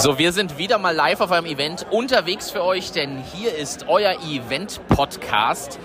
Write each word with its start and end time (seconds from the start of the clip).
So, 0.00 0.16
wir 0.16 0.32
sind 0.32 0.56
wieder 0.56 0.78
mal 0.78 0.94
live 0.94 1.20
auf 1.20 1.30
einem 1.30 1.44
Event 1.44 1.84
unterwegs 1.90 2.50
für 2.50 2.64
euch, 2.64 2.90
denn 2.90 3.22
hier 3.34 3.54
ist 3.54 3.84
euer 3.86 4.14
Event-Podcast. 4.22 5.78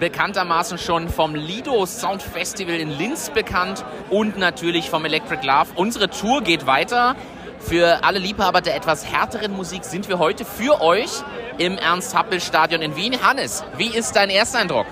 Bekanntermaßen 0.00 0.76
schon 0.76 1.08
vom 1.08 1.36
Lido 1.36 1.86
Sound 1.86 2.20
Festival 2.20 2.74
in 2.74 2.90
Linz 2.90 3.30
bekannt 3.30 3.84
und 4.08 4.36
natürlich 4.36 4.90
vom 4.90 5.04
Electric 5.04 5.46
Love. 5.46 5.68
Unsere 5.76 6.10
Tour 6.10 6.42
geht 6.42 6.66
weiter. 6.66 7.14
Für 7.60 8.02
alle 8.02 8.18
Liebhaber 8.18 8.60
der 8.60 8.74
etwas 8.74 9.06
härteren 9.06 9.52
Musik 9.52 9.84
sind 9.84 10.08
wir 10.08 10.18
heute 10.18 10.44
für 10.44 10.80
euch 10.80 11.22
im 11.58 11.78
Ernst-Happel-Stadion 11.78 12.82
in 12.82 12.96
Wien. 12.96 13.22
Hannes, 13.22 13.62
wie 13.76 13.96
ist 13.96 14.16
dein 14.16 14.30
Ersteindruck? 14.30 14.86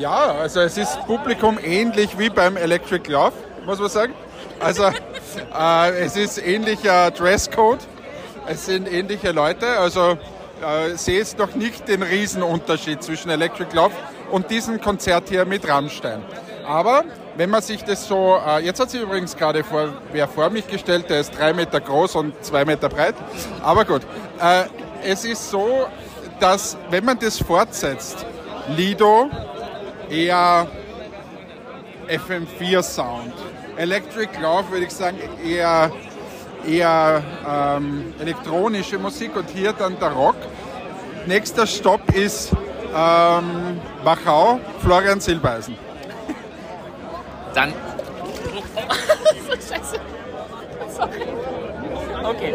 Ja, 0.00 0.32
also 0.32 0.62
es 0.62 0.76
ist 0.76 0.98
Publikum 1.06 1.60
ähnlich 1.62 2.18
wie 2.18 2.28
beim 2.28 2.56
Electric 2.56 3.08
Love, 3.08 3.34
muss 3.66 3.78
man 3.78 3.88
sagen. 3.88 4.14
Also 4.58 4.90
es 5.98 6.16
ist 6.16 6.38
ähnlicher 6.38 7.10
Dresscode, 7.10 7.80
es 8.46 8.66
sind 8.66 8.90
ähnliche 8.90 9.32
Leute. 9.32 9.78
Also 9.78 10.18
äh, 10.60 10.96
sehe 10.96 11.18
jetzt 11.18 11.38
noch 11.38 11.54
nicht 11.54 11.88
den 11.88 12.02
Riesenunterschied 12.02 13.02
zwischen 13.02 13.30
Electric 13.30 13.74
Love 13.74 13.94
und 14.30 14.50
diesem 14.50 14.80
Konzert 14.80 15.28
hier 15.28 15.44
mit 15.44 15.66
Rammstein. 15.68 16.22
Aber 16.66 17.04
wenn 17.36 17.50
man 17.50 17.62
sich 17.62 17.82
das 17.82 18.06
so, 18.06 18.38
äh, 18.46 18.64
jetzt 18.64 18.80
hat 18.80 18.90
sich 18.90 19.00
übrigens 19.00 19.36
gerade 19.36 19.64
vor, 19.64 19.88
wer 20.12 20.28
vor 20.28 20.50
mich 20.50 20.66
gestellt, 20.66 21.08
der 21.08 21.20
ist 21.20 21.38
drei 21.38 21.52
Meter 21.52 21.80
groß 21.80 22.16
und 22.16 22.44
zwei 22.44 22.64
Meter 22.64 22.88
breit. 22.88 23.14
Aber 23.62 23.84
gut, 23.84 24.02
äh, 24.40 24.64
es 25.02 25.24
ist 25.24 25.50
so, 25.50 25.86
dass 26.38 26.76
wenn 26.90 27.04
man 27.04 27.18
das 27.18 27.38
fortsetzt, 27.38 28.26
Lido 28.76 29.30
eher 30.10 30.66
FM4 32.08 32.82
Sound, 32.82 33.32
Electric 33.80 34.38
Love 34.42 34.70
würde 34.72 34.84
ich 34.84 34.90
sagen 34.90 35.18
eher, 35.42 35.90
eher 36.68 37.22
ähm, 37.48 38.12
elektronische 38.20 38.98
Musik 38.98 39.34
und 39.36 39.48
hier 39.48 39.72
dann 39.72 39.98
der 39.98 40.10
Rock. 40.10 40.36
Nächster 41.24 41.66
Stopp 41.66 42.14
ist 42.14 42.52
ähm, 42.94 43.80
Wachau, 44.04 44.60
Florian 44.82 45.18
Silbeisen. 45.18 45.78
Dann. 47.54 47.72
Scheiße. 49.48 49.98
Sorry. 50.94 51.26
Okay. 52.22 52.54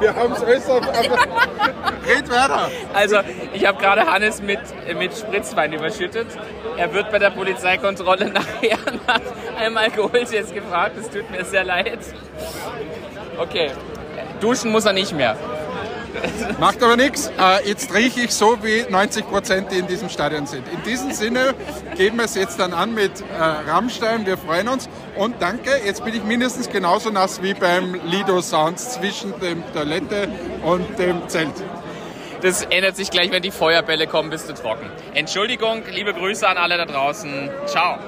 Wir 0.00 0.14
haben 0.14 0.32
es 0.34 0.42
alles 0.42 0.68
auf. 0.68 0.82
Red 2.06 2.28
weiter! 2.30 2.70
Also, 2.92 3.20
ich 3.52 3.64
habe 3.64 3.80
gerade 3.80 4.04
Hannes 4.06 4.42
mit, 4.42 4.60
mit 4.98 5.16
Spritzwein 5.16 5.72
überschüttet. 5.72 6.26
Er 6.76 6.92
wird 6.92 7.10
bei 7.10 7.18
der 7.18 7.30
Polizeikontrolle 7.30 8.30
nachher 8.32 8.78
nach 9.18 9.56
einem 9.58 9.76
Alkoholtest 9.76 10.54
gefragt. 10.54 10.96
Es 10.98 11.10
tut 11.10 11.30
mir 11.30 11.44
sehr 11.44 11.64
leid. 11.64 11.98
Okay. 13.38 13.70
Duschen 14.40 14.70
muss 14.70 14.84
er 14.84 14.92
nicht 14.92 15.12
mehr. 15.12 15.36
Macht 16.58 16.82
aber 16.82 16.96
nichts. 16.96 17.30
Äh, 17.38 17.68
jetzt 17.68 17.94
rieche 17.94 18.20
ich 18.20 18.34
so, 18.34 18.58
wie 18.62 18.84
90 18.88 19.26
Prozent, 19.28 19.72
die 19.72 19.78
in 19.78 19.86
diesem 19.86 20.08
Stadion 20.08 20.46
sind. 20.46 20.66
In 20.68 20.82
diesem 20.82 21.12
Sinne 21.12 21.54
geben 21.96 22.18
wir 22.18 22.26
es 22.26 22.34
jetzt 22.34 22.60
dann 22.60 22.74
an 22.74 22.92
mit 22.94 23.12
äh, 23.20 23.70
Rammstein. 23.70 24.26
Wir 24.26 24.36
freuen 24.36 24.68
uns. 24.68 24.88
Und 25.16 25.40
danke, 25.40 25.70
jetzt 25.84 26.04
bin 26.04 26.14
ich 26.14 26.22
mindestens 26.22 26.68
genauso 26.68 27.10
nass 27.10 27.42
wie 27.42 27.54
beim 27.54 27.98
Lido 28.04 28.42
Sounds 28.42 28.92
zwischen 28.92 29.38
dem 29.40 29.62
Toilette 29.72 30.28
und 30.62 30.98
dem 30.98 31.28
Zelt. 31.28 31.54
Das 32.42 32.64
ändert 32.64 32.96
sich 32.96 33.10
gleich, 33.10 33.30
wenn 33.30 33.42
die 33.42 33.52
Feuerbälle 33.52 34.06
kommen, 34.06 34.28
bist 34.28 34.48
du 34.48 34.54
trocken. 34.54 34.90
Entschuldigung, 35.14 35.82
liebe 35.90 36.12
Grüße 36.12 36.46
an 36.46 36.56
alle 36.56 36.76
da 36.76 36.86
draußen. 36.86 37.48
Ciao. 37.66 37.98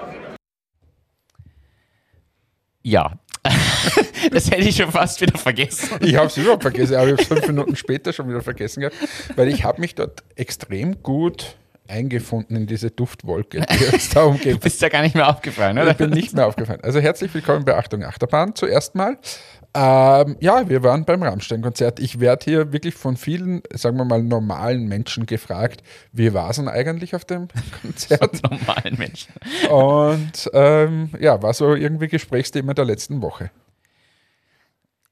Ja, 2.87 3.13
das 4.31 4.51
hätte 4.51 4.69
ich 4.69 4.77
schon 4.77 4.93
fast 4.93 5.19
wieder 5.23 5.39
vergessen. 5.39 5.89
Ich 6.01 6.17
habe 6.17 6.27
es 6.27 6.37
überhaupt 6.37 6.63
vergessen, 6.63 6.97
aber 6.97 7.07
ich 7.07 7.13
habe 7.13 7.23
es 7.23 7.29
fünf 7.29 7.47
Minuten 7.47 7.77
später 7.77 8.13
schon 8.13 8.29
wieder 8.29 8.43
vergessen 8.43 8.81
gehabt, 8.81 8.97
weil 9.37 9.49
ich 9.49 9.65
habe 9.65 9.81
mich 9.81 9.95
dort 9.95 10.23
extrem 10.37 11.03
gut 11.03 11.57
eingefunden 11.89 12.57
in 12.57 12.67
diese 12.67 12.91
Duftwolke, 12.91 13.63
die 13.63 13.97
es 13.97 14.11
da 14.11 14.25
umgeht. 14.25 14.55
Du 14.55 14.59
bist 14.59 14.83
ja 14.83 14.91
gar 14.91 15.01
nicht 15.01 15.15
mehr 15.15 15.29
aufgefallen, 15.29 15.79
oder? 15.79 15.93
Ich 15.93 15.97
bin 15.97 16.11
nicht 16.11 16.35
mehr 16.35 16.47
aufgefallen. 16.47 16.81
Also 16.83 17.01
herzlich 17.01 17.33
willkommen 17.33 17.65
bei 17.65 17.75
Achtung 17.75 18.05
Achterbahn 18.05 18.55
zuerst 18.55 18.95
mal. 18.95 19.17
Ähm, 19.77 20.37
ja, 20.41 20.69
wir 20.69 20.85
waren 20.85 21.05
beim 21.05 21.25
Rammstein-Konzert. 21.25 21.99
Ich 21.99 22.21
werde 22.21 22.45
hier 22.45 22.73
wirklich 22.73 22.95
von 22.95 23.17
vielen, 23.17 23.63
sagen 23.73 23.97
wir 23.97 24.05
mal, 24.05 24.23
normalen 24.23 24.87
Menschen 24.87 25.27
gefragt, 25.27 25.83
wie 26.13 26.33
war 26.33 26.51
es 26.51 26.57
denn 26.57 26.69
eigentlich 26.69 27.17
auf 27.17 27.25
dem 27.25 27.49
Konzert? 27.83 28.37
Von 28.39 28.59
normalen 28.59 28.97
Menschen. 28.97 29.35
Und 29.69 30.49
ähm, 30.53 31.11
ja, 31.19 31.43
war 31.43 31.53
so 31.55 31.75
irgendwie 31.75 32.07
Gesprächsthema 32.07 32.73
der 32.73 32.85
letzten 32.85 33.21
Woche. 33.21 33.51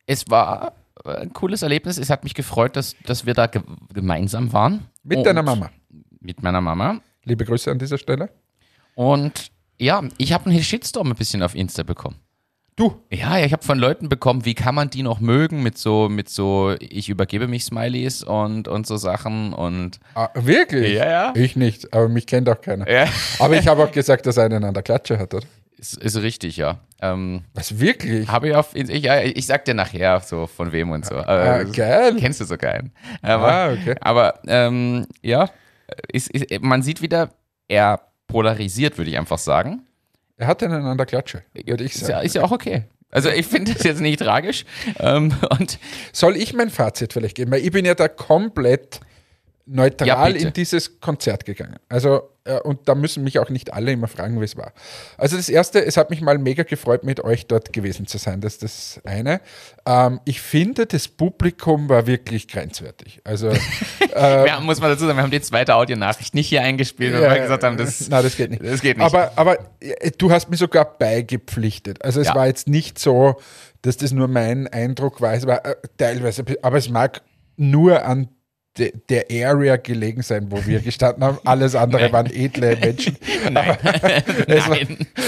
Es 0.06 0.30
war 0.30 0.74
ein 1.04 1.32
cooles 1.32 1.62
Erlebnis. 1.62 1.98
Es 1.98 2.08
hat 2.08 2.22
mich 2.22 2.34
gefreut, 2.34 2.76
dass, 2.76 2.94
dass 3.04 3.26
wir 3.26 3.34
da 3.34 3.48
ge 3.48 3.62
gemeinsam 3.92 4.52
waren. 4.52 4.86
Mit 5.02 5.18
Und 5.18 5.24
deiner 5.24 5.42
Mama. 5.42 5.70
Mit 6.20 6.40
meiner 6.42 6.60
Mama. 6.60 7.00
Liebe 7.24 7.44
Grüße 7.44 7.68
an 7.68 7.80
dieser 7.80 7.98
Stelle. 7.98 8.30
Und 8.94 9.50
ja, 9.78 10.02
ich 10.18 10.32
habe 10.32 10.48
einen 10.48 10.62
Shitstorm 10.62 11.10
ein 11.10 11.16
bisschen 11.16 11.42
auf 11.42 11.56
Insta 11.56 11.82
bekommen. 11.82 12.16
Du? 12.76 13.02
Ja, 13.10 13.36
ja 13.38 13.44
ich 13.44 13.52
habe 13.52 13.62
von 13.62 13.78
Leuten 13.78 14.08
bekommen, 14.08 14.44
wie 14.44 14.54
kann 14.54 14.74
man 14.74 14.88
die 14.88 15.02
noch 15.02 15.20
mögen 15.20 15.62
mit 15.62 15.76
so, 15.76 16.08
mit 16.08 16.28
so, 16.28 16.74
ich 16.80 17.08
übergebe 17.08 17.46
mich 17.46 17.64
Smileys 17.64 18.22
und, 18.22 18.66
und 18.68 18.86
so 18.86 18.96
Sachen 18.96 19.52
und. 19.52 20.00
Ah, 20.14 20.30
wirklich? 20.34 20.94
Ja, 20.94 21.10
ja. 21.10 21.32
Ich 21.36 21.56
nicht, 21.56 21.92
aber 21.92 22.08
mich 22.08 22.26
kennt 22.26 22.48
auch 22.48 22.60
keiner. 22.60 22.90
Ja. 22.90 23.06
Aber 23.38 23.56
ich 23.56 23.68
habe 23.68 23.84
auch 23.84 23.92
gesagt, 23.92 24.26
dass 24.26 24.38
er 24.38 24.44
einen 24.44 24.64
an 24.64 24.74
der 24.74 24.82
Klatsche 24.82 25.18
hat, 25.18 25.34
oder? 25.34 25.46
Ist, 25.76 25.96
ist 25.98 26.16
richtig, 26.22 26.56
ja. 26.56 26.78
Ähm, 27.00 27.42
Was 27.54 27.80
wirklich? 27.80 28.28
Habe 28.28 28.48
ich 28.48 28.54
auf, 28.54 28.74
ich, 28.74 28.88
ja, 29.02 29.20
ich 29.20 29.46
sag 29.46 29.64
dir 29.64 29.74
nachher 29.74 30.20
so 30.20 30.46
von 30.46 30.70
wem 30.70 30.92
und 30.92 31.04
so. 31.04 31.16
Ah, 31.16 31.60
äh, 31.60 31.64
geil. 31.64 32.16
Kennst 32.18 32.40
du 32.40 32.44
so 32.44 32.56
keinen. 32.56 32.92
Aber, 33.20 33.52
ah, 33.52 33.72
okay. 33.72 33.96
aber 34.00 34.38
ähm, 34.46 35.06
ja, 35.22 35.50
ist, 36.12 36.30
ist, 36.30 36.62
man 36.62 36.82
sieht 36.82 37.02
wieder, 37.02 37.30
er 37.66 38.00
polarisiert, 38.28 38.96
würde 38.96 39.10
ich 39.10 39.18
einfach 39.18 39.38
sagen. 39.38 39.82
Er 40.42 40.48
hat 40.48 40.60
einen 40.64 40.84
an 40.84 40.96
der 40.96 41.06
Klatsche, 41.06 41.44
würde 41.54 41.84
ich 41.84 41.94
sagen. 41.94 42.04
Ist 42.04 42.08
ja, 42.08 42.20
ist 42.20 42.34
ja 42.34 42.42
auch 42.42 42.50
okay. 42.50 42.84
Also 43.12 43.28
ich 43.28 43.46
finde 43.46 43.74
das 43.74 43.84
jetzt 43.84 44.00
nicht 44.00 44.18
tragisch. 44.18 44.64
Ähm, 44.98 45.32
und 45.58 45.78
Soll 46.12 46.36
ich 46.36 46.52
mein 46.52 46.68
Fazit 46.68 47.12
vielleicht 47.12 47.36
geben? 47.36 47.52
Weil 47.52 47.60
ich 47.60 47.70
bin 47.70 47.84
ja 47.84 47.94
da 47.94 48.08
komplett 48.08 48.98
neutral 49.66 50.08
ja, 50.08 50.26
in 50.26 50.52
dieses 50.52 50.98
Konzert 51.00 51.44
gegangen. 51.44 51.76
Also, 51.88 52.30
und 52.64 52.88
da 52.88 52.94
müssen 52.94 53.22
mich 53.22 53.38
auch 53.38 53.50
nicht 53.50 53.72
alle 53.72 53.92
immer 53.92 54.08
fragen, 54.08 54.40
wie 54.40 54.44
es 54.44 54.56
war. 54.56 54.72
Also 55.16 55.36
das 55.36 55.48
Erste, 55.48 55.84
es 55.84 55.96
hat 55.96 56.10
mich 56.10 56.20
mal 56.20 56.38
mega 56.38 56.64
gefreut, 56.64 57.04
mit 57.04 57.22
euch 57.22 57.46
dort 57.46 57.72
gewesen 57.72 58.06
zu 58.06 58.18
sein. 58.18 58.40
Das 58.40 58.54
ist 58.54 58.62
das 58.62 59.00
eine. 59.04 59.40
Ähm, 59.86 60.20
ich 60.24 60.40
finde, 60.40 60.86
das 60.86 61.06
Publikum 61.06 61.88
war 61.88 62.06
wirklich 62.06 62.48
grenzwertig. 62.48 63.20
Also 63.24 63.50
ähm, 64.14 64.46
ja, 64.46 64.60
muss 64.60 64.80
man 64.80 64.90
dazu 64.90 65.06
sagen, 65.06 65.16
wir 65.18 65.22
haben 65.22 65.30
die 65.30 65.40
zweite 65.40 65.76
Audionachricht 65.76 66.34
nicht 66.34 66.48
hier 66.48 66.62
eingespielt, 66.62 67.14
weil 67.14 67.22
ja, 67.22 67.34
wir 67.34 67.42
gesagt 67.42 67.62
haben, 67.62 67.76
das, 67.76 68.08
nein, 68.08 68.22
das 68.22 68.36
geht 68.36 68.50
nicht. 68.50 68.64
Das 68.64 68.80
geht 68.80 68.98
nicht. 68.98 69.06
Aber, 69.06 69.32
aber 69.36 69.58
äh, 69.80 70.10
du 70.10 70.30
hast 70.32 70.50
mir 70.50 70.56
sogar 70.56 70.84
beigepflichtet. 70.98 72.04
Also 72.04 72.20
es 72.20 72.28
ja. 72.28 72.34
war 72.34 72.48
jetzt 72.48 72.66
nicht 72.68 72.98
so, 72.98 73.36
dass 73.82 73.96
das 73.96 74.12
nur 74.12 74.28
mein 74.28 74.66
Eindruck 74.66 75.20
war. 75.20 75.34
Es 75.34 75.46
war 75.46 75.64
äh, 75.64 75.76
teilweise, 75.96 76.44
aber 76.62 76.78
es 76.78 76.88
mag 76.88 77.22
nur 77.56 78.04
an 78.04 78.28
de, 78.78 78.92
der 79.08 79.26
Area 79.30 79.76
gelegen 79.76 80.22
sein, 80.22 80.50
wo 80.50 80.64
wir 80.64 80.80
gestanden 80.80 81.24
haben. 81.24 81.38
Alles 81.44 81.74
andere 81.74 82.02
Nein. 82.02 82.12
waren 82.12 82.26
edle 82.26 82.76
Menschen. 82.76 83.16
Nein. 83.50 83.78
es, 84.46 84.68
war, 84.68 84.78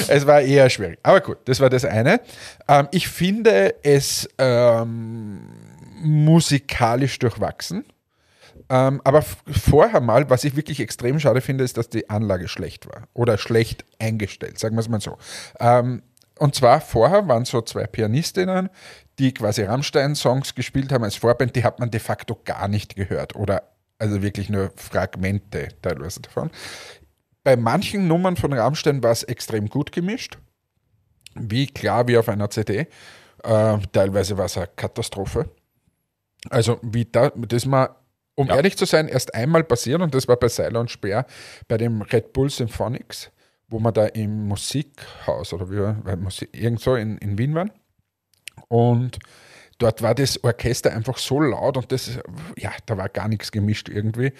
es, 0.09 0.27
war, 0.27 0.41
eher 0.41 0.71
schwierig. 0.71 0.99
Aber 1.03 1.21
gut, 1.21 1.39
das 1.45 1.61
war 1.61 1.71
das 1.71 1.85
eine. 1.85 2.21
Ähm, 2.69 2.89
ich 2.91 3.09
finde 3.09 3.75
es 3.83 4.29
ähm, 4.39 5.41
musikalisch 6.03 7.19
durchwachsen. 7.19 7.85
Ähm, 8.71 9.03
aber 9.05 9.23
vorher 9.23 10.01
mal, 10.01 10.31
was 10.31 10.45
ich 10.45 10.57
wirklich 10.57 10.81
extrem 10.81 11.21
schade 11.21 11.43
finde, 11.43 11.65
ist, 11.65 11.77
dass 11.77 11.91
die 11.91 12.09
Anlage 12.09 12.49
schlecht 12.49 12.87
war 12.87 13.09
oder 13.13 13.37
schlecht 13.37 13.85
eingestellt, 13.99 14.59
sagen 14.59 14.75
wir 14.75 14.81
es 14.81 14.89
mal 14.89 15.01
so. 15.01 15.19
Ähm, 15.61 16.03
und 16.39 16.55
zwar 16.55 16.81
vorher 16.81 17.29
waren 17.29 17.45
so 17.45 17.61
zwei 17.61 17.87
Pianistinnen, 17.87 18.71
die 19.19 19.33
quasi 19.33 19.63
Rammstein-Songs 19.63 20.55
gespielt 20.55 20.93
haben 20.93 21.05
als 21.05 21.17
Vorband, 21.17 21.57
die 21.57 21.65
hat 21.65 21.79
man 21.79 21.91
de 21.91 22.01
facto 22.01 22.39
gar 22.45 22.69
nicht 22.69 22.97
gehört 22.97 23.37
oder 23.37 23.63
also 23.99 24.23
wirklich 24.23 24.51
nur 24.51 24.73
Fragmente 24.77 25.69
teilweise 25.83 26.21
davon. 26.21 26.51
Bei 27.43 27.57
manchen 27.57 28.09
Nummern 28.09 28.37
von 28.37 28.53
Rammstein 28.53 29.03
war 29.03 29.13
es 29.13 29.23
extrem 29.23 29.69
gut 29.69 29.93
gemischt, 29.93 30.39
wie 31.35 31.67
klar 31.67 32.09
wie 32.09 32.17
auf 32.17 32.29
einer 32.29 32.51
CD. 32.51 32.87
Äh, 33.43 33.79
teilweise 33.93 34.39
war 34.39 34.47
es 34.47 34.57
eine 34.57 34.69
Katastrophe. 34.69 35.51
Also 36.51 36.79
wie 36.83 37.05
da, 37.05 37.31
das 37.31 37.67
mal, 37.67 37.95
um 38.35 38.49
ja. 38.49 38.57
ehrlich 38.57 38.77
zu 38.77 38.85
sein, 38.85 39.09
erst 39.09 39.35
einmal 39.35 39.65
passiert 39.65 40.01
und 40.01 40.15
das 40.15 40.27
war 40.29 40.37
bei 40.37 40.49
Seiler 40.49 40.81
und 40.81 40.91
Speer 40.91 41.27
bei 41.69 41.77
dem 41.77 42.03
Red 42.03 42.33
Bull 42.33 42.51
Symphonics, 42.51 43.31
wo 43.69 43.79
wir 43.79 43.93
da 43.93 44.07
im 44.07 44.49
Musikhaus 44.49 45.53
oder 45.53 45.71
wie, 45.71 46.17
Musik, 46.17 46.49
irgendwo 46.53 46.97
in, 46.97 47.19
in 47.19 47.39
Wien 47.39 47.55
waren. 47.55 47.71
Und 48.69 49.19
dort 49.79 50.03
war 50.03 50.15
das 50.15 50.43
Orchester 50.43 50.93
einfach 50.93 51.19
so 51.19 51.41
laut 51.41 51.77
und 51.77 51.93
das, 51.93 52.19
ja, 52.57 52.71
da 52.87 52.97
war 52.97 53.09
gar 53.09 53.29
nichts 53.29 53.53
gemischt 53.53 53.89
irgendwie. 53.89 54.33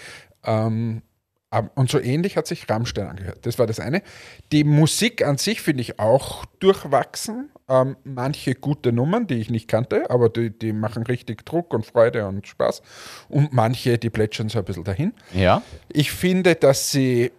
Ähm, 0.45 1.03
und 1.75 1.91
so 1.91 2.01
ähnlich 2.01 2.37
hat 2.37 2.47
sich 2.47 2.69
Rammstein 2.69 3.07
angehört. 3.07 3.47
Das 3.47 3.59
war 3.59 3.67
das 3.67 3.79
eine. 3.79 4.03
Die 4.51 4.65
Musik 4.65 5.25
an 5.25 5.39
sich 5.39 5.63
finde 5.63 5.83
ich 5.83 5.99
auch 5.99 6.45
durchwachsen. 6.59 7.51
Ähm, 7.69 7.97
manche 8.05 8.55
gute 8.55 8.93
Nummern, 8.93 9.27
die 9.27 9.37
ich 9.37 9.51
nicht 9.51 9.69
kannte, 9.69 10.11
aber 10.11 10.29
die, 10.29 10.51
die 10.51 10.73
machen 10.73 11.05
richtig 11.05 11.47
Druck 11.47 11.73
und 11.73 11.87
Freude 11.87 12.27
und 12.27 12.47
Spaß. 12.47 12.83
Und 13.29 13.53
manche, 13.53 13.99
die 13.99 14.11
plätschern 14.11 14.49
so 14.49 14.59
ein 14.59 14.65
bisschen 14.65 14.85
dahin. 14.85 15.15
Ja. 15.33 15.63
Ich 15.89 16.13
finde, 16.13 16.57
dass 16.57 16.91
sie 16.91 17.31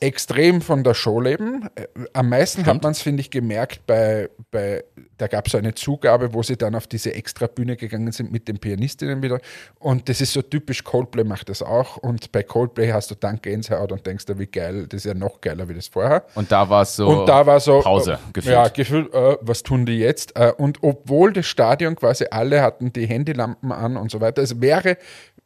extrem 0.00 0.62
von 0.62 0.82
der 0.82 0.94
Show 0.94 1.20
leben. 1.20 1.68
Äh, 1.74 1.86
Am 2.14 2.30
meisten 2.30 2.62
hat 2.62 2.68
Stimmt. 2.68 2.82
man 2.84 2.92
es, 2.92 3.02
finde 3.02 3.20
ich, 3.20 3.30
gemerkt 3.30 3.86
bei, 3.86 4.30
bei 4.50 4.82
da 5.18 5.26
gab 5.26 5.46
es 5.46 5.54
eine 5.54 5.74
Zugabe, 5.74 6.32
wo 6.32 6.42
sie 6.42 6.56
dann 6.56 6.74
auf 6.74 6.86
diese 6.86 7.12
extra 7.14 7.48
Bühne 7.48 7.76
gegangen 7.76 8.10
sind 8.12 8.32
mit 8.32 8.48
den 8.48 8.58
Pianistinnen 8.58 9.22
wieder. 9.22 9.40
Und 9.78 10.08
das 10.08 10.20
ist 10.20 10.32
so 10.32 10.40
typisch, 10.40 10.84
Coldplay 10.84 11.24
macht 11.24 11.50
das 11.50 11.62
auch. 11.62 11.98
Und 11.98 12.32
bei 12.32 12.42
Coldplay 12.42 12.92
hast 12.92 13.10
du 13.10 13.14
dann 13.14 13.42
Gänsehaut 13.42 13.92
und 13.92 14.06
denkst 14.06 14.24
dir, 14.26 14.38
wie 14.38 14.46
geil, 14.46 14.86
das 14.86 14.98
ist 14.98 15.06
ja 15.06 15.14
noch 15.14 15.40
geiler 15.40 15.68
wie 15.68 15.74
das 15.74 15.88
vorher. 15.88 16.24
Und 16.34 16.50
da 16.50 16.70
war 16.70 16.82
es 16.82 16.96
so. 16.96 17.08
Und 17.08 17.28
da 17.28 17.44
war 17.44 17.60
so 17.60 17.80
Pause, 17.80 18.14
äh, 18.14 18.32
gefühlt. 18.32 18.54
Ja, 18.54 18.68
gefühlt, 18.68 19.12
äh, 19.12 19.36
was 19.42 19.62
tun 19.62 19.84
die 19.84 19.98
jetzt? 19.98 20.34
Äh, 20.36 20.52
und 20.56 20.78
obwohl 20.82 21.32
das 21.32 21.46
Stadion 21.46 21.94
quasi 21.94 22.26
alle 22.30 22.62
hatten 22.62 22.92
die 22.92 23.06
Handylampen 23.06 23.72
an 23.72 23.96
und 23.98 24.10
so 24.10 24.20
weiter, 24.20 24.42
es 24.42 24.60
wäre 24.60 24.96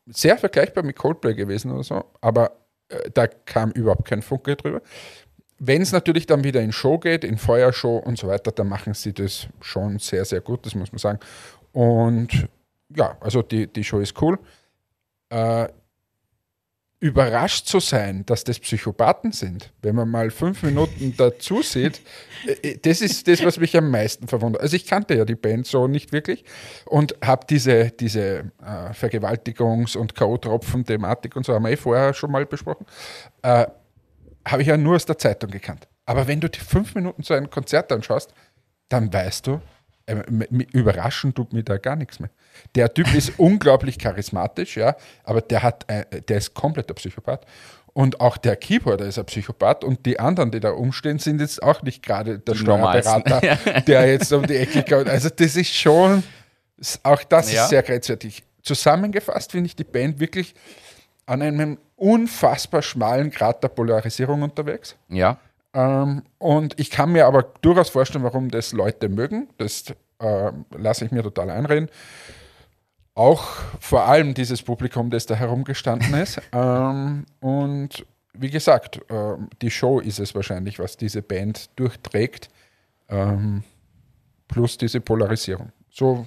sehr 0.07 0.37
vergleichbar 0.37 0.85
mit 0.85 0.97
Coldplay 0.97 1.35
gewesen 1.35 1.73
oder 1.73 1.83
so, 1.83 2.05
aber 2.21 2.53
da 3.15 3.27
kam 3.27 3.71
überhaupt 3.71 4.07
kein 4.07 4.23
Funke 4.23 4.57
drüber. 4.57 4.83
Wenn 5.59 5.83
es 5.83 5.93
natürlich 5.93 6.27
dann 6.27 6.43
wieder 6.45 6.61
in 6.61 6.73
Show 6.73 6.99
geht, 6.99 7.25
in 7.25 7.39
Feuershow 7.39 7.97
und 7.99 8.19
so 8.19 8.27
weiter, 8.27 8.51
dann 8.51 8.69
machen 8.69 8.95
sie 8.95 9.13
das 9.13 9.47
schon 9.61 9.99
sehr, 9.99 10.25
sehr 10.25 10.41
gut, 10.41 10.67
das 10.67 10.75
muss 10.75 10.91
man 10.91 10.99
sagen. 10.99 11.21
Und 11.73 12.49
ja, 12.95 13.17
also 13.21 13.43
die, 13.43 13.67
die 13.67 13.85
Show 13.85 14.01
ist 14.01 14.21
cool. 14.21 14.39
Äh, 15.31 15.69
überrascht 17.03 17.67
zu 17.67 17.81
sein, 17.81 18.25
dass 18.27 18.45
das 18.45 18.61
Psychopathen 18.61 19.33
sind, 19.33 19.73
wenn 19.83 19.97
man 19.97 20.09
mal 20.09 20.31
fünf 20.31 20.63
Minuten 20.63 21.15
dazu 21.17 21.61
sieht, 21.61 22.01
äh, 22.63 22.79
das 22.79 23.01
ist 23.01 23.27
das, 23.27 23.45
was 23.45 23.59
mich 23.59 23.77
am 23.77 23.91
meisten 23.91 24.29
verwundert. 24.29 24.63
Also 24.63 24.77
ich 24.77 24.87
kannte 24.87 25.17
ja 25.17 25.25
die 25.25 25.35
Band 25.35 25.67
so 25.67 25.89
nicht 25.89 26.13
wirklich 26.13 26.45
und 26.87 27.17
habe 27.21 27.45
diese, 27.51 27.91
diese 27.91 28.53
äh, 28.65 28.93
Vergewaltigungs- 28.93 29.97
und 29.97 30.15
K.O.-Tropfen-Thematik 30.15 31.35
und 31.35 31.45
so 31.45 31.55
haben 31.55 31.65
wir 31.65 31.73
eh 31.73 31.77
vorher 31.77 32.15
schon 32.15 32.31
mal 32.31 32.47
besprochen, 32.47 32.87
äh, 33.43 33.67
habe 34.47 34.63
ich 34.63 34.69
ja 34.69 34.77
nur 34.77 34.95
aus 34.95 35.05
der 35.05 35.19
Zeitung 35.19 35.51
gekannt. 35.51 35.89
Aber 36.07 36.29
wenn 36.29 36.41
du 36.41 36.49
die 36.49 36.61
fünf 36.61 36.95
Minuten 36.95 37.25
so 37.25 37.35
ein 37.35 37.51
Konzert 37.51 37.91
anschaust, 37.91 38.33
dann 38.89 39.13
weißt 39.13 39.49
du, 39.49 39.61
äh, 40.07 40.13
m- 40.13 40.43
m- 40.43 40.61
überraschen 40.73 41.35
tut 41.35 41.53
mir 41.53 41.63
da 41.63 41.77
gar 41.79 41.97
nichts 41.97 42.21
mehr. 42.21 42.31
Der 42.75 42.93
Typ 42.93 43.13
ist 43.15 43.33
unglaublich 43.39 43.99
charismatisch, 43.99 44.77
ja, 44.77 44.97
aber 45.25 45.41
der 45.41 45.63
hat, 45.63 45.85
äh, 45.89 46.21
der 46.23 46.39
ist 46.39 46.55
kompletter 46.55 46.95
Psychopath. 46.95 47.47
Und 47.95 48.21
auch 48.23 48.39
der 48.39 48.57
Keyboarder 48.57 49.05
ist 49.05 49.19
ein 49.19 49.27
Psychopath 49.27 49.85
und 49.85 50.07
die 50.07 50.19
anderen, 50.19 50.51
die 50.51 50.61
da 50.61 50.71
umstehen, 50.71 51.19
sind 51.19 51.41
jetzt 51.43 51.63
auch 51.63 51.83
nicht 51.83 52.03
gerade 52.03 52.39
der. 52.39 52.55
Steuerberater, 52.55 53.41
der 53.87 54.07
jetzt 54.11 54.33
um 54.33 54.47
die 54.47 54.57
Ecke 54.57 54.83
kommt. 54.83 55.09
Also 55.11 55.29
das 55.29 55.57
ist 55.57 55.75
schon, 55.75 56.23
auch 57.03 57.23
das 57.25 57.53
Ja. 57.53 57.65
ist 57.65 57.69
sehr 57.69 57.83
grenzwertig. 57.83 58.43
Zusammengefasst 58.63 59.53
finde 59.53 59.67
ich 59.67 59.77
die 59.77 59.85
Band 59.85 60.21
wirklich 60.21 60.55
an 61.27 61.43
einem 61.43 61.79
unfassbar 61.97 62.81
schmalen 62.83 63.31
Grad 63.31 63.63
der 63.63 63.69
Polarisierung 63.69 64.43
unterwegs. 64.43 64.97
ja. 65.09 65.39
Ähm, 65.75 66.23
und 66.39 66.79
ich 66.79 66.91
kann 66.91 67.13
mir 67.13 67.27
aber 67.27 67.43
durchaus 67.63 67.89
vorstellen, 67.89 68.25
warum 68.25 68.51
das 68.51 68.73
Leute 68.73 69.09
mögen. 69.09 69.49
Das 69.59 69.85
äh, 70.19 70.53
lasse 70.77 71.05
ich 71.05 71.11
mir 71.13 71.23
total 71.23 71.51
einreden. 71.51 71.89
Auch 73.15 73.43
vor 73.81 74.07
allem 74.07 74.35
dieses 74.35 74.63
Publikum, 74.63 75.11
das 75.11 75.27
da 75.27 75.35
herumgestanden 75.35 76.15
ist. 76.15 76.41
ähm, 76.53 77.27
und 77.41 78.07
wie 78.35 78.51
gesagt, 78.51 79.01
ähm, 79.11 79.49
die 79.61 79.71
Show 79.71 80.01
ist 80.01 80.19
es 80.19 80.35
wahrscheinlich, 80.35 80.79
was 80.79 80.97
diese 80.97 81.23
Band 81.23 81.71
durchträgt. 81.77 82.49
Ähm, 83.09 83.65
plus 84.49 84.79
diese 84.79 85.01
Polarisierung. 85.01 85.73
So 85.91 86.27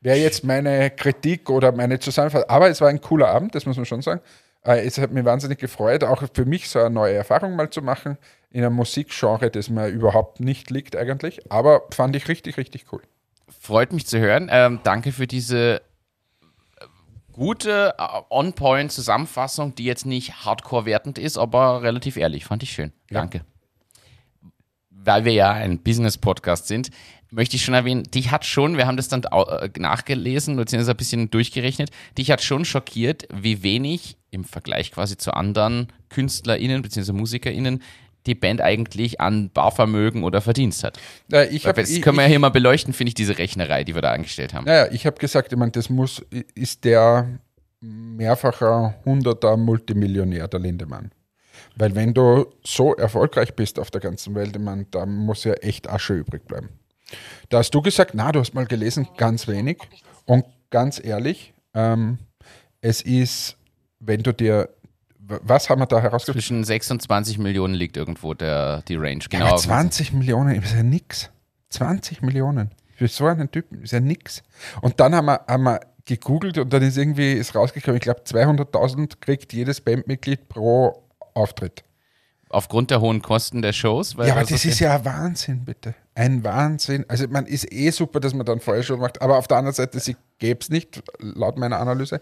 wäre 0.00 0.18
jetzt 0.18 0.44
meine 0.44 0.90
Kritik 0.90 1.50
oder 1.50 1.72
meine 1.72 1.98
Zusammenfassung. 1.98 2.48
Aber 2.48 2.68
es 2.68 2.80
war 2.80 2.88
ein 2.88 3.00
cooler 3.00 3.28
Abend, 3.28 3.54
das 3.54 3.66
muss 3.66 3.76
man 3.76 3.86
schon 3.86 4.02
sagen. 4.02 4.20
Äh, 4.64 4.84
Es 4.86 4.98
hat 4.98 5.12
mich 5.12 5.24
wahnsinnig 5.24 5.58
gefreut, 5.58 6.04
auch 6.04 6.22
für 6.32 6.44
mich 6.44 6.68
so 6.68 6.78
eine 6.80 6.90
neue 6.90 7.14
Erfahrung 7.14 7.56
mal 7.56 7.70
zu 7.70 7.82
machen 7.82 8.16
in 8.50 8.64
einem 8.64 8.74
Musikgenre, 8.74 9.50
das 9.50 9.68
mir 9.68 9.88
überhaupt 9.88 10.40
nicht 10.40 10.70
liegt 10.70 10.96
eigentlich. 10.96 11.50
Aber 11.50 11.82
fand 11.90 12.16
ich 12.16 12.28
richtig, 12.28 12.56
richtig 12.56 12.86
cool. 12.92 13.02
Freut 13.60 13.92
mich 13.92 14.06
zu 14.06 14.18
hören. 14.18 14.48
Ähm, 14.50 14.80
danke 14.84 15.12
für 15.12 15.26
diese 15.26 15.76
äh, 15.76 15.80
gute 17.32 17.94
äh, 17.98 18.02
On-Point-Zusammenfassung, 18.30 19.74
die 19.74 19.84
jetzt 19.84 20.06
nicht 20.06 20.44
hardcore 20.44 20.86
wertend 20.86 21.18
ist, 21.18 21.36
aber 21.36 21.82
relativ 21.82 22.16
ehrlich. 22.16 22.44
Fand 22.44 22.62
ich 22.62 22.72
schön. 22.72 22.92
Ja. 23.10 23.20
Danke. 23.20 23.42
Weil 24.90 25.24
wir 25.24 25.32
ja 25.32 25.52
ein 25.52 25.82
Business-Podcast 25.82 26.68
sind, 26.68 26.90
möchte 27.30 27.56
ich 27.56 27.64
schon 27.64 27.74
erwähnen, 27.74 28.04
dich 28.04 28.30
hat 28.30 28.44
schon, 28.44 28.76
wir 28.76 28.86
haben 28.86 28.96
das 28.96 29.08
dann 29.08 29.22
äh, 29.24 29.68
nachgelesen, 29.78 30.56
beziehungsweise 30.56 30.92
ein 30.92 30.96
bisschen 30.96 31.30
durchgerechnet, 31.30 31.90
dich 32.16 32.30
hat 32.30 32.42
schon 32.42 32.64
schockiert, 32.64 33.28
wie 33.32 33.62
wenig 33.62 34.16
im 34.30 34.44
Vergleich 34.44 34.92
quasi 34.92 35.16
zu 35.16 35.32
anderen 35.32 35.88
KünstlerInnen 36.08 36.82
bzw. 36.82 37.12
MusikerInnen 37.12 37.82
die 38.28 38.34
Band 38.34 38.60
eigentlich 38.60 39.20
an 39.20 39.50
Barvermögen 39.50 40.22
oder 40.22 40.40
Verdienst 40.40 40.84
hat. 40.84 40.98
Äh, 41.32 41.48
Ich 41.48 41.66
hab, 41.66 41.76
das 41.76 41.88
können 42.00 42.16
wir 42.16 42.22
ja 42.22 42.28
ich, 42.28 42.32
hier 42.32 42.38
mal 42.38 42.50
beleuchten, 42.50 42.92
finde 42.92 43.08
ich, 43.08 43.14
diese 43.14 43.38
Rechnerei, 43.38 43.84
die 43.84 43.94
wir 43.94 44.02
da 44.02 44.12
angestellt 44.12 44.54
haben. 44.54 44.64
naja, 44.64 44.88
ich 44.92 45.06
habe 45.06 45.18
gesagt, 45.18 45.52
ich 45.52 45.58
meine, 45.58 45.72
das 45.72 45.90
muss, 45.90 46.22
ist 46.54 46.84
der 46.84 47.26
mehrfacher 47.80 48.94
hunderter 49.04 49.56
Multimillionär, 49.56 50.48
der 50.48 50.60
Lindemann. 50.60 51.10
Weil 51.76 51.94
wenn 51.94 52.12
du 52.12 52.46
so 52.64 52.94
erfolgreich 52.94 53.54
bist 53.54 53.78
auf 53.78 53.90
der 53.90 54.00
ganzen 54.00 54.34
Welt, 54.34 54.56
ich 54.56 54.62
meine, 54.62 54.86
da 54.90 55.06
muss 55.06 55.44
ja 55.44 55.54
echt 55.54 55.88
Asche 55.88 56.14
übrig 56.14 56.44
bleiben. 56.46 56.70
Da 57.48 57.58
hast 57.58 57.70
du 57.74 57.80
gesagt, 57.80 58.12
na, 58.14 58.32
du 58.32 58.40
hast 58.40 58.54
mal 58.54 58.66
gelesen, 58.66 59.08
ganz 59.16 59.46
wenig. 59.48 59.78
Und 60.26 60.44
ganz 60.70 61.02
ehrlich, 61.02 61.54
ähm, 61.74 62.18
es 62.80 63.00
ist, 63.02 63.56
wenn 64.00 64.22
du 64.22 64.32
dir, 64.32 64.68
was 65.42 65.68
haben 65.70 65.80
wir 65.80 65.86
da 65.86 66.00
herausgefunden? 66.00 66.40
Zwischen 66.40 66.64
26 66.64 67.38
Millionen 67.38 67.74
liegt 67.74 67.96
irgendwo 67.96 68.34
der, 68.34 68.82
die 68.82 68.96
Range. 68.96 69.20
Ja, 69.22 69.38
Genau. 69.38 69.46
aber 69.48 69.56
20 69.56 70.12
Millionen 70.12 70.60
ist 70.62 70.74
ja 70.74 70.82
nix. 70.82 71.30
20 71.70 72.22
Millionen 72.22 72.70
für 72.96 73.08
so 73.08 73.26
einen 73.26 73.50
Typen 73.50 73.82
ist 73.82 73.92
ja 73.92 74.00
nix. 74.00 74.42
Und 74.80 74.98
dann 75.00 75.14
haben 75.14 75.26
wir, 75.26 75.40
haben 75.46 75.62
wir 75.64 75.80
gegoogelt 76.04 76.58
und 76.58 76.72
dann 76.72 76.82
ist 76.82 76.96
irgendwie 76.96 77.32
ist 77.32 77.54
rausgekommen, 77.54 77.96
ich 77.96 78.02
glaube 78.02 78.22
200.000 78.22 79.20
kriegt 79.20 79.52
jedes 79.52 79.80
Bandmitglied 79.80 80.48
pro 80.48 81.04
Auftritt. 81.34 81.84
Aufgrund 82.50 82.90
der 82.90 83.00
hohen 83.00 83.20
Kosten 83.20 83.62
der 83.62 83.72
Shows. 83.72 84.14
Ja, 84.14 84.32
aber 84.32 84.36
also 84.36 84.54
das 84.54 84.64
ist 84.64 84.80
ja 84.80 84.96
ein 84.96 85.04
Wahnsinn, 85.04 85.64
bitte. 85.64 85.94
Ein 86.14 86.42
Wahnsinn. 86.44 87.04
Also 87.08 87.28
man 87.28 87.46
ist 87.46 87.70
eh 87.72 87.90
super, 87.90 88.20
dass 88.20 88.32
man 88.34 88.46
dann 88.46 88.60
vorher 88.60 88.82
schon 88.82 89.00
macht, 89.00 89.20
aber 89.20 89.36
auf 89.36 89.46
der 89.48 89.58
anderen 89.58 89.74
Seite, 89.74 90.00
sie 90.00 90.16
gäbe 90.38 90.60
es 90.60 90.70
nicht, 90.70 91.02
laut 91.18 91.58
meiner 91.58 91.78
Analyse. 91.78 92.20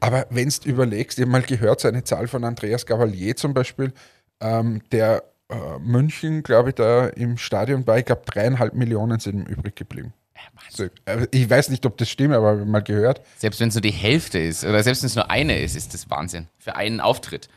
Aber 0.00 0.26
wenn 0.30 0.48
du 0.48 0.68
überlegst, 0.68 1.18
ich 1.18 1.22
habe 1.22 1.32
mal 1.32 1.42
gehört, 1.42 1.80
so 1.80 1.88
eine 1.88 2.04
Zahl 2.04 2.26
von 2.26 2.44
Andreas 2.44 2.86
Gavalier 2.86 3.36
zum 3.36 3.54
Beispiel, 3.54 3.92
ähm, 4.40 4.82
der 4.90 5.22
äh, 5.48 5.78
München, 5.80 6.42
glaube 6.42 6.70
ich, 6.70 6.74
da 6.74 7.06
im 7.06 7.38
Stadion 7.38 7.86
war, 7.86 7.98
ich 7.98 8.04
glaube 8.04 8.22
dreieinhalb 8.26 8.74
Millionen 8.74 9.20
sind 9.20 9.34
ihm 9.34 9.46
übrig 9.46 9.76
geblieben. 9.76 10.12
So, 10.70 10.84
äh, 11.04 11.26
ich 11.30 11.48
weiß 11.48 11.70
nicht, 11.70 11.86
ob 11.86 11.96
das 11.98 12.08
stimmt, 12.08 12.34
aber 12.34 12.56
mal 12.64 12.82
gehört. 12.82 13.22
Selbst 13.38 13.60
wenn 13.60 13.68
es 13.68 13.74
nur 13.74 13.82
die 13.82 13.90
Hälfte 13.90 14.38
ist 14.38 14.64
oder 14.64 14.82
selbst 14.82 15.02
wenn 15.02 15.08
es 15.08 15.16
nur 15.16 15.30
eine 15.30 15.60
ist, 15.60 15.76
ist 15.76 15.94
das 15.94 16.10
Wahnsinn. 16.10 16.48
Für 16.58 16.76
einen 16.76 17.00
Auftritt. 17.00 17.48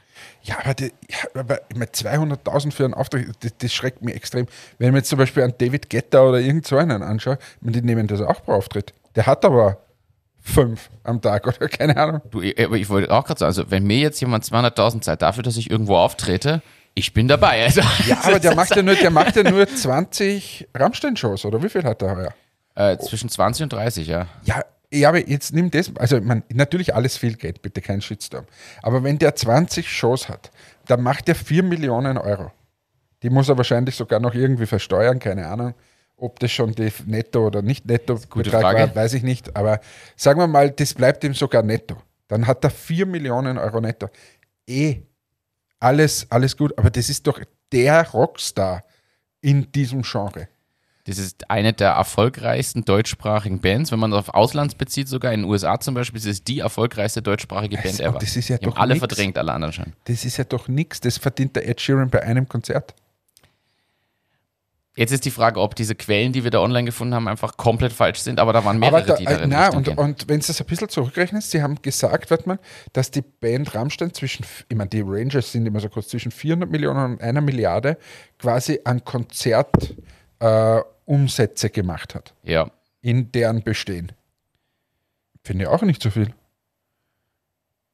Ja, 0.43 0.57
aber, 0.63 0.73
die, 0.73 0.85
ja, 1.09 1.39
aber 1.39 1.61
ich 1.69 1.75
meine, 1.75 1.91
200.000 1.91 2.71
für 2.71 2.85
einen 2.85 2.93
Auftrag, 2.93 3.25
das, 3.41 3.51
das 3.57 3.73
schreckt 3.73 4.01
mich 4.03 4.15
extrem. 4.15 4.47
Wenn 4.77 4.87
ich 4.87 4.91
mir 4.91 4.97
jetzt 4.99 5.09
zum 5.09 5.19
Beispiel 5.19 5.43
an 5.43 5.53
David 5.57 5.89
Guetta 5.89 6.21
oder 6.21 6.39
irgend 6.39 6.65
so 6.67 6.77
einen 6.77 7.03
anschaue, 7.03 7.37
die 7.61 7.81
nehmen 7.81 8.07
das 8.07 8.21
auch 8.21 8.43
pro 8.43 8.53
Auftritt. 8.53 8.93
Der 9.15 9.25
hat 9.25 9.43
aber 9.45 9.77
fünf 10.41 10.89
am 11.03 11.21
Tag 11.21 11.45
oder 11.47 11.67
keine 11.69 11.95
Ahnung. 11.97 12.21
Du, 12.31 12.41
ich- 12.41 12.59
aber 12.63 12.77
ich 12.77 12.89
wollte 12.89 13.11
auch 13.11 13.25
gerade 13.25 13.39
sagen, 13.39 13.49
also 13.49 13.69
wenn 13.71 13.83
mir 13.83 13.97
jetzt 13.99 14.19
jemand 14.19 14.43
200.000 14.43 15.01
zahlt 15.01 15.21
dafür, 15.21 15.43
dass 15.43 15.57
ich 15.57 15.69
irgendwo 15.69 15.95
auftrete, 15.97 16.61
ich 16.93 17.13
bin 17.13 17.27
dabei. 17.27 17.63
Also, 17.63 17.81
Ja, 18.07 18.17
aber 18.23 18.39
der 18.39 18.55
macht 18.55 18.75
ja 18.75 18.81
nur, 18.81 18.95
der 18.95 19.11
macht 19.11 19.35
ja 19.35 19.49
nur 19.49 19.67
20 19.67 20.67
Rammstein-Shows, 20.75 21.45
oder 21.45 21.61
wie 21.63 21.69
viel 21.69 21.83
hat 21.83 22.01
er 22.01 22.15
heuer? 22.15 22.33
äh, 22.75 22.97
zwischen 22.97 23.29
20 23.29 23.63
und 23.63 23.73
30, 23.73 24.07
ja. 24.07 24.27
Ja, 24.43 24.63
ja, 24.93 25.09
aber 25.09 25.27
jetzt 25.27 25.53
nimm 25.53 25.71
das, 25.71 25.91
also 25.95 26.19
man, 26.19 26.43
natürlich 26.53 26.93
alles 26.93 27.17
viel 27.17 27.35
Geld, 27.35 27.61
bitte 27.61 27.81
kein 27.81 28.01
Shitstorm. 28.01 28.45
Aber 28.81 29.03
wenn 29.03 29.17
der 29.17 29.35
20 29.35 29.87
Shows 29.87 30.27
hat, 30.27 30.51
dann 30.87 31.01
macht 31.01 31.29
er 31.29 31.35
4 31.35 31.63
Millionen 31.63 32.17
Euro. 32.17 32.51
Die 33.23 33.29
muss 33.29 33.49
er 33.49 33.57
wahrscheinlich 33.57 33.95
sogar 33.95 34.19
noch 34.19 34.33
irgendwie 34.33 34.65
versteuern, 34.65 35.19
keine 35.19 35.47
Ahnung. 35.47 35.73
Ob 36.17 36.39
das 36.39 36.51
schon 36.51 36.73
die 36.73 36.91
Netto 37.05 37.47
oder 37.47 37.61
nicht 37.61 37.85
Netto 37.85 38.15
Betrag 38.15 38.61
Frage. 38.61 38.79
war, 38.79 38.95
weiß 38.95 39.13
ich 39.13 39.23
nicht. 39.23 39.55
Aber 39.55 39.79
sagen 40.15 40.39
wir 40.39 40.47
mal, 40.47 40.69
das 40.69 40.93
bleibt 40.93 41.23
ihm 41.23 41.33
sogar 41.33 41.63
netto. 41.63 41.97
Dann 42.27 42.45
hat 42.45 42.63
er 42.63 42.69
4 42.69 43.05
Millionen 43.05 43.57
Euro 43.57 43.79
netto. 43.79 44.09
Eh, 44.67 44.97
alles, 45.79 46.27
alles 46.29 46.55
gut. 46.55 46.77
Aber 46.77 46.89
das 46.89 47.09
ist 47.09 47.25
doch 47.25 47.39
der 47.71 48.09
Rockstar 48.11 48.83
in 49.41 49.71
diesem 49.71 50.03
Genre. 50.03 50.47
Das 51.05 51.17
ist 51.17 51.49
eine 51.49 51.73
der 51.73 51.89
erfolgreichsten 51.91 52.85
deutschsprachigen 52.85 53.59
Bands. 53.59 53.91
Wenn 53.91 53.99
man 53.99 54.11
das 54.11 54.19
auf 54.19 54.33
Auslands 54.35 54.75
bezieht, 54.75 55.07
sogar 55.07 55.33
in 55.33 55.41
den 55.41 55.49
USA 55.49 55.79
zum 55.79 55.95
Beispiel, 55.95 56.19
ist 56.19 56.27
es 56.27 56.43
die 56.43 56.59
erfolgreichste 56.59 57.21
deutschsprachige 57.23 57.75
Band 57.77 57.87
Also, 57.87 58.03
ever. 58.03 58.19
das 58.19 58.35
ist 58.35 58.49
ja 58.49 58.57
Die 58.57 58.65
doch 58.65 58.75
alle 58.77 58.93
nix. 58.93 58.99
verdrängt, 58.99 59.37
alle 59.37 59.51
anderen 59.51 59.73
schon. 59.73 59.93
Das 60.05 60.23
ist 60.25 60.37
ja 60.37 60.43
doch 60.43 60.67
nichts. 60.67 60.99
Das 61.01 61.17
verdient 61.17 61.55
der 61.55 61.67
Ed 61.67 61.81
Sheeran 61.81 62.09
bei 62.09 62.21
einem 62.21 62.47
Konzert. 62.47 62.93
Jetzt 64.93 65.11
ist 65.11 65.23
die 65.23 65.31
Frage, 65.31 65.61
ob 65.61 65.73
diese 65.75 65.95
Quellen, 65.95 66.33
die 66.33 66.43
wir 66.43 66.51
da 66.51 66.59
online 66.59 66.83
gefunden 66.83 67.15
haben, 67.15 67.29
einfach 67.29 67.55
komplett 67.55 67.93
falsch 67.93 68.19
sind, 68.19 68.41
aber 68.41 68.51
da 68.51 68.65
waren 68.65 68.77
mehrere, 68.77 69.05
da, 69.05 69.15
die 69.15 69.23
darin 69.23 69.49
na, 69.49 69.61
Richtung 69.67 69.77
und, 69.77 69.83
gehen. 69.85 69.97
und 69.97 70.27
wenn 70.27 70.41
du 70.41 70.47
das 70.47 70.59
ein 70.59 70.67
bisschen 70.67 70.89
zurückrechnest, 70.89 71.49
sie 71.51 71.63
haben 71.63 71.81
gesagt, 71.81 72.29
wird 72.29 72.45
man, 72.45 72.59
dass 72.91 73.09
die 73.09 73.21
Band 73.21 73.73
Rammstein 73.73 74.13
zwischen, 74.13 74.45
ich 74.67 74.75
meine, 74.75 74.89
die 74.89 74.99
Rangers 74.99 75.53
sind 75.53 75.65
immer 75.65 75.79
so 75.79 75.87
kurz, 75.87 76.09
zwischen 76.09 76.29
400 76.31 76.69
Millionen 76.69 77.13
und 77.13 77.21
einer 77.21 77.39
Milliarde 77.39 77.97
quasi 78.37 78.81
an 78.83 79.03
Konzertumsätze 79.05 79.95
äh, 80.39 80.81
Umsätze 81.05 81.69
gemacht 81.69 82.15
hat. 82.15 82.33
Ja. 82.43 82.71
In 83.01 83.31
deren 83.31 83.63
Bestehen. 83.63 84.11
Finde 85.43 85.63
ich 85.63 85.69
auch 85.69 85.81
nicht 85.81 86.01
so 86.01 86.09
viel. 86.09 86.33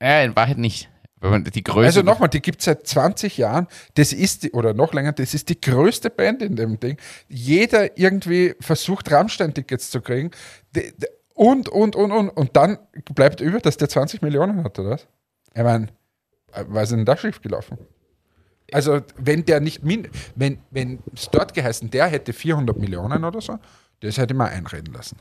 Ja, 0.01 0.21
in 0.21 0.35
Wahrheit 0.35 0.57
nicht. 0.57 0.89
Wenn 1.19 1.31
man 1.31 1.43
die 1.43 1.63
Größe. 1.63 1.85
Also 1.85 2.01
nochmal, 2.03 2.29
die 2.29 2.41
gibt 2.41 2.59
es 2.59 2.65
seit 2.65 2.85
20 2.85 3.37
Jahren. 3.37 3.67
Das 3.95 4.13
ist 4.13 4.43
die, 4.43 4.51
oder 4.51 4.73
noch 4.73 4.93
länger, 4.93 5.13
das 5.13 5.33
ist 5.33 5.49
die 5.49 5.59
größte 5.59 6.11
Band 6.11 6.43
in 6.43 6.55
dem 6.55 6.79
Ding. 6.79 6.97
Jeder 7.27 7.97
irgendwie 7.97 8.53
versucht, 8.59 9.11
Rammstein-Tickets 9.11 9.89
zu 9.89 10.01
kriegen. 10.01 10.29
Und, 11.33 11.69
und, 11.69 11.95
und, 11.95 12.11
und. 12.11 12.29
Und 12.29 12.55
dann 12.55 12.77
bleibt 13.15 13.41
über, 13.41 13.59
dass 13.59 13.77
der 13.77 13.89
20 13.89 14.21
Millionen 14.21 14.63
hat, 14.63 14.77
oder 14.77 14.91
was? 14.91 15.07
Ich 15.55 15.63
meine, 15.63 15.87
äh, 16.53 16.65
was 16.67 16.83
ist 16.83 16.97
denn 16.97 17.05
da 17.05 17.17
schief 17.17 17.41
gelaufen? 17.41 17.79
Also, 18.71 19.01
wenn 19.17 19.45
der 19.45 19.59
nicht, 19.59 19.83
min 19.83 20.09
wenn 20.35 20.59
wenn 20.71 20.99
es 21.15 21.29
dort 21.29 21.53
geheißen, 21.53 21.89
der 21.89 22.07
hätte 22.07 22.33
400 22.33 22.77
Millionen 22.77 23.23
oder 23.23 23.39
so, 23.41 23.59
das 24.01 24.17
hätte 24.17 24.33
man 24.33 24.49
einreden 24.49 24.93
lassen. 24.93 25.17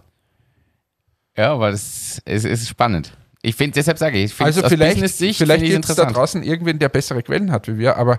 Ja, 1.37 1.53
aber 1.53 1.71
das 1.71 2.21
ist, 2.25 2.45
ist 2.45 2.69
spannend. 2.69 3.17
Ich 3.43 3.55
finde, 3.55 3.75
deshalb 3.75 3.99
sage 3.99 4.19
ich, 4.19 4.25
ich 4.25 4.35
finde 4.35 4.47
Also 4.47 4.63
aus 4.63 4.69
vielleicht, 4.71 4.95
Business-Sicht 4.95 5.39
vielleicht 5.39 5.65
gibt 5.65 5.89
es 5.89 5.95
da 5.95 6.07
draußen 6.07 6.43
irgendwen, 6.43 6.79
der 6.79 6.89
bessere 6.89 7.23
Quellen 7.23 7.53
hat 7.53 7.69
wie 7.69 7.79
wir, 7.79 7.97
aber 7.97 8.19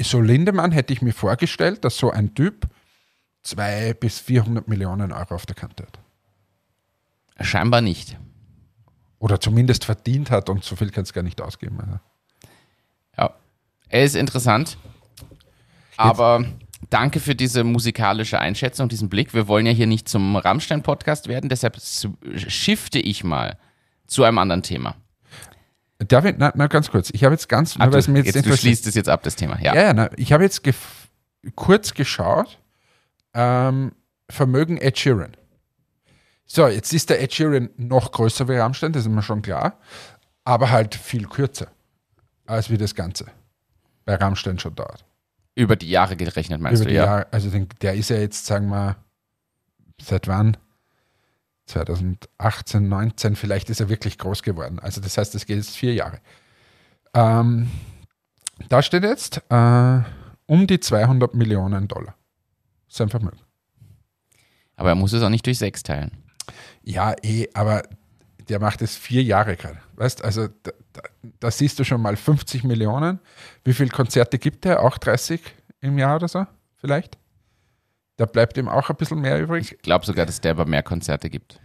so 0.00 0.20
Lindemann 0.20 0.72
hätte 0.72 0.92
ich 0.92 1.02
mir 1.02 1.12
vorgestellt, 1.12 1.84
dass 1.84 1.98
so 1.98 2.10
ein 2.10 2.34
Typ 2.34 2.66
200 3.42 3.98
bis 3.98 4.18
400 4.18 4.68
Millionen 4.68 5.12
Euro 5.12 5.34
auf 5.34 5.46
der 5.46 5.56
Kante 5.56 5.84
hat. 5.84 5.98
Scheinbar 7.46 7.80
nicht. 7.80 8.18
Oder 9.18 9.40
zumindest 9.40 9.84
verdient 9.84 10.30
hat 10.30 10.48
und 10.48 10.64
so 10.64 10.76
viel 10.76 10.90
kann 10.90 11.04
es 11.04 11.12
gar 11.12 11.22
nicht 11.22 11.40
ausgeben. 11.40 11.78
Also. 11.80 11.98
Er 13.90 14.04
ist 14.04 14.14
interessant. 14.16 14.78
Aber 15.96 16.44
danke 16.88 17.20
für 17.20 17.34
diese 17.34 17.62
musikalische 17.64 18.38
Einschätzung, 18.38 18.88
diesen 18.88 19.08
Blick. 19.10 19.34
Wir 19.34 19.48
wollen 19.48 19.66
ja 19.66 19.72
hier 19.72 19.86
nicht 19.86 20.08
zum 20.08 20.36
Rammstein-Podcast 20.36 21.28
werden, 21.28 21.50
deshalb 21.50 21.76
shifte 22.36 22.98
ich 22.98 23.22
mal 23.22 23.58
zu 24.06 24.24
einem 24.24 24.38
anderen 24.38 24.62
Thema. 24.62 24.96
Darf 25.98 26.24
ich, 26.24 26.36
na, 26.38 26.50
na 26.54 26.66
ganz 26.68 26.90
kurz, 26.90 27.10
ich 27.12 27.24
habe 27.24 27.34
jetzt 27.34 27.48
ganz, 27.48 27.76
es 27.78 28.06
du, 28.06 28.10
mir 28.12 28.22
jetzt 28.22 28.34
jetzt, 28.34 28.46
du 28.46 28.56
schließt 28.56 28.86
es 28.86 28.94
jetzt 28.94 29.10
ab, 29.10 29.22
das 29.22 29.36
Thema. 29.36 29.60
Ja. 29.60 29.74
Ja, 29.74 29.82
ja, 29.82 29.92
na, 29.92 30.10
ich 30.16 30.32
habe 30.32 30.42
jetzt 30.44 30.64
gef- 30.64 30.74
kurz 31.54 31.92
geschaut, 31.92 32.58
ähm, 33.34 33.92
Vermögen 34.30 34.78
Ed 34.78 34.98
Sheeran. 34.98 35.36
So, 36.46 36.66
jetzt 36.68 36.94
ist 36.94 37.10
der 37.10 37.20
Ed 37.20 37.34
Sheeran 37.34 37.68
noch 37.76 38.12
größer 38.12 38.48
wie 38.48 38.54
Rammstein, 38.56 38.92
das 38.92 39.02
ist 39.02 39.10
mir 39.10 39.22
schon 39.22 39.42
klar, 39.42 39.78
aber 40.44 40.70
halt 40.70 40.94
viel 40.94 41.26
kürzer 41.26 41.66
als 42.46 42.70
wie 42.70 42.78
das 42.78 42.94
Ganze 42.94 43.26
bei 44.10 44.16
Rammstein 44.16 44.58
schon 44.58 44.74
dauert. 44.74 45.04
Über 45.54 45.76
die 45.76 45.88
Jahre 45.88 46.16
gerechnet, 46.16 46.60
meinst 46.60 46.82
Über 46.82 46.90
du, 46.90 46.96
ja? 46.96 47.04
Jahre, 47.04 47.32
also 47.32 47.48
den, 47.48 47.68
der 47.80 47.94
ist 47.94 48.10
ja 48.10 48.16
jetzt, 48.16 48.44
sagen 48.44 48.68
wir, 48.68 48.96
seit 50.02 50.26
wann? 50.26 50.56
2018, 51.66 52.88
19, 52.88 53.36
vielleicht 53.36 53.70
ist 53.70 53.80
er 53.80 53.88
wirklich 53.88 54.18
groß 54.18 54.42
geworden. 54.42 54.80
Also 54.80 55.00
das 55.00 55.16
heißt, 55.16 55.32
es 55.36 55.46
geht 55.46 55.58
jetzt 55.58 55.76
vier 55.76 55.94
Jahre. 55.94 56.18
Ähm, 57.14 57.70
da 58.68 58.82
steht 58.82 59.04
jetzt 59.04 59.42
äh, 59.48 60.00
um 60.46 60.66
die 60.66 60.80
200 60.80 61.32
Millionen 61.36 61.86
Dollar. 61.86 62.16
Sein 62.88 63.10
Vermögen. 63.10 63.38
Aber 64.74 64.88
er 64.88 64.96
muss 64.96 65.12
es 65.12 65.22
auch 65.22 65.28
nicht 65.28 65.46
durch 65.46 65.58
sechs 65.58 65.84
teilen. 65.84 66.10
Ja, 66.82 67.14
eh, 67.22 67.46
aber 67.54 67.84
der 68.50 68.60
macht 68.60 68.82
es 68.82 68.96
vier 68.96 69.22
Jahre 69.22 69.56
gerade. 69.56 69.78
Weißt 69.94 70.24
also 70.24 70.48
da, 70.48 70.72
da, 70.92 71.02
da 71.38 71.50
siehst 71.50 71.78
du 71.78 71.84
schon 71.84 72.02
mal 72.02 72.16
50 72.16 72.64
Millionen. 72.64 73.20
Wie 73.64 73.72
viele 73.72 73.90
Konzerte 73.90 74.38
gibt 74.38 74.66
er? 74.66 74.82
Auch 74.82 74.98
30 74.98 75.40
im 75.80 75.98
Jahr 75.98 76.16
oder 76.16 76.28
so? 76.28 76.46
Vielleicht? 76.76 77.16
Da 78.16 78.26
bleibt 78.26 78.58
ihm 78.58 78.68
auch 78.68 78.90
ein 78.90 78.96
bisschen 78.96 79.20
mehr 79.20 79.40
übrig. 79.40 79.72
Ich 79.72 79.82
glaube 79.82 80.04
sogar, 80.04 80.26
dass 80.26 80.40
der 80.40 80.50
aber 80.50 80.66
mehr 80.66 80.82
Konzerte 80.82 81.30
gibt. 81.30 81.60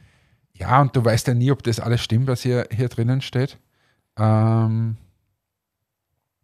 Ja, 0.54 0.80
und 0.80 0.96
du 0.96 1.04
weißt 1.04 1.28
ja 1.28 1.34
nie, 1.34 1.52
ob 1.52 1.64
das 1.64 1.80
alles 1.80 2.02
stimmt, 2.02 2.28
was 2.28 2.44
hier, 2.44 2.68
hier 2.72 2.88
drinnen 2.88 3.22
steht. 3.22 3.58
Ähm, 4.18 4.96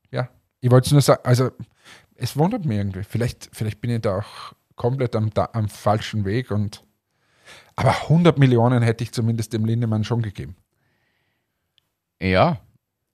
ja, 0.10 0.28
ich 0.60 0.72
wollte 0.72 0.88
es 0.88 0.92
nur 0.92 1.02
sagen, 1.02 1.22
also 1.24 1.52
es 2.16 2.36
wundert 2.36 2.66
mich 2.66 2.78
irgendwie. 2.78 3.04
Vielleicht, 3.04 3.50
vielleicht 3.54 3.80
bin 3.80 3.92
ich 3.92 4.02
da 4.02 4.18
auch 4.18 4.54
komplett 4.76 5.16
am, 5.16 5.30
am 5.54 5.70
falschen 5.70 6.26
Weg 6.26 6.52
und 6.52 6.84
aber 7.76 7.92
100 8.04 8.38
Millionen 8.38 8.82
hätte 8.84 9.04
ich 9.04 9.12
zumindest 9.12 9.54
dem 9.54 9.66
Lindemann 9.66 10.04
schon 10.04 10.22
gegeben. 10.22 10.56
Ja. 12.22 12.60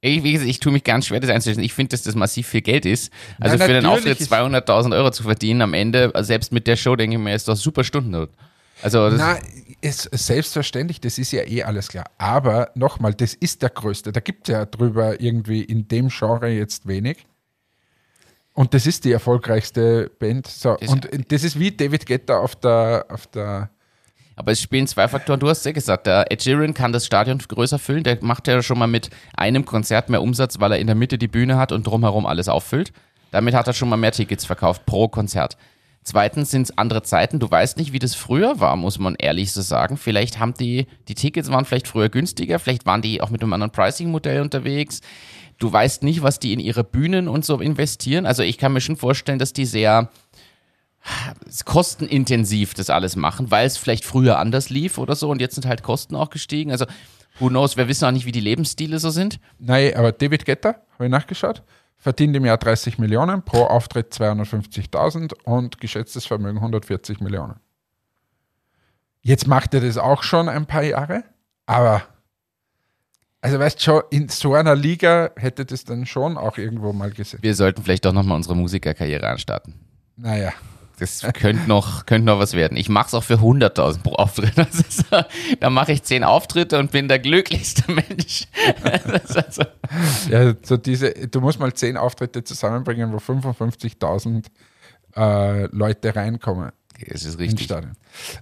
Ich, 0.02 0.24
wie 0.24 0.34
gesagt, 0.34 0.50
ich 0.50 0.60
tue 0.60 0.72
mich 0.72 0.84
ganz 0.84 1.08
schwer, 1.08 1.20
das 1.20 1.30
einzuschätzen. 1.30 1.64
Ich 1.64 1.74
finde, 1.74 1.90
dass 1.90 2.04
das 2.04 2.14
massiv 2.16 2.48
viel 2.48 2.62
Geld 2.62 2.86
ist. 2.86 3.12
Also 3.40 3.56
Na, 3.58 3.66
für 3.66 3.74
den 3.74 3.86
Auftritt 3.86 4.20
ist- 4.20 4.32
200.000 4.32 4.94
Euro 4.94 5.10
zu 5.12 5.24
verdienen 5.24 5.62
am 5.64 5.74
Ende, 5.74 6.12
also 6.14 6.28
selbst 6.28 6.52
mit 6.52 6.68
der 6.68 6.76
Show, 6.76 6.96
denke 6.96 7.16
ich 7.18 7.22
mir, 7.22 7.34
ist 7.34 7.48
doch 7.48 7.56
super 7.56 7.84
Stundennot. 7.84 8.30
Also 8.84 9.10
das, 9.10 9.18
Na, 9.20 9.40
ist 9.82 10.04
selbstverständlich, 10.12 11.02
das 11.02 11.18
ist 11.18 11.32
ja 11.32 11.42
eh 11.48 11.64
alles 11.64 11.88
klar. 11.88 12.06
Aber 12.20 12.70
nochmal, 12.76 13.16
das 13.16 13.34
ist 13.34 13.64
der 13.64 13.72
größte. 13.72 14.12
Da 14.12 14.20
gibt 14.20 14.48
es 14.48 14.54
ja 14.54 14.66
drüber 14.66 15.20
irgendwie 15.20 15.64
in 15.64 15.88
dem 15.88 16.10
Genre 16.10 16.50
jetzt 16.50 16.88
wenig. 16.88 17.26
Und 18.54 18.76
das 18.76 18.86
ist 18.86 19.04
die 19.06 19.12
erfolgreichste 19.12 20.12
Band. 20.20 20.46
So, 20.46 20.76
Das- 20.80 20.90
und 20.92 21.10
das 21.32 21.44
ist 21.44 21.58
wie 21.60 21.72
David 21.72 22.06
Guetta 22.06 22.38
auf 22.38 22.56
der, 22.56 23.06
auf 23.10 23.26
der 23.28 23.72
Aber 24.38 24.52
es 24.52 24.62
spielen 24.62 24.86
zwei 24.86 25.08
Faktoren. 25.08 25.40
Du 25.40 25.50
hast 25.50 25.66
ja 25.66 25.72
gesagt, 25.72 26.06
der 26.06 26.32
Ed 26.32 26.44
Sheeran 26.44 26.76
kann 26.76 26.94
das 26.94 27.08
Stadion 27.08 27.40
größer 27.40 27.80
füllen. 27.80 28.04
Der 28.04 28.20
macht 28.22 28.48
ja 28.48 28.62
schon 28.62 28.78
mal 28.78 28.88
mit 28.88 29.10
einem 29.36 29.66
Konzert 29.66 30.10
mehr 30.10 30.22
Umsatz, 30.22 30.60
weil 30.60 30.72
er 30.74 30.80
in 30.80 30.86
der 30.86 30.96
Mitte 30.96 31.18
die 31.18 31.28
Bühne 31.28 31.58
hat 31.58 31.72
und 31.72 31.88
drumherum 31.88 32.28
alles 32.28 32.48
auffüllt. 32.48 32.94
Damit 33.32 33.56
hat 33.56 33.66
er 33.66 33.74
schon 33.74 33.90
mal 33.90 33.98
mehr 33.98 34.12
Tickets 34.12 34.46
verkauft 34.46 34.86
pro 34.86 35.08
Konzert. 35.08 35.58
Zweitens 36.04 36.52
sind 36.52 36.62
es 36.62 36.78
andere 36.78 37.02
Zeiten. 37.02 37.40
Du 37.40 37.50
weißt 37.50 37.78
nicht, 37.78 37.94
wie 37.94 38.00
das 38.00 38.14
früher 38.14 38.60
war, 38.60 38.76
muss 38.76 39.00
man 39.00 39.16
ehrlich 39.16 39.52
so 39.52 39.62
sagen. 39.62 39.98
Vielleicht 39.98 40.40
haben 40.40 40.54
die, 40.54 40.86
die 41.08 41.16
Tickets 41.16 41.52
waren 41.52 41.66
vielleicht 41.66 41.88
früher 41.88 42.08
günstiger, 42.08 42.60
vielleicht 42.60 42.86
waren 42.86 43.02
die 43.02 43.22
auch 43.22 43.32
mit 43.32 43.42
einem 43.42 43.54
anderen 43.54 43.72
Pricing-Modell 43.72 44.42
unterwegs. 44.42 45.02
Du 45.58 45.74
weißt 45.74 46.04
nicht, 46.04 46.22
was 46.22 46.38
die 46.38 46.54
in 46.54 46.60
ihre 46.60 46.84
Bühnen 46.84 47.28
und 47.28 47.44
so 47.44 47.60
investieren. 47.60 48.28
Also 48.28 48.44
ich 48.44 48.60
kann 48.60 48.72
mir 48.72 48.82
schon 48.82 48.98
vorstellen, 48.98 49.40
dass 49.40 49.52
die 49.52 49.66
sehr 49.66 50.10
kostenintensiv 51.66 52.74
das 52.74 52.90
alles 52.90 53.16
machen, 53.16 53.52
weil 53.52 53.66
es 53.66 53.78
vielleicht 53.78 54.06
früher 54.06 54.40
anders 54.40 54.70
lief 54.70 54.98
oder 54.98 55.16
so 55.16 55.30
und 55.30 55.42
jetzt 55.42 55.56
sind 55.56 55.66
halt 55.66 55.84
Kosten 55.84 56.16
auch 56.16 56.30
gestiegen. 56.30 56.72
Also 56.72 56.86
who 57.40 57.48
knows, 57.48 57.78
wir 57.78 57.88
wissen 57.88 58.06
auch 58.06 58.12
nicht, 58.12 58.26
wie 58.26 58.32
die 58.32 58.42
Lebensstile 58.42 59.00
so 59.00 59.10
sind. 59.10 59.40
Nein, 59.60 59.96
aber 59.96 60.12
David 60.12 60.46
Guetta, 60.46 60.76
habe 60.94 61.06
ich 61.06 61.12
nachgeschaut, 61.12 61.64
verdient 61.98 62.36
im 62.36 62.46
Jahr 62.46 62.58
30 62.58 62.98
Millionen, 62.98 63.44
pro 63.44 63.64
Auftritt 63.64 64.14
250.000 64.14 65.34
und 65.44 65.80
geschätztes 65.80 66.26
Vermögen 66.26 66.58
140 66.58 67.20
Millionen. 67.22 67.56
Jetzt 69.22 69.48
macht 69.48 69.74
er 69.74 69.82
das 69.82 69.98
auch 69.98 70.24
schon 70.24 70.48
ein 70.50 70.66
paar 70.66 70.84
Jahre, 70.84 71.24
aber 71.66 72.04
also 73.42 73.60
weißt 73.60 73.82
schon, 73.82 74.02
in 74.10 74.30
so 74.30 74.56
einer 74.56 74.76
Liga 74.76 75.32
hätte 75.36 75.66
das 75.66 75.84
dann 75.84 76.06
schon 76.06 76.38
auch 76.38 76.58
irgendwo 76.58 76.92
mal 76.92 77.12
gesehen. 77.12 77.40
Wir 77.42 77.56
sollten 77.56 77.84
vielleicht 77.84 78.06
doch 78.06 78.14
nochmal 78.14 78.36
unsere 78.36 78.56
Musikerkarriere 78.56 79.28
anstarten. 79.28 79.76
Naja, 80.16 80.54
Das 81.00 81.22
könnte 81.34 81.68
noch, 81.68 82.06
könnte 82.08 82.26
noch 82.26 82.40
was 82.40 82.54
werden. 82.54 82.76
Ich 82.76 82.90
mache 82.90 83.08
es 83.08 83.14
auch 83.14 83.24
für 83.24 83.36
100.000 83.36 84.02
pro 84.02 84.14
Auftritt. 84.16 84.58
Ist, 84.58 85.06
da 85.60 85.70
mache 85.70 85.92
ich 85.92 86.02
10 86.04 86.24
Auftritte 86.24 86.80
und 86.80 86.92
bin 86.92 87.08
der 87.08 87.20
glücklichste 87.20 87.92
Mensch. 87.92 88.48
Also, 88.84 89.64
ja, 90.30 90.54
so 90.64 90.78
diese, 90.78 91.12
du 91.12 91.40
musst 91.42 91.60
mal 91.60 91.72
zehn 91.74 91.98
Auftritte 91.98 92.44
zusammenbringen, 92.44 93.14
wo 93.14 93.18
55.000 93.18 94.46
äh, 95.16 95.66
Leute 95.68 96.16
reinkommen 96.16 96.72
es 97.06 97.26
ist 97.26 97.38
richtig. 97.38 97.70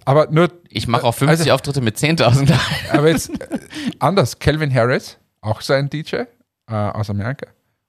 Aber 0.05 0.27
nur 0.31 0.50
Ich 0.69 0.88
mache 0.88 1.03
auch 1.03 1.13
50 1.13 1.39
Also- 1.41 1.51
Auftritte 1.51 1.81
mit 1.81 1.97
10.000. 1.97 2.57
Aber 2.91 3.09
jetzt 3.09 3.29
äh, 3.29 3.59
anders. 4.00 4.39
Calvin 4.39 4.74
Harris, 4.74 5.17
auch 5.41 5.59
so 5.59 5.74
ein 5.74 5.89
DJ 5.89 6.15
äh, 6.15 6.74
aus 6.74 7.09
Amerika, 7.09 7.47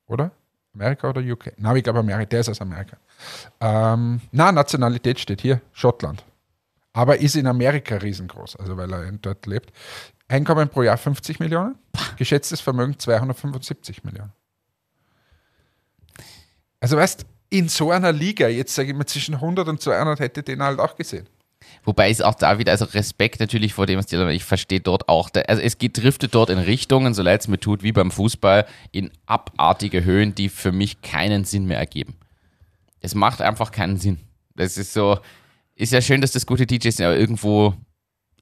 oder? 0.09 0.33
Amerika 0.75 1.09
oder 1.09 1.21
UK? 1.21 1.53
Nein, 1.57 1.77
ich 1.77 1.85
glaube 1.85 2.01
Amerika, 2.01 2.25
der 2.27 2.41
ist 2.41 2.49
aus 2.49 2.61
Amerika. 2.61 2.97
Ähm, 3.61 4.21
na, 4.33 4.53
Nationalität 4.53 5.19
steht 5.19 5.41
hier, 5.41 5.61
Schottland. 5.73 6.25
Aber 6.93 7.19
ist 7.19 7.37
in 7.37 7.47
Amerika 7.47 7.97
riesengroß, 7.97 8.57
also 8.57 8.77
weil 8.77 8.93
er 8.93 9.13
dort 9.13 9.47
lebt. 9.47 9.71
Einkommen 10.29 10.69
pro 10.69 10.83
Jahr 10.83 10.97
50 10.97 11.41
Millionen, 11.41 11.77
geschätztes 12.17 12.61
Vermögen 12.61 12.99
275 12.99 14.03
Millionen. 14.05 14.33
Also 16.81 16.97
weißt, 16.97 17.27
in 17.51 17.69
so 17.69 17.91
einer 17.91 18.13
Liga, 18.13 18.49
jetzt 18.49 18.75
sage 18.75 18.91
ich 18.91 18.97
mal 18.97 19.07
zwischen 19.07 19.35
100 19.37 19.69
und 19.69 19.81
200 19.81 20.21
hätte 20.21 20.43
den 20.43 20.63
halt 20.63 20.79
auch 20.79 20.97
gesehen. 20.97 21.27
Wobei 21.85 22.11
es 22.11 22.21
auch 22.21 22.35
da 22.35 22.59
wieder, 22.59 22.73
also 22.73 22.85
Respekt 22.87 23.41
natürlich 23.41 23.75
vor 23.75 23.87
dem, 23.87 23.99
was 23.99 24.07
die, 24.07 24.17
ich 24.31 24.45
verstehe 24.45 24.81
dort 24.81 25.09
auch, 25.09 25.31
also 25.47 25.63
es 25.63 25.79
geht, 25.79 26.03
driftet 26.03 26.35
dort 26.35 26.51
in 26.51 26.59
Richtungen, 26.59 27.15
so 27.15 27.23
leid 27.23 27.41
es 27.41 27.49
mir 27.49 27.59
tut, 27.59 27.83
wie 27.83 27.93
beim 27.93 28.11
Fußball, 28.11 28.67
in 28.93 29.11
abartige 29.27 30.05
Höhen, 30.05 30.35
die 30.35 30.49
für 30.49 30.73
mich 30.73 31.03
keinen 31.03 31.45
Sinn 31.45 31.67
mehr 31.67 31.79
ergeben. 31.79 32.15
Es 33.01 33.15
macht 33.15 33.41
einfach 33.41 33.71
keinen 33.71 33.97
Sinn. 33.99 34.19
Das 34.55 34.77
ist 34.77 34.93
so, 34.93 35.19
ist 35.75 35.93
ja 35.93 36.01
schön, 36.01 36.21
dass 36.21 36.33
das 36.33 36.47
gute 36.47 36.67
DJs 36.67 36.97
sind, 36.97 37.07
aber 37.07 37.17
irgendwo 37.17 37.75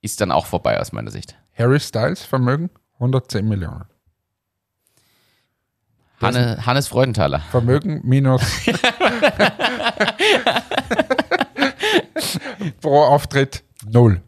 ist 0.00 0.20
dann 0.20 0.30
auch 0.30 0.46
vorbei 0.46 0.80
aus 0.80 0.92
meiner 0.92 1.10
Sicht. 1.10 1.36
Harry 1.56 1.80
Styles 1.80 2.22
Vermögen 2.24 2.70
110 2.94 3.48
Millionen. 3.48 3.84
Hanne, 6.20 6.64
Hannes 6.64 6.88
Freudenthaler. 6.88 7.40
Vermögen 7.50 8.00
minus 8.04 8.42
pro 12.80 13.02
Auftritt 13.02 13.64
null. 13.86 14.22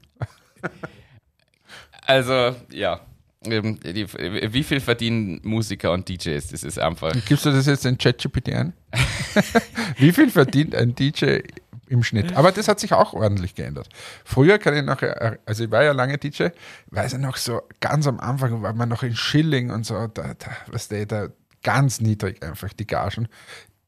Also, 2.02 2.54
ja. 2.70 3.00
Ähm, 3.46 3.78
die, 3.80 4.06
wie 4.52 4.62
viel 4.62 4.80
verdienen 4.80 5.40
Musiker 5.42 5.92
und 5.92 6.08
DJs? 6.08 6.48
Das 6.48 6.62
ist 6.62 6.78
einfach. 6.78 7.12
Gibst 7.26 7.46
du 7.46 7.50
das 7.50 7.66
jetzt 7.66 7.86
in 7.86 7.98
ChatGPT 7.98 8.50
ein? 8.50 8.72
wie 9.96 10.12
viel 10.12 10.30
verdient 10.30 10.74
ein 10.74 10.94
DJ 10.94 11.40
im 11.88 12.02
Schnitt? 12.02 12.36
Aber 12.36 12.52
das 12.52 12.68
hat 12.68 12.80
sich 12.80 12.92
auch 12.92 13.12
ordentlich 13.12 13.54
geändert. 13.54 13.88
Früher 14.24 14.58
kann 14.58 14.76
ich 14.76 14.84
noch, 14.84 15.02
also 15.44 15.64
ich 15.64 15.70
war 15.70 15.84
ja 15.84 15.92
lange 15.92 16.18
DJ, 16.18 16.48
weiß 16.90 17.14
ich 17.14 17.18
noch 17.18 17.36
so, 17.36 17.62
ganz 17.80 18.06
am 18.06 18.20
Anfang 18.20 18.62
war 18.62 18.72
man 18.72 18.88
noch 18.88 19.02
in 19.02 19.14
Schilling 19.14 19.70
und 19.70 19.86
so, 19.86 19.94
da, 19.94 20.34
da, 20.34 20.50
was 20.68 20.88
der, 20.88 21.06
da 21.06 21.28
ganz 21.62 22.00
niedrig 22.00 22.44
einfach 22.44 22.72
die 22.72 22.86
Gagen. 22.86 23.28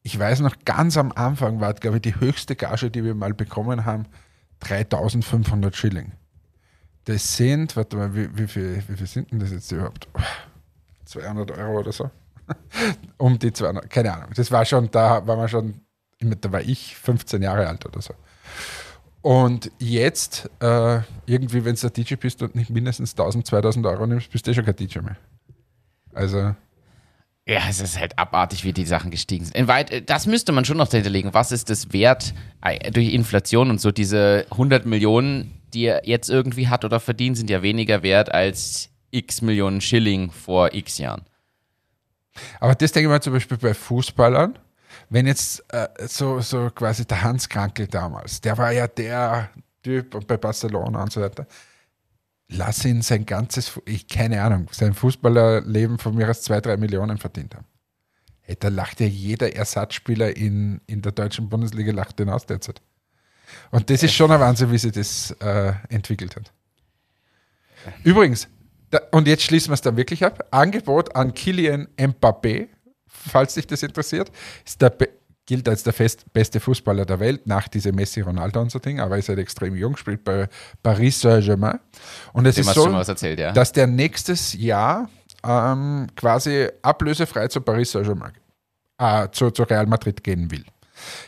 Ich 0.03 0.17
weiß 0.17 0.39
noch, 0.41 0.55
ganz 0.65 0.97
am 0.97 1.11
Anfang 1.11 1.59
war, 1.59 1.73
glaube 1.73 1.97
ich, 1.97 2.01
die 2.01 2.19
höchste 2.19 2.55
Gage, 2.55 2.89
die 2.89 3.03
wir 3.03 3.15
mal 3.15 3.33
bekommen 3.33 3.85
haben, 3.85 4.05
3500 4.61 5.75
Schilling. 5.75 6.13
Das 7.09 7.35
sind, 7.37 7.75
warte 7.75 7.97
mal, 7.97 8.13
wie, 8.13 8.29
wie, 8.37 8.45
viel, 8.45 8.83
wie 8.87 8.95
viel 8.95 9.07
sind 9.07 9.31
denn 9.31 9.39
das 9.39 9.49
jetzt 9.49 9.71
überhaupt? 9.71 10.07
200 11.05 11.57
Euro 11.57 11.79
oder 11.79 11.91
so? 11.91 12.11
um 13.17 13.39
die 13.39 13.51
200, 13.51 13.89
keine 13.89 14.13
Ahnung. 14.13 14.29
Das 14.35 14.51
war 14.51 14.63
schon, 14.63 14.91
da 14.91 15.25
war 15.25 15.35
man 15.35 15.49
schon, 15.49 15.81
da 16.19 16.51
war 16.51 16.61
ich 16.61 16.95
15 16.97 17.41
Jahre 17.41 17.67
alt 17.67 17.83
oder 17.87 17.99
so. 17.99 18.13
Und 19.23 19.71
jetzt, 19.79 20.51
äh, 20.59 20.99
irgendwie, 21.25 21.65
wenn 21.65 21.73
du 21.73 21.89
DJ 21.89 22.13
bist 22.13 22.43
und 22.43 22.53
nicht 22.53 22.69
mindestens 22.69 23.13
1000, 23.13 23.47
2000 23.47 23.87
Euro 23.87 24.05
nimmst, 24.05 24.31
bist 24.31 24.45
du 24.45 24.51
eh 24.51 24.53
schon 24.53 24.65
kein 24.65 24.75
DJ 24.75 24.99
mehr. 24.99 25.17
Also. 26.13 26.53
Ja, 27.47 27.61
es 27.67 27.81
ist 27.81 27.99
halt 27.99 28.19
abartig, 28.19 28.63
wie 28.65 28.71
die 28.71 28.85
Sachen 28.85 29.09
gestiegen 29.09 29.45
sind. 29.45 29.67
Weit, 29.67 30.07
das 30.07 30.27
müsste 30.27 30.51
man 30.51 30.63
schon 30.63 30.77
noch 30.77 30.91
hinterlegen. 30.91 31.33
Was 31.33 31.51
ist 31.51 31.71
das 31.71 31.91
wert 31.91 32.35
äh, 32.61 32.91
durch 32.91 33.11
Inflation 33.11 33.71
und 33.71 33.81
so? 33.81 33.89
Diese 33.89 34.45
100 34.51 34.85
Millionen, 34.85 35.58
die 35.73 35.85
er 35.85 36.07
jetzt 36.07 36.29
irgendwie 36.29 36.67
hat 36.67 36.85
oder 36.85 36.99
verdient, 36.99 37.37
sind 37.37 37.49
ja 37.49 37.61
weniger 37.61 38.03
wert 38.03 38.31
als 38.31 38.89
x 39.11 39.41
Millionen 39.41 39.81
Schilling 39.81 40.31
vor 40.31 40.73
x 40.73 40.97
Jahren. 40.97 41.23
Aber 42.59 42.75
das 42.75 42.91
denke 42.91 43.07
ich 43.07 43.11
mal 43.11 43.21
zum 43.21 43.33
Beispiel 43.33 43.57
bei 43.57 43.73
Fußballern. 43.73 44.57
Wenn 45.09 45.27
jetzt 45.27 45.63
äh, 45.73 45.87
so, 46.07 46.39
so 46.41 46.69
quasi 46.69 47.05
der 47.05 47.23
Hans 47.23 47.49
Krankel 47.49 47.87
damals, 47.87 48.41
der 48.41 48.57
war 48.57 48.71
ja 48.71 48.87
der 48.87 49.49
Typ 49.83 50.27
bei 50.27 50.37
Barcelona 50.37 51.03
und 51.03 51.11
so 51.11 51.21
weiter. 51.21 51.47
Lass 52.47 52.83
ihn 52.85 53.01
sein 53.01 53.25
ganzes, 53.25 53.79
ich 53.85 54.07
keine 54.07 54.41
Ahnung, 54.41 54.67
sein 54.71 54.93
Fußballerleben 54.93 55.99
von 55.99 56.15
mir 56.15 56.29
aus 56.29 56.41
zwei, 56.41 56.61
drei 56.61 56.77
Millionen 56.77 57.17
verdient 57.17 57.55
haben. 57.55 57.65
Hey, 58.41 58.57
da 58.59 58.69
lacht 58.69 58.99
ja 58.99 59.05
jeder 59.05 59.55
Ersatzspieler 59.55 60.35
in, 60.35 60.81
in 60.87 61.03
der 61.03 61.11
deutschen 61.11 61.49
Bundesliga 61.49 61.91
lacht 61.91 62.17
den 62.17 62.29
aus 62.29 62.47
derzeit. 62.47 62.81
Und 63.71 63.89
das 63.89 64.03
ist 64.03 64.13
schon 64.13 64.31
ein 64.31 64.39
Wahnsinn, 64.39 64.71
wie 64.71 64.77
sich 64.77 64.91
das 64.91 65.31
äh, 65.39 65.73
entwickelt 65.89 66.35
hat. 66.35 66.51
Übrigens, 68.03 68.47
da, 68.91 68.99
und 69.11 69.27
jetzt 69.27 69.43
schließen 69.43 69.69
wir 69.69 69.75
es 69.75 69.81
dann 69.81 69.97
wirklich 69.97 70.25
ab. 70.25 70.47
Angebot 70.51 71.15
an 71.15 71.33
Kilian 71.33 71.87
Mbappé, 71.97 72.67
falls 73.07 73.53
dich 73.53 73.67
das 73.67 73.83
interessiert, 73.83 74.31
ist 74.65 74.81
der 74.81 74.91
gilt 75.49 75.67
als 75.67 75.81
der 75.81 75.93
fest, 75.93 76.31
beste 76.31 76.59
Fußballer 76.59 77.07
der 77.07 77.19
Welt 77.19 77.47
nach 77.47 77.67
diesem 77.67 77.95
Messi, 77.95 78.21
Ronaldo 78.21 78.61
und 78.61 78.71
so 78.71 78.77
Ding, 78.77 78.99
aber 78.99 79.17
ist 79.17 79.29
halt 79.29 79.39
extrem 79.39 79.75
jung, 79.75 79.97
spielt 79.97 80.23
bei 80.23 80.47
Paris 80.83 81.21
Saint-Germain. 81.21 81.79
Und 82.33 82.45
es 82.45 82.53
Dem 82.53 82.67
ist 82.67 82.75
so, 82.75 82.87
erzählt, 82.87 83.39
ja. 83.39 83.51
dass 83.51 83.71
der 83.71 83.87
nächstes 83.87 84.53
Jahr 84.53 85.09
ähm, 85.43 86.05
quasi 86.15 86.69
ablösefrei 86.83 87.47
zu 87.47 87.61
Paris 87.61 87.91
Saint-Germain, 87.93 88.33
äh, 88.99 89.27
zu, 89.31 89.49
zu 89.49 89.63
Real 89.63 89.87
Madrid 89.87 90.23
gehen 90.23 90.51
will. 90.51 90.65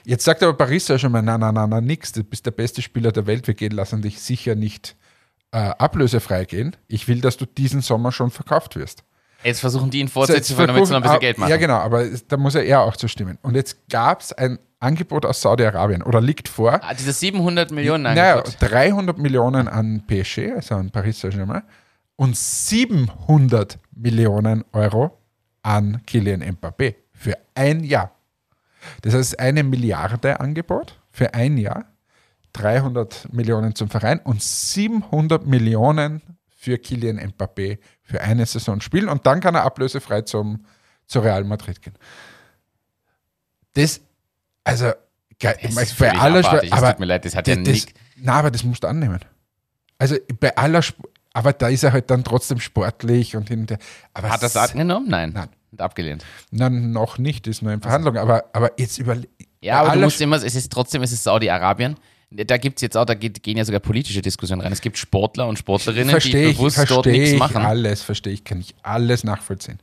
Jetzt 0.06 0.26
sagt 0.26 0.44
aber 0.44 0.54
Paris 0.54 0.88
ja 0.88 0.98
schon 0.98 1.12
mal, 1.12 1.22
nein, 1.22 1.40
nein, 1.40 1.54
nein, 1.54 1.70
nein, 1.70 1.84
nix, 1.84 2.12
du 2.12 2.24
bist 2.24 2.46
der 2.46 2.52
beste 2.52 2.82
Spieler 2.82 3.12
der 3.12 3.28
Welt, 3.28 3.48
wir 3.48 3.54
gehen 3.54 3.72
lassen 3.72 4.02
dich 4.02 4.20
sicher 4.22 4.56
nicht 4.56 4.96
äh, 5.52 5.58
ablösefrei 5.58 6.46
gehen. 6.46 6.76
Ich 6.88 7.08
will, 7.08 7.22
dass 7.22 7.38
du 7.38 7.46
diesen 7.46 7.82
Sommer 7.82 8.12
schon 8.12 8.32
verkauft 8.32 8.76
wirst. 8.76 9.04
Jetzt 9.44 9.60
versuchen 9.60 9.90
die 9.90 10.00
ihn 10.00 10.08
fortsetzen, 10.08 10.56
damit 10.56 10.86
sie 10.86 10.92
noch 10.92 10.98
ein 10.98 11.04
bisschen 11.04 11.20
Geld 11.20 11.38
machen. 11.38 11.50
Ja, 11.50 11.58
genau, 11.58 11.78
aber 11.78 12.06
da 12.28 12.38
muss 12.38 12.56
er 12.56 12.64
eher 12.64 12.82
auch 12.82 12.96
zustimmen. 12.96 13.38
Und 13.42 13.56
jetzt 13.56 13.90
gab 13.90 14.22
es 14.22 14.32
ein 14.34 14.60
Angebot 14.80 15.26
aus 15.26 15.42
Saudi-Arabien 15.42 16.04
oder 16.04 16.22
liegt 16.22 16.48
vor. 16.48 16.80
Ah, 16.84 16.94
diese 16.94 17.14
700 17.14 17.72
Millionen 17.72 18.06
Angebot. 18.06 18.56
Naja, 18.62 18.70
300 18.70 19.18
Millionen 19.18 19.68
an 19.68 20.04
PSG, 20.06 20.52
also 20.56 20.76
an 20.76 20.92
Paris 20.92 21.20
Saint-Germain, 21.20 21.64
und 22.16 22.38
700 22.38 23.80
Millionen 23.96 24.64
Euro 24.74 25.18
an 25.64 26.02
Kylian 26.06 26.44
Mbappé 26.44 26.96
für 27.14 27.38
ein 27.56 27.84
Jahr. 27.84 28.12
Das 29.02 29.13
heißt, 29.13 29.39
eine 29.39 29.63
Milliarde 29.63 30.39
Angebot 30.39 31.00
für 31.12 31.34
ein 31.34 31.58
Jahr, 31.58 31.86
300 32.54 33.32
Millionen 33.34 33.76
zum 33.76 33.89
Verein 33.89 34.20
und 34.20 34.41
700 34.41 35.46
Millionen 35.46 36.22
für 36.50 36.78
Kilian 36.78 37.20
Mbappé 37.20 37.80
für 38.04 38.22
eine 38.22 38.46
Saison 38.46 38.82
spielen 38.82 39.10
und 39.10 39.26
dann 39.26 39.39
kann 39.39 39.56
er 39.56 39.63
ablösefrei 39.63 40.22
zum, 40.22 40.65
zu 41.08 41.20
Real 41.20 41.44
Madrid 41.44 41.82
gehen. 41.82 41.96
Das, 43.74 44.02
also, 44.63 44.91
das 45.39 45.96
bei 45.96 46.12
aller 46.12 46.41
Sp 46.46 46.70
aber 46.70 46.91
tut 46.91 47.00
mir 47.00 47.06
leid, 47.06 47.26
das 47.26 47.36
hat 47.36 47.48
das, 47.48 47.56
ja 47.56 47.62
nicht. 47.62 47.94
Na, 48.17 48.34
aber 48.34 48.52
das 48.52 48.63
musst 48.63 48.84
du 48.84 48.88
annehmen. 48.88 49.20
Also 49.98 50.17
bei 50.39 50.56
aller, 50.56 50.80
Sp 50.86 51.02
aber 51.34 51.54
da 51.54 51.70
ist 51.70 51.84
er 51.84 51.94
halt 51.94 52.10
dann 52.12 52.24
trotzdem 52.24 52.60
sportlich 52.60 53.36
und 53.36 53.48
hin 53.48 53.62
und 53.62 53.72
her. 53.72 53.80
Aber 54.13 54.30
hat 54.30 54.41
er 54.41 54.48
es 54.48 54.58
angenommen? 54.58 55.08
Nein. 55.10 55.32
Nein. 55.34 55.50
Und 55.72 55.82
abgelehnt. 55.82 56.26
Nein, 56.52 56.92
noch 56.92 57.18
nicht, 57.18 57.48
ist 57.48 57.62
nur 57.62 57.72
in 57.72 57.82
Verhandlung. 57.82 58.18
Also. 58.18 58.30
Aber, 58.30 58.46
aber 58.54 58.72
jetzt 58.78 58.98
über. 58.98 59.16
Ja, 59.62 59.82
aber 59.82 59.94
du 59.94 60.00
musst 60.02 60.20
immer, 60.20 60.36
es 60.36 60.56
ist 60.56 60.72
trotzdem, 60.72 61.02
es 61.02 61.12
ist 61.12 61.24
Saudi-Arabien. 61.24 61.96
Da 62.30 62.58
gibt 62.58 62.78
es 62.78 62.82
jetzt 62.82 62.96
auch, 62.96 63.06
da 63.06 63.14
geht, 63.14 63.44
gehen 63.44 63.58
ja 63.58 63.66
sogar 63.66 63.82
politische 63.82 64.22
Diskussionen 64.22 64.62
rein. 64.62 64.72
Es 64.72 64.82
gibt 64.82 64.98
Sportler 64.98 65.48
und 65.48 65.60
Sportlerinnen, 65.60 66.10
versteh 66.10 66.48
die 66.48 66.54
bewusst 66.54 66.78
ich, 66.78 66.90
dort 66.90 67.06
nichts 67.06 67.38
machen. 67.38 67.58
Alles 67.58 68.02
verstehe 68.04 68.34
ich, 68.34 68.44
kann 68.44 68.60
ich 68.60 68.74
alles 68.84 69.24
nachvollziehen. 69.26 69.80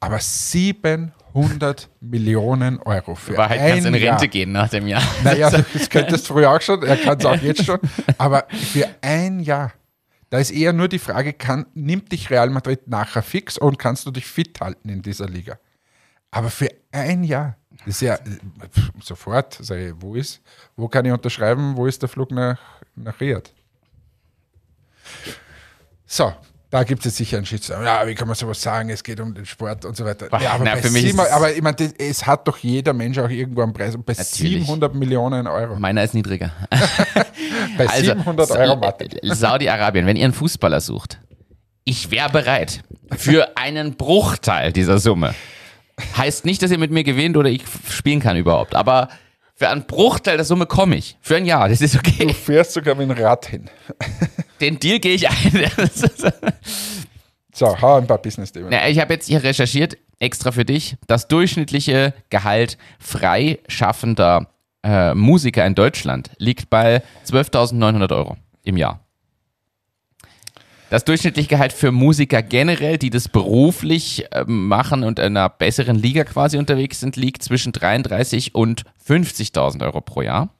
Aber 0.00 0.18
700 0.18 1.88
Millionen 2.00 2.78
Euro 2.82 3.14
für 3.14 3.36
Wahrheit 3.36 3.60
ein 3.60 3.70
kannst 3.70 3.86
in 3.86 3.94
Rente 3.94 4.06
Jahr. 4.06 4.26
gehen 4.26 4.52
nach 4.52 4.68
dem 4.68 4.86
Jahr. 4.86 5.02
Naja, 5.24 5.50
das 5.72 5.88
könntest 5.88 6.28
du 6.28 6.34
früher 6.34 6.50
auch 6.50 6.60
schon, 6.60 6.82
er 6.82 6.96
kann 6.96 7.18
es 7.18 7.24
auch 7.24 7.36
jetzt 7.36 7.64
schon. 7.64 7.78
Aber 8.18 8.46
für 8.50 8.88
ein 9.00 9.40
Jahr 9.40 9.72
da 10.30 10.38
ist 10.38 10.50
eher 10.50 10.72
nur 10.72 10.88
die 10.88 10.98
Frage, 10.98 11.32
kann, 11.32 11.66
nimmt 11.74 12.10
dich 12.12 12.30
Real 12.30 12.50
Madrid 12.50 12.88
nachher 12.88 13.22
fix 13.22 13.58
und 13.58 13.78
kannst 13.78 14.06
du 14.06 14.10
dich 14.10 14.26
fit 14.26 14.60
halten 14.60 14.88
in 14.88 15.02
dieser 15.02 15.28
Liga? 15.28 15.58
Aber 16.30 16.50
für 16.50 16.68
ein 16.92 17.24
Jahr, 17.24 17.56
das 17.84 17.96
ist 17.96 18.00
ja 18.02 18.18
sofort, 19.02 19.54
sage 19.60 19.88
ich, 19.88 19.94
wo 19.98 20.14
ist, 20.14 20.42
wo 20.76 20.88
kann 20.88 21.04
ich 21.04 21.12
unterschreiben, 21.12 21.76
wo 21.76 21.86
ist 21.86 22.02
der 22.02 22.08
Flug 22.08 22.30
nach, 22.30 22.58
nach 22.96 23.20
Riyadh? 23.20 23.50
So, 26.04 26.32
da 26.68 26.82
gibt 26.82 27.00
es 27.00 27.04
jetzt 27.06 27.16
sicher 27.16 27.36
einen 27.36 27.46
Shitstorm. 27.46 27.84
Ja, 27.84 28.06
wie 28.06 28.14
kann 28.14 28.26
man 28.26 28.34
sowas 28.34 28.60
sagen? 28.60 28.90
Es 28.90 29.02
geht 29.02 29.20
um 29.20 29.32
den 29.32 29.46
Sport 29.46 29.84
und 29.84 29.96
so 29.96 30.04
weiter. 30.04 30.28
Boah, 30.28 30.40
ja, 30.40 30.52
aber, 30.52 30.64
na, 30.64 30.76
für 30.76 30.90
mich 30.90 31.02
sieben, 31.02 31.20
aber 31.20 31.52
ich 31.52 31.62
meine, 31.62 31.76
es 31.98 32.26
hat 32.26 32.46
doch 32.48 32.58
jeder 32.58 32.92
Mensch 32.92 33.18
auch 33.18 33.28
irgendwo 33.28 33.62
einen 33.62 33.72
Preis. 33.72 33.94
Und 33.94 34.04
bei 34.04 34.12
Natürlich. 34.12 34.66
700 34.66 34.94
Millionen 34.94 35.46
Euro. 35.46 35.76
Meiner 35.76 36.02
ist 36.02 36.14
niedriger. 36.14 36.50
bei 37.76 37.88
also, 37.88 38.04
700 38.04 38.50
Euro 38.52 38.76
Mathe. 38.76 39.08
Saudi-Arabien, 39.22 40.06
wenn 40.06 40.16
ihr 40.16 40.24
einen 40.24 40.34
Fußballer 40.34 40.80
sucht, 40.80 41.18
ich 41.84 42.10
wäre 42.10 42.30
bereit 42.30 42.82
für 43.16 43.56
einen 43.56 43.96
Bruchteil 43.96 44.72
dieser 44.72 44.98
Summe. 44.98 45.34
Heißt 46.16 46.44
nicht, 46.44 46.62
dass 46.62 46.70
ihr 46.70 46.78
mit 46.78 46.90
mir 46.90 47.04
gewinnt 47.04 47.36
oder 47.36 47.48
ich 47.48 47.62
spielen 47.88 48.20
kann 48.20 48.36
überhaupt, 48.36 48.74
aber 48.74 49.08
für 49.54 49.70
einen 49.70 49.86
Bruchteil 49.86 50.36
der 50.36 50.44
Summe 50.44 50.66
komme 50.66 50.96
ich. 50.96 51.16
Für 51.22 51.36
ein 51.36 51.46
Jahr, 51.46 51.68
das 51.68 51.80
ist 51.80 51.96
okay. 51.96 52.26
Du 52.26 52.34
fährst 52.34 52.72
sogar 52.72 52.94
mit 52.94 53.08
dem 53.08 53.16
Rad 53.16 53.46
hin. 53.46 53.70
Den 54.60 54.78
Deal 54.78 54.98
gehe 54.98 55.14
ich 55.14 55.28
ein. 55.28 55.70
so, 57.52 57.80
hau 57.80 57.96
ein 57.96 58.06
paar 58.06 58.18
Business-Themen. 58.18 58.70
Ich 58.88 58.98
habe 58.98 59.14
jetzt 59.14 59.26
hier 59.26 59.42
recherchiert, 59.42 59.96
extra 60.18 60.52
für 60.52 60.64
dich, 60.64 60.96
das 61.06 61.28
durchschnittliche 61.28 62.12
Gehalt 62.28 62.76
freischaffender 62.98 64.48
äh, 64.86 65.14
Musiker 65.14 65.66
in 65.66 65.74
Deutschland 65.74 66.30
liegt 66.38 66.70
bei 66.70 67.02
12.900 67.26 68.14
Euro 68.14 68.36
im 68.62 68.76
Jahr. 68.76 69.00
Das 70.88 71.04
durchschnittliche 71.04 71.48
Gehalt 71.48 71.72
für 71.72 71.90
Musiker 71.90 72.42
generell, 72.42 72.96
die 72.96 73.10
das 73.10 73.28
beruflich 73.28 74.24
äh, 74.30 74.44
machen 74.46 75.02
und 75.02 75.18
in 75.18 75.36
einer 75.36 75.48
besseren 75.48 75.96
Liga 75.96 76.22
quasi 76.22 76.58
unterwegs 76.58 77.00
sind, 77.00 77.16
liegt 77.16 77.42
zwischen 77.42 77.72
33 77.72 78.54
und 78.54 78.84
50.000 79.04 79.84
Euro 79.84 80.00
pro 80.00 80.22
Jahr. 80.22 80.50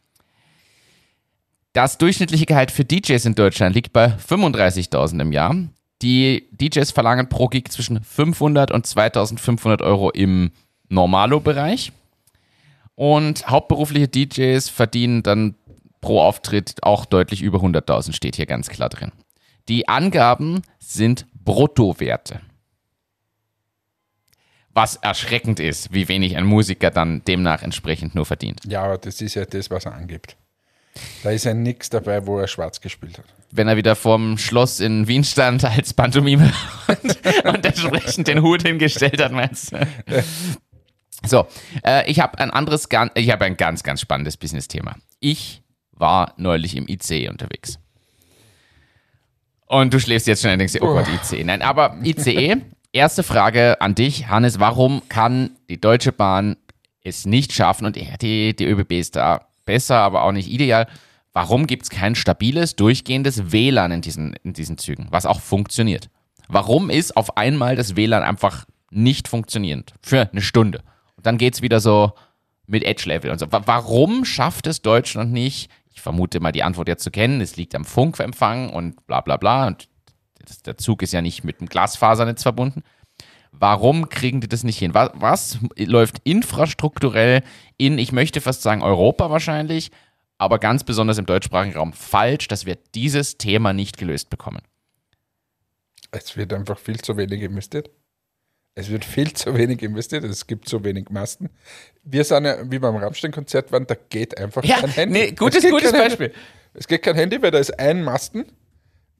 Das 1.72 1.98
durchschnittliche 1.98 2.46
Gehalt 2.46 2.72
für 2.72 2.84
DJs 2.84 3.24
in 3.24 3.34
Deutschland 3.36 3.76
liegt 3.76 3.92
bei 3.92 4.06
35.000 4.06 5.20
im 5.20 5.30
Jahr. 5.30 5.54
Die 6.02 6.48
DJs 6.50 6.90
verlangen 6.90 7.28
pro 7.28 7.46
Gig 7.46 7.68
zwischen 7.70 8.02
500 8.02 8.72
und 8.72 8.86
2500 8.86 9.82
Euro 9.82 10.10
im 10.10 10.50
Normalo-Bereich. 10.88 11.92
Und 12.96 13.46
hauptberufliche 13.46 14.08
DJs 14.08 14.68
verdienen 14.70 15.22
dann 15.22 15.54
pro 16.00 16.20
Auftritt 16.20 16.82
auch 16.82 17.04
deutlich 17.04 17.42
über 17.42 17.58
100.000, 17.58 18.12
steht 18.12 18.36
hier 18.36 18.46
ganz 18.46 18.68
klar 18.68 18.88
drin. 18.88 19.12
Die 19.68 19.88
Angaben 19.88 20.62
sind 20.78 21.26
Bruttowerte. 21.44 22.40
Was 24.70 24.96
erschreckend 24.96 25.58
ist, 25.60 25.92
wie 25.92 26.08
wenig 26.08 26.36
ein 26.36 26.44
Musiker 26.44 26.90
dann 26.90 27.22
demnach 27.24 27.62
entsprechend 27.62 28.14
nur 28.14 28.26
verdient. 28.26 28.60
Ja, 28.66 28.82
aber 28.82 28.98
das 28.98 29.20
ist 29.20 29.34
ja 29.34 29.44
das, 29.44 29.70
was 29.70 29.86
er 29.86 29.94
angibt. 29.94 30.36
Da 31.22 31.30
ist 31.30 31.44
ja 31.44 31.54
nichts 31.54 31.90
dabei, 31.90 32.26
wo 32.26 32.38
er 32.38 32.46
schwarz 32.46 32.80
gespielt 32.80 33.18
hat. 33.18 33.24
Wenn 33.50 33.68
er 33.68 33.76
wieder 33.76 33.96
vorm 33.96 34.38
Schloss 34.38 34.80
in 34.80 35.08
Wien 35.08 35.24
stand 35.24 35.64
als 35.64 35.92
Pantomime 35.92 36.52
und, 36.88 37.18
und 37.44 37.66
entsprechend 37.66 38.28
den 38.28 38.42
Hut 38.42 38.62
hingestellt 38.62 39.22
hat, 39.22 39.32
meinst 39.32 39.72
du? 39.72 39.86
So, 41.24 41.46
äh, 41.84 42.10
ich 42.10 42.20
habe 42.20 42.38
ein 42.38 42.50
anderes, 42.50 42.88
ich 43.14 43.30
habe 43.30 43.44
ein 43.44 43.56
ganz, 43.56 43.82
ganz 43.82 44.00
spannendes 44.00 44.36
Business-Thema. 44.36 44.96
Ich 45.20 45.62
war 45.92 46.34
neulich 46.36 46.76
im 46.76 46.86
ICE 46.88 47.28
unterwegs. 47.28 47.78
Und 49.66 49.92
du 49.92 49.98
schläfst 49.98 50.26
jetzt 50.26 50.42
schon 50.42 50.52
und 50.52 50.58
denkst 50.58 50.74
dir, 50.74 50.82
oh 50.82 50.94
Gott, 50.94 51.06
ICE. 51.08 51.42
Nein, 51.42 51.62
aber 51.62 51.96
ICE, 52.02 52.56
erste 52.92 53.22
Frage 53.22 53.80
an 53.80 53.94
dich, 53.94 54.28
Hannes, 54.28 54.60
warum 54.60 55.02
kann 55.08 55.50
die 55.68 55.80
Deutsche 55.80 56.12
Bahn 56.12 56.56
es 57.02 57.26
nicht 57.26 57.52
schaffen 57.52 57.86
und 57.86 57.96
die, 57.96 58.54
die 58.54 58.64
ÖBB 58.64 58.92
ist 58.92 59.16
da 59.16 59.46
besser, 59.64 59.98
aber 59.98 60.22
auch 60.22 60.32
nicht 60.32 60.48
ideal. 60.48 60.86
Warum 61.32 61.66
gibt 61.66 61.84
es 61.84 61.90
kein 61.90 62.14
stabiles, 62.14 62.76
durchgehendes 62.76 63.52
WLAN 63.52 63.92
in 63.92 64.00
diesen, 64.00 64.34
in 64.42 64.52
diesen 64.54 64.78
Zügen, 64.78 65.06
was 65.10 65.26
auch 65.26 65.40
funktioniert? 65.40 66.08
Warum 66.48 66.90
ist 66.90 67.16
auf 67.16 67.36
einmal 67.36 67.76
das 67.76 67.96
WLAN 67.96 68.22
einfach 68.22 68.64
nicht 68.90 69.28
funktionierend 69.28 69.94
für 70.00 70.30
eine 70.30 70.40
Stunde? 70.40 70.82
Dann 71.26 71.38
geht 71.38 71.54
es 71.54 71.62
wieder 71.62 71.80
so 71.80 72.12
mit 72.66 72.84
Edge-Level 72.84 73.32
und 73.32 73.40
so. 73.40 73.46
Warum 73.50 74.24
schafft 74.24 74.68
es 74.68 74.80
Deutschland 74.80 75.32
nicht? 75.32 75.70
Ich 75.92 76.00
vermute 76.00 76.38
mal 76.38 76.52
die 76.52 76.62
Antwort 76.62 76.86
jetzt 76.86 77.02
zu 77.02 77.10
kennen. 77.10 77.40
Es 77.40 77.56
liegt 77.56 77.74
am 77.74 77.84
Funkempfang 77.84 78.70
und 78.70 79.04
bla 79.08 79.22
bla 79.22 79.36
bla. 79.36 79.66
Und 79.66 79.88
das, 80.44 80.62
der 80.62 80.76
Zug 80.76 81.02
ist 81.02 81.12
ja 81.12 81.22
nicht 81.22 81.42
mit 81.42 81.58
einem 81.58 81.68
Glasfasernetz 81.68 82.44
verbunden. 82.44 82.84
Warum 83.50 84.08
kriegen 84.08 84.40
die 84.40 84.46
das 84.46 84.62
nicht 84.62 84.78
hin? 84.78 84.94
Was, 84.94 85.10
was 85.14 85.58
läuft 85.76 86.20
infrastrukturell 86.22 87.42
in, 87.76 87.98
ich 87.98 88.12
möchte 88.12 88.40
fast 88.40 88.62
sagen, 88.62 88.82
Europa 88.82 89.28
wahrscheinlich, 89.28 89.90
aber 90.38 90.60
ganz 90.60 90.84
besonders 90.84 91.18
im 91.18 91.26
deutschsprachigen 91.26 91.76
Raum 91.76 91.92
falsch, 91.92 92.46
dass 92.46 92.66
wir 92.66 92.76
dieses 92.94 93.36
Thema 93.36 93.72
nicht 93.72 93.98
gelöst 93.98 94.30
bekommen? 94.30 94.62
Es 96.12 96.36
wird 96.36 96.52
einfach 96.52 96.78
viel 96.78 97.00
zu 97.00 97.16
wenig 97.16 97.42
investiert. 97.42 97.90
Es 98.78 98.90
wird 98.90 99.06
viel 99.06 99.32
zu 99.32 99.56
wenig 99.56 99.82
investiert, 99.82 100.22
es 100.22 100.46
gibt 100.46 100.68
zu 100.68 100.84
wenig 100.84 101.08
Masten. 101.08 101.48
Wir 102.04 102.24
sind 102.24 102.44
ja, 102.44 102.70
wie 102.70 102.78
beim 102.78 102.94
Rammstein-Konzert 102.94 103.72
waren, 103.72 103.86
da 103.86 103.96
geht 104.10 104.36
einfach 104.36 104.62
ja, 104.64 104.80
kein 104.80 104.90
Handy. 104.90 105.18
Nee, 105.18 105.32
gutes, 105.32 105.64
gutes 105.68 105.92
Beispiel. 105.92 106.28
Handy. 106.28 106.40
Es 106.74 106.86
geht 106.86 107.02
kein 107.02 107.14
Handy, 107.14 107.40
weil 107.40 107.50
da 107.50 107.58
ist 107.58 107.78
ein 107.80 108.04
Masten. 108.04 108.44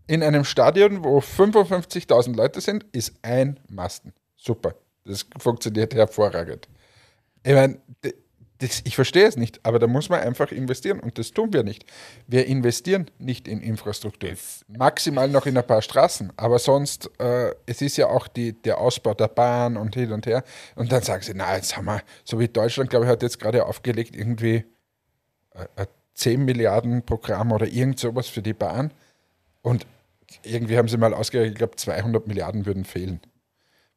In 0.06 0.22
einem 0.22 0.44
Stadion, 0.44 1.02
wo 1.02 1.20
55.000 1.20 2.36
Leute 2.36 2.60
sind, 2.60 2.84
ist 2.92 3.14
ein 3.22 3.58
Masten. 3.68 4.12
Super. 4.36 4.74
Das 5.06 5.24
funktioniert 5.38 5.94
hervorragend. 5.94 6.68
Ich 7.42 7.54
meine, 7.54 7.80
das, 8.58 8.80
ich 8.84 8.94
verstehe 8.94 9.26
es 9.26 9.36
nicht, 9.36 9.60
aber 9.64 9.78
da 9.78 9.86
muss 9.86 10.08
man 10.08 10.20
einfach 10.20 10.50
investieren 10.50 11.00
und 11.00 11.18
das 11.18 11.32
tun 11.32 11.52
wir 11.52 11.62
nicht. 11.62 11.84
Wir 12.26 12.46
investieren 12.46 13.10
nicht 13.18 13.48
in 13.48 13.60
Infrastruktur. 13.60 14.30
Maximal 14.68 15.28
noch 15.28 15.46
in 15.46 15.58
ein 15.58 15.66
paar 15.66 15.82
Straßen, 15.82 16.32
aber 16.36 16.58
sonst, 16.58 17.10
äh, 17.18 17.54
es 17.66 17.82
ist 17.82 17.96
ja 17.98 18.08
auch 18.08 18.28
die, 18.28 18.54
der 18.54 18.78
Ausbau 18.78 19.14
der 19.14 19.28
Bahn 19.28 19.76
und 19.76 19.94
hin 19.94 20.12
und 20.12 20.26
her. 20.26 20.42
Und 20.74 20.90
dann 20.90 21.02
sagen 21.02 21.22
sie, 21.22 21.32
na, 21.34 21.54
jetzt 21.54 21.76
haben 21.76 21.84
wir, 21.84 22.02
so 22.24 22.38
wie 22.38 22.48
Deutschland, 22.48 22.88
glaube 22.88 23.04
ich, 23.04 23.10
hat 23.10 23.22
jetzt 23.22 23.38
gerade 23.38 23.66
aufgelegt, 23.66 24.16
irgendwie 24.16 24.64
äh, 25.54 25.66
ein 25.76 25.86
10 26.14 26.44
Milliarden 26.44 27.04
Programm 27.04 27.52
oder 27.52 27.66
irgend 27.66 28.00
sowas 28.00 28.28
für 28.28 28.42
die 28.42 28.54
Bahn. 28.54 28.90
Und 29.60 29.86
irgendwie 30.42 30.78
haben 30.78 30.88
sie 30.88 30.96
mal 30.96 31.12
ausgerechnet, 31.12 31.52
ich 31.52 31.58
glaube, 31.58 31.76
200 31.76 32.26
Milliarden 32.26 32.64
würden 32.64 32.84
fehlen. 32.84 33.20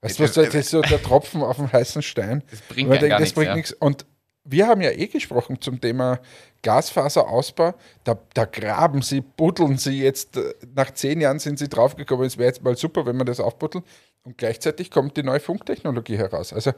Weißt 0.01 0.19
du, 0.19 0.23
was 0.23 0.33
das 0.33 0.53
ist 0.53 0.69
so 0.69 0.81
der 0.81 1.01
Tropfen 1.01 1.41
auf 1.41 1.57
dem 1.57 1.71
heißen 1.71 2.01
Stein. 2.01 2.43
Das 2.49 2.61
bringt, 2.61 2.89
ja 2.89 2.97
denkt, 2.97 3.13
das 3.13 3.19
nichts, 3.21 3.35
bringt 3.35 3.47
ja. 3.47 3.55
nichts. 3.55 3.73
Und 3.73 4.05
wir 4.43 4.67
haben 4.67 4.81
ja 4.81 4.91
eh 4.91 5.07
gesprochen 5.07 5.61
zum 5.61 5.79
Thema 5.79 6.19
Glasfaserausbau. 6.61 7.73
Da, 8.03 8.17
da, 8.33 8.45
graben 8.45 9.01
sie, 9.01 9.21
buddeln 9.21 9.77
sie 9.77 10.01
jetzt. 10.03 10.37
Äh, 10.37 10.53
nach 10.75 10.91
zehn 10.91 11.21
Jahren 11.21 11.39
sind 11.39 11.59
sie 11.59 11.69
draufgekommen, 11.69 12.25
es 12.25 12.37
wäre 12.37 12.47
jetzt 12.47 12.63
mal 12.63 12.75
super, 12.75 13.05
wenn 13.05 13.17
man 13.17 13.27
das 13.27 13.39
aufbuddeln. 13.39 13.83
Und 14.23 14.37
gleichzeitig 14.37 14.91
kommt 14.91 15.17
die 15.17 15.23
neue 15.23 15.39
Funktechnologie 15.39 16.17
heraus. 16.17 16.53
Also 16.53 16.73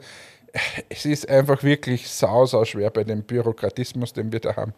es 0.88 1.04
ist 1.04 1.28
einfach 1.28 1.62
wirklich 1.62 2.08
sau, 2.08 2.46
sau 2.46 2.64
schwer 2.64 2.90
bei 2.90 3.04
dem 3.04 3.24
Bürokratismus, 3.24 4.12
den 4.12 4.32
wir 4.32 4.40
da 4.40 4.56
haben. 4.56 4.74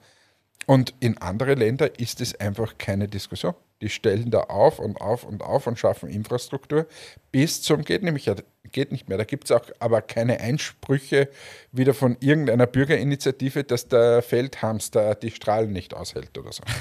Und 0.67 0.95
in 1.01 1.19
andere 1.19 1.55
Länder 1.55 1.99
ist 1.99 2.21
es 2.21 2.39
einfach 2.41 2.79
keine 2.79 3.09
Diskussion. 3.09 3.55
Die 3.83 3.91
stellen 3.91 4.31
da 4.31 4.41
auf 4.45 4.79
und 4.79 5.01
auf 5.01 5.25
und 5.25 5.43
auf 5.43 5.67
und 5.67 5.79
schaffen 5.79 6.09
Infrastruktur 6.09 6.87
bis 7.33 7.61
zum 7.61 7.83
geht 7.83 8.03
nämlich 8.03 8.31
geht 8.75 8.93
nicht 8.93 9.09
mehr. 9.09 9.17
Da 9.17 9.25
gibt 9.25 9.45
es 9.45 9.53
auch 9.53 9.65
aber 9.79 10.03
keine 10.03 10.41
Einsprüche 10.41 11.31
wieder 11.73 11.95
von 11.95 12.19
irgendeiner 12.21 12.67
Bürgerinitiative, 12.67 13.65
dass 13.65 13.89
der 13.89 14.21
Feldhamster 14.21 15.15
die 15.15 15.31
Strahlen 15.31 15.73
nicht 15.73 15.95
aushält 15.95 16.37
oder 16.37 16.53
so. 16.53 16.63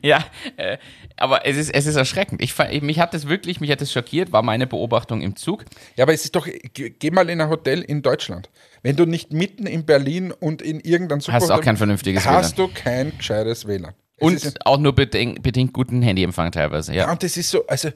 Ja, 0.00 0.24
äh, 0.56 0.78
aber 1.16 1.44
es 1.44 1.58
ist, 1.58 1.68
es 1.68 1.84
ist 1.84 1.96
erschreckend. 1.96 2.42
Ich, 2.42 2.56
mich 2.80 2.98
hat 2.98 3.12
das 3.12 3.28
wirklich, 3.28 3.60
mich 3.60 3.70
hat 3.70 3.82
das 3.82 3.92
schockiert, 3.92 4.32
war 4.32 4.42
meine 4.42 4.66
Beobachtung 4.66 5.20
im 5.20 5.36
Zug. 5.36 5.66
Ja, 5.96 6.04
aber 6.04 6.14
es 6.14 6.24
ist 6.24 6.34
doch, 6.34 6.48
geh 6.72 7.10
mal 7.10 7.28
in 7.28 7.42
ein 7.42 7.50
Hotel 7.50 7.82
in 7.82 8.00
Deutschland. 8.00 8.48
Wenn 8.82 8.96
du 8.96 9.04
nicht 9.04 9.34
mitten 9.34 9.66
in 9.66 9.84
Berlin 9.84 10.32
und 10.32 10.62
in 10.62 10.80
irgendeinem 10.80 11.20
Supermarkt 11.20 11.42
hast 11.42 11.50
du 11.50 11.54
auch 11.54 11.60
kein 11.60 11.76
vernünftiges 11.76 12.24
hast 12.24 12.32
WLAN. 12.32 12.42
Hast 12.42 12.58
du 12.58 12.68
kein 12.68 13.18
gescheites 13.18 13.66
WLAN. 13.66 13.92
Und 14.18 14.42
ja, 14.42 14.50
auch 14.64 14.78
nur 14.78 14.94
bedingt, 14.94 15.42
bedingt 15.42 15.74
guten 15.74 16.00
Handyempfang 16.00 16.50
teilweise. 16.52 16.92
Ja. 16.94 17.04
ja, 17.04 17.12
und 17.12 17.22
das 17.22 17.36
ist 17.36 17.50
so, 17.50 17.66
also 17.66 17.90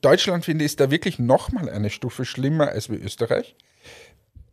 Deutschland 0.00 0.44
finde 0.44 0.64
ich 0.64 0.72
ist 0.72 0.80
da 0.80 0.90
wirklich 0.90 1.18
nochmal 1.18 1.68
eine 1.68 1.90
Stufe 1.90 2.24
schlimmer 2.24 2.68
als 2.68 2.90
wie 2.90 2.96
Österreich. 2.96 3.56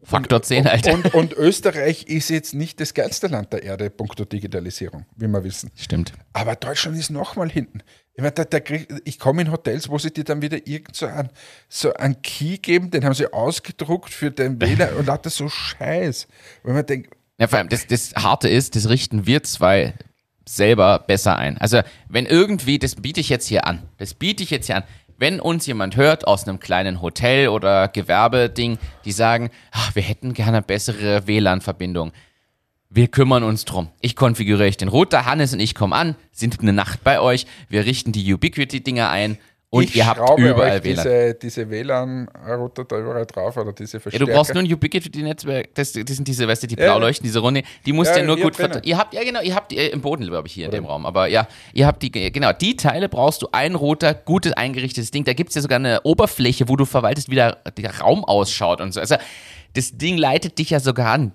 Faktor 0.04 0.42
10, 0.42 0.68
Alter. 0.68 0.94
Und, 0.94 1.14
und, 1.14 1.34
Österreich 1.34 2.08
ist 2.08 2.30
jetzt 2.30 2.56
nicht 2.56 2.80
das 2.80 2.96
geilste 2.96 3.28
Land 3.28 3.54
der 3.54 3.62
Erde, 3.62 3.92
punkto 3.92 4.26
Digitalisierung, 4.26 5.06
wie 5.16 5.28
wir 5.28 5.44
wissen. 5.44 5.72
Stimmt. 5.76 6.14
Aber 6.34 6.56
Deutschland 6.56 6.98
ist 6.98 7.12
nochmal 7.12 7.52
hinten. 7.52 7.84
Ich, 8.16 8.22
meine, 8.22 8.32
da, 8.32 8.44
da 8.44 8.60
krieg, 8.60 8.88
ich 9.06 9.20
komme 9.20 9.44
in 9.44 9.52
Hotels, 9.52 9.90
wo 9.90 10.00
sie 10.00 10.12
dir 10.12 10.24
dann 10.24 10.42
wieder 10.42 10.66
irgend 10.66 10.96
so 10.96 11.06
einen, 11.06 11.30
so 11.70 11.94
einen 11.94 12.22
Key 12.24 12.58
geben, 12.58 12.90
den 12.90 13.06
haben 13.06 13.14
sie 13.14 13.32
ausgedruckt 13.32 14.12
für 14.12 14.32
den 14.32 14.60
Wähler 14.60 14.96
und 14.98 15.08
hat 15.08 15.26
das 15.26 15.36
so 15.36 15.50
scheiß. 15.50 16.28
Wenn 16.64 16.74
man 16.74 16.86
denkt. 16.86 17.16
Ja, 17.38 17.48
vor 17.48 17.60
allem, 17.60 17.70
das, 17.70 17.86
das 17.86 18.14
Harte 18.16 18.50
ist, 18.50 18.76
das 18.76 18.90
richten 18.90 19.28
wir 19.28 19.44
zwei 19.44 19.94
selber 20.48 21.00
besser 21.00 21.38
ein. 21.38 21.58
Also, 21.60 21.82
wenn 22.10 22.26
irgendwie, 22.26 22.80
das 22.80 22.96
biete 22.96 23.20
ich 23.20 23.30
jetzt 23.30 23.48
hier 23.48 23.66
an, 23.66 23.88
das 23.98 24.14
biete 24.14 24.44
ich 24.44 24.50
jetzt 24.50 24.66
hier 24.66 24.78
an, 24.78 24.84
wenn 25.22 25.40
uns 25.40 25.68
jemand 25.68 25.98
hört 25.98 26.26
aus 26.26 26.48
einem 26.48 26.60
kleinen 26.60 27.00
Hotel 27.00 27.50
oder 27.50 27.88
Gewerbeding, 27.88 28.80
die 29.06 29.12
sagen, 29.12 29.52
ach, 29.72 29.94
wir 29.94 30.02
hätten 30.02 30.34
gerne 30.34 30.64
bessere 30.64 31.28
WLAN-Verbindung. 31.28 32.12
Wir 32.90 33.08
kümmern 33.08 33.44
uns 33.44 33.64
drum. 33.64 33.90
Ich 34.02 34.16
konfiguriere 34.16 34.68
euch 34.68 34.78
den 34.78 34.88
Router, 34.88 35.28
Hannes 35.28 35.54
und 35.54 35.60
ich 35.60 35.76
kommen 35.76 35.94
an, 35.94 36.16
sind 36.32 36.60
eine 36.60 36.74
Nacht 36.74 37.04
bei 37.04 37.20
euch, 37.20 37.46
wir 37.70 37.86
richten 37.86 38.12
die 38.12 38.34
Ubiquity-Dinger 38.34 39.12
ein 39.12 39.38
und 39.74 39.84
ich 39.84 39.96
ihr 39.96 40.06
habt 40.06 40.20
überall 40.38 40.84
WLAN. 40.84 41.06
Diese, 41.06 41.34
diese 41.42 41.70
WLAN-Router 41.70 42.84
da 42.84 43.00
überall 43.00 43.26
drauf 43.26 43.56
oder 43.56 43.72
diese 43.72 44.02
Verstärker. 44.02 44.26
Ja, 44.26 44.30
du 44.30 44.38
brauchst 44.38 44.54
nur 44.54 44.62
ein 44.62 44.72
Ubiquity-Netzwerk, 44.72 45.74
das, 45.76 45.94
das 45.94 46.04
sind 46.08 46.28
diese, 46.28 46.46
weißt 46.46 46.64
du, 46.64 46.68
die 46.68 46.76
blau 46.76 47.00
leuchten, 47.00 47.24
diese 47.24 47.40
Runde, 47.40 47.64
die 47.86 47.94
musst 47.94 48.12
ja, 48.12 48.18
ja 48.18 48.26
nur 48.26 48.36
gut 48.36 48.58
verteilen. 48.58 48.84
Ihr 48.84 48.98
habt, 48.98 49.14
ja 49.14 49.24
genau, 49.24 49.40
ihr 49.42 49.56
habt 49.56 49.72
die, 49.72 49.78
äh, 49.78 49.88
im 49.88 50.02
Boden, 50.02 50.28
glaube 50.28 50.50
ich, 50.50 50.54
hier 50.54 50.68
oder? 50.68 50.78
in 50.78 50.84
dem 50.84 50.90
Raum, 50.90 51.06
aber 51.06 51.28
ja, 51.28 51.48
ihr 51.72 51.88
habt 51.88 52.04
die, 52.04 52.12
genau, 52.12 52.52
die 52.52 52.76
Teile 52.76 53.08
brauchst 53.08 53.44
du, 53.44 53.48
einen 53.54 53.76
Router, 53.76 54.14
gutes 54.14 54.52
eingerichtetes 54.52 55.10
Ding, 55.12 55.24
da 55.24 55.32
gibt 55.32 55.52
es 55.52 55.56
ja 55.56 55.62
sogar 55.62 55.78
eine 55.78 56.02
Oberfläche, 56.02 56.68
wo 56.68 56.76
du 56.76 56.84
verwaltest, 56.84 57.30
wie 57.30 57.36
der, 57.36 57.56
der 57.78 58.00
Raum 58.02 58.26
ausschaut 58.26 58.82
und 58.82 58.94
so. 58.94 59.00
Also, 59.00 59.16
das 59.74 59.98
Ding 59.98 60.18
leitet 60.18 60.58
dich 60.58 60.72
ja 60.72 60.82
sogar 60.82 61.14
an. 61.14 61.32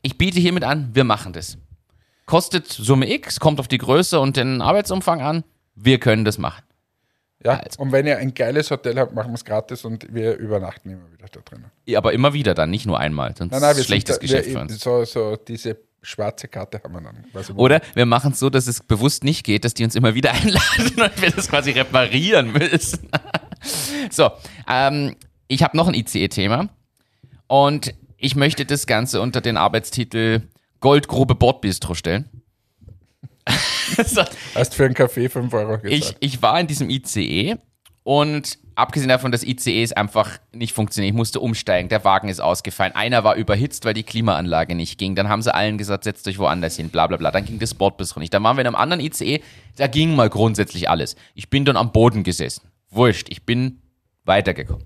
Ich 0.00 0.16
biete 0.16 0.40
hiermit 0.40 0.64
an, 0.64 0.88
wir 0.94 1.04
machen 1.04 1.34
das. 1.34 1.58
Kostet 2.24 2.68
Summe 2.68 3.12
X, 3.12 3.38
kommt 3.38 3.60
auf 3.60 3.68
die 3.68 3.76
Größe 3.76 4.18
und 4.18 4.38
den 4.38 4.62
Arbeitsumfang 4.62 5.20
an, 5.20 5.44
wir 5.74 5.98
können 5.98 6.24
das 6.24 6.38
machen. 6.38 6.62
Ja, 7.44 7.52
also. 7.52 7.80
und 7.80 7.92
wenn 7.92 8.06
ihr 8.06 8.18
ein 8.18 8.34
geiles 8.34 8.70
Hotel 8.70 8.98
habt, 8.98 9.14
machen 9.14 9.30
wir 9.30 9.36
es 9.36 9.44
gratis 9.44 9.84
und 9.84 10.12
wir 10.12 10.36
übernachten 10.36 10.90
immer 10.90 11.10
wieder 11.12 11.26
da 11.30 11.40
drin. 11.40 11.64
Ja, 11.86 11.98
aber 11.98 12.12
immer 12.12 12.32
wieder 12.32 12.54
dann, 12.54 12.70
nicht 12.70 12.84
nur 12.84 12.98
einmal. 12.98 13.34
Sonst 13.36 13.52
nein, 13.52 13.60
nein, 13.60 13.76
ist 13.76 13.86
schlechtes 13.86 14.16
da, 14.16 14.20
Geschäft 14.20 14.46
wir, 14.46 14.52
für 14.54 14.60
uns. 14.60 14.80
So, 14.80 15.04
so 15.04 15.36
diese 15.36 15.78
schwarze 16.02 16.48
Karte 16.48 16.80
haben 16.82 16.94
wir 16.94 17.00
dann. 17.00 17.56
Oder 17.56 17.80
wir 17.94 18.06
machen 18.06 18.32
es 18.32 18.40
so, 18.40 18.50
dass 18.50 18.66
es 18.66 18.82
bewusst 18.82 19.22
nicht 19.22 19.44
geht, 19.44 19.64
dass 19.64 19.74
die 19.74 19.84
uns 19.84 19.94
immer 19.94 20.14
wieder 20.14 20.32
einladen 20.32 21.00
und 21.00 21.22
wir 21.22 21.30
das 21.30 21.48
quasi 21.48 21.70
reparieren 21.70 22.52
müssen. 22.52 23.08
so, 24.10 24.30
ähm, 24.68 25.14
ich 25.46 25.62
habe 25.62 25.76
noch 25.76 25.86
ein 25.86 25.94
ICE-Thema 25.94 26.68
und 27.46 27.94
ich 28.16 28.34
möchte 28.34 28.66
das 28.66 28.86
Ganze 28.86 29.20
unter 29.20 29.40
den 29.40 29.56
Arbeitstitel 29.56 30.42
Goldgrube 30.80 31.34
Bordbistro 31.34 31.94
stellen. 31.94 32.28
so. 34.06 34.22
Hast 34.54 34.74
für 34.74 34.84
einen 34.84 34.94
Kaffee 34.94 35.28
5 35.28 35.52
Euro 35.54 35.78
gezahlt. 35.78 36.16
Ich, 36.20 36.34
ich 36.34 36.42
war 36.42 36.58
in 36.60 36.66
diesem 36.66 36.90
ICE 36.90 37.56
und 38.02 38.58
abgesehen 38.74 39.08
davon, 39.08 39.32
dass 39.32 39.42
ICEs 39.42 39.92
einfach 39.92 40.38
nicht 40.52 40.72
funktionieren. 40.72 41.12
Ich 41.14 41.16
musste 41.16 41.40
umsteigen, 41.40 41.88
der 41.88 42.04
Wagen 42.04 42.28
ist 42.28 42.40
ausgefallen. 42.40 42.94
Einer 42.94 43.24
war 43.24 43.34
überhitzt, 43.34 43.84
weil 43.84 43.94
die 43.94 44.04
Klimaanlage 44.04 44.74
nicht 44.74 44.98
ging. 44.98 45.14
Dann 45.14 45.28
haben 45.28 45.42
sie 45.42 45.54
allen 45.54 45.78
gesagt, 45.78 46.04
setzt 46.04 46.26
euch 46.28 46.38
woanders 46.38 46.76
hin, 46.76 46.88
bla 46.90 47.06
bla 47.06 47.16
bla. 47.16 47.30
Dann 47.30 47.44
ging 47.44 47.58
das 47.58 47.74
Bordbistro 47.74 48.20
nicht. 48.20 48.32
Dann 48.32 48.42
waren 48.44 48.56
wir 48.56 48.60
in 48.60 48.68
einem 48.68 48.76
anderen 48.76 49.04
ICE, 49.04 49.42
da 49.76 49.88
ging 49.88 50.14
mal 50.14 50.30
grundsätzlich 50.30 50.88
alles. 50.88 51.16
Ich 51.34 51.50
bin 51.50 51.64
dann 51.64 51.76
am 51.76 51.92
Boden 51.92 52.22
gesessen. 52.22 52.68
Wurscht, 52.90 53.28
ich 53.30 53.44
bin 53.44 53.82
weitergekommen. 54.24 54.84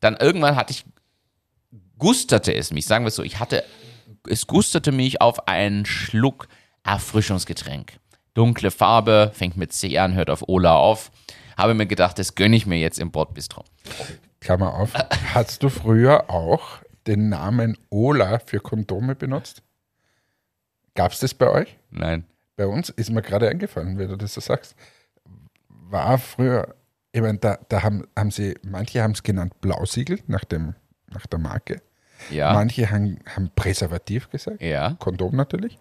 Dann 0.00 0.16
irgendwann 0.16 0.56
hatte 0.56 0.72
ich, 0.72 0.84
gusterte 1.98 2.54
es 2.54 2.72
mich, 2.72 2.86
sagen 2.86 3.04
wir 3.04 3.08
es 3.08 3.16
so, 3.16 3.22
ich 3.22 3.40
hatte, 3.40 3.64
es 4.28 4.46
gusterte 4.46 4.92
mich 4.92 5.20
auf 5.20 5.48
einen 5.48 5.86
Schluck 5.86 6.48
Erfrischungsgetränk. 6.84 7.94
Dunkle 8.34 8.70
Farbe, 8.70 9.30
fängt 9.34 9.56
mit 9.56 9.72
C 9.72 9.98
an, 9.98 10.14
hört 10.14 10.30
auf 10.30 10.48
Ola 10.48 10.76
auf. 10.76 11.10
Habe 11.56 11.74
mir 11.74 11.86
gedacht, 11.86 12.18
das 12.18 12.34
gönne 12.34 12.56
ich 12.56 12.66
mir 12.66 12.78
jetzt 12.78 12.98
im 12.98 13.10
Bordbistro. 13.10 13.64
Klammer 14.40 14.74
auf. 14.74 14.94
Hast 15.34 15.62
du 15.62 15.68
früher 15.68 16.30
auch 16.30 16.78
den 17.06 17.28
Namen 17.28 17.76
Ola 17.90 18.38
für 18.38 18.60
Kondome 18.60 19.14
benutzt? 19.14 19.62
Gab 20.94 21.12
es 21.12 21.20
das 21.20 21.34
bei 21.34 21.50
euch? 21.50 21.76
Nein. 21.90 22.24
Bei 22.56 22.66
uns 22.66 22.90
ist 22.90 23.10
mir 23.10 23.22
gerade 23.22 23.48
eingefallen, 23.48 23.98
wenn 23.98 24.08
du 24.08 24.16
das 24.16 24.34
so 24.34 24.40
sagst. 24.40 24.74
War 25.68 26.18
früher, 26.18 26.74
ich 27.12 27.20
meine, 27.20 27.38
da, 27.38 27.58
da 27.68 27.82
haben, 27.82 28.06
haben 28.16 28.30
sie, 28.30 28.54
manche 28.62 29.02
haben 29.02 29.12
es 29.12 29.22
genannt 29.22 29.60
Blausiegel 29.60 30.20
nach, 30.26 30.44
dem, 30.44 30.74
nach 31.10 31.26
der 31.26 31.38
Marke. 31.38 31.82
Ja. 32.30 32.52
Manche 32.52 32.90
haben, 32.90 33.18
haben 33.26 33.50
Präservativ 33.54 34.30
gesagt. 34.30 34.62
Ja. 34.62 34.96
Kondom 34.98 35.36
natürlich. 35.36 35.78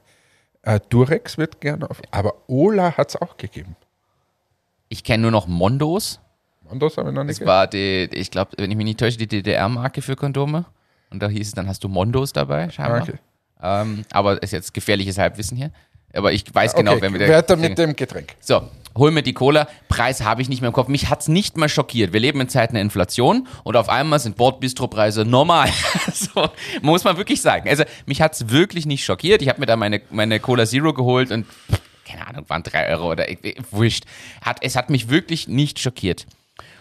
Äh, 0.64 0.80
Durex 0.90 1.38
wird 1.38 1.62
gerne 1.62 1.90
auf. 1.90 2.02
Aber 2.12 2.36
Ola 2.48 2.98
hat 2.98 3.10
es 3.10 3.16
auch 3.16 3.38
gegeben. 3.38 3.76
Ich 4.90 5.04
kenne 5.04 5.24
nur 5.24 5.32
noch 5.32 5.48
Mondos. 5.48 6.20
Mondos 6.70 6.98
habe 6.98 7.10
ich 7.10 7.16
noch 7.16 7.24
nicht 7.24 7.42
Das 7.42 7.48
war 7.48 7.68
die, 7.68 8.10
ich 8.14 8.32
glaube, 8.32 8.52
wenn 8.58 8.70
ich 8.70 8.78
mich 8.78 8.86
nicht 8.86 9.00
täusche, 9.00 9.18
die 9.18 9.28
DDR-Marke 9.28 10.02
für 10.02 10.16
Kondome. 10.16 10.66
Und 11.10 11.22
da 11.22 11.28
hieß 11.28 11.48
es, 11.48 11.54
dann 11.54 11.68
hast 11.68 11.84
du 11.84 11.90
Mondos 11.90 12.34
dabei, 12.34 12.70
scheinbar. 12.70 13.02
Okay. 13.02 13.16
Ähm, 13.62 14.06
aber 14.12 14.42
ist 14.42 14.52
jetzt 14.52 14.74
gefährliches 14.74 15.18
Halbwissen 15.18 15.58
hier. 15.58 15.72
Aber 16.14 16.34
ich 16.34 16.44
weiß 16.54 16.74
genau, 16.76 16.94
okay, 16.94 17.02
wenn 17.02 17.14
wir 17.14 17.28
da- 17.28 17.34
weiter 17.34 17.56
mit 17.56 17.78
dem 17.78 17.96
Getränk. 17.96 18.36
So, 18.40 18.70
hol 18.98 19.12
mir 19.12 19.24
die 19.24 19.34
Cola. 19.34 19.68
Preis 19.88 20.22
habe 20.22 20.42
ich 20.42 20.50
nicht 20.50 20.62
mehr 20.62 20.68
im 20.68 20.74
Kopf. 20.74 20.88
Mich 20.90 21.10
hat's 21.10 21.28
nicht 21.28 21.56
mal 21.58 21.70
schockiert. 21.70 22.12
Wir 22.14 22.20
leben 22.20 22.42
in 22.42 22.50
Zeiten 22.50 22.74
der 22.74 22.82
Inflation 22.82 23.48
und 23.64 23.76
auf 23.78 23.88
einmal 23.90 24.20
sind 24.20 24.36
Bordbistropreise 24.36 25.24
normal. 25.26 25.70
so, 26.14 26.50
muss 26.82 27.04
man 27.04 27.18
wirklich 27.18 27.42
sagen. 27.42 27.70
Also, 27.70 27.84
mich 28.06 28.22
hat's 28.22 28.50
wirklich 28.50 28.86
nicht 28.86 29.06
schockiert. 29.06 29.42
Ich 29.42 29.48
habe 29.50 29.60
mir 29.60 29.66
da 29.68 29.76
meine, 29.78 30.02
meine 30.10 30.40
Cola 30.40 30.66
Zero 30.66 30.94
geholt 30.94 31.32
und 31.32 31.46
keine 32.06 32.28
Ahnung, 32.28 32.44
waren 32.50 32.64
drei 32.64 32.90
Euro 32.90 33.12
oder 33.12 33.30
ich- 33.30 33.40
ich- 33.44 33.56
wurscht. 33.72 34.04
Hat, 34.44 34.58
es 34.62 34.76
hat 34.76 34.90
mich 34.90 35.10
wirklich 35.10 35.48
nicht 35.48 35.80
schockiert. 35.80 36.26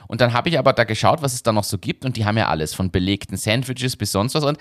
Und 0.08 0.20
dann 0.20 0.32
habe 0.32 0.48
ich 0.48 0.58
aber 0.58 0.72
da 0.72 0.82
geschaut, 0.82 1.22
was 1.22 1.34
es 1.34 1.44
da 1.44 1.52
noch 1.52 1.62
so 1.62 1.78
gibt 1.78 2.04
und 2.04 2.16
die 2.16 2.24
haben 2.24 2.36
ja 2.36 2.48
alles, 2.48 2.74
von 2.74 2.90
belegten 2.90 3.36
Sandwiches 3.36 3.94
bis 3.94 4.10
sonst 4.10 4.34
was 4.34 4.42
und 4.42 4.58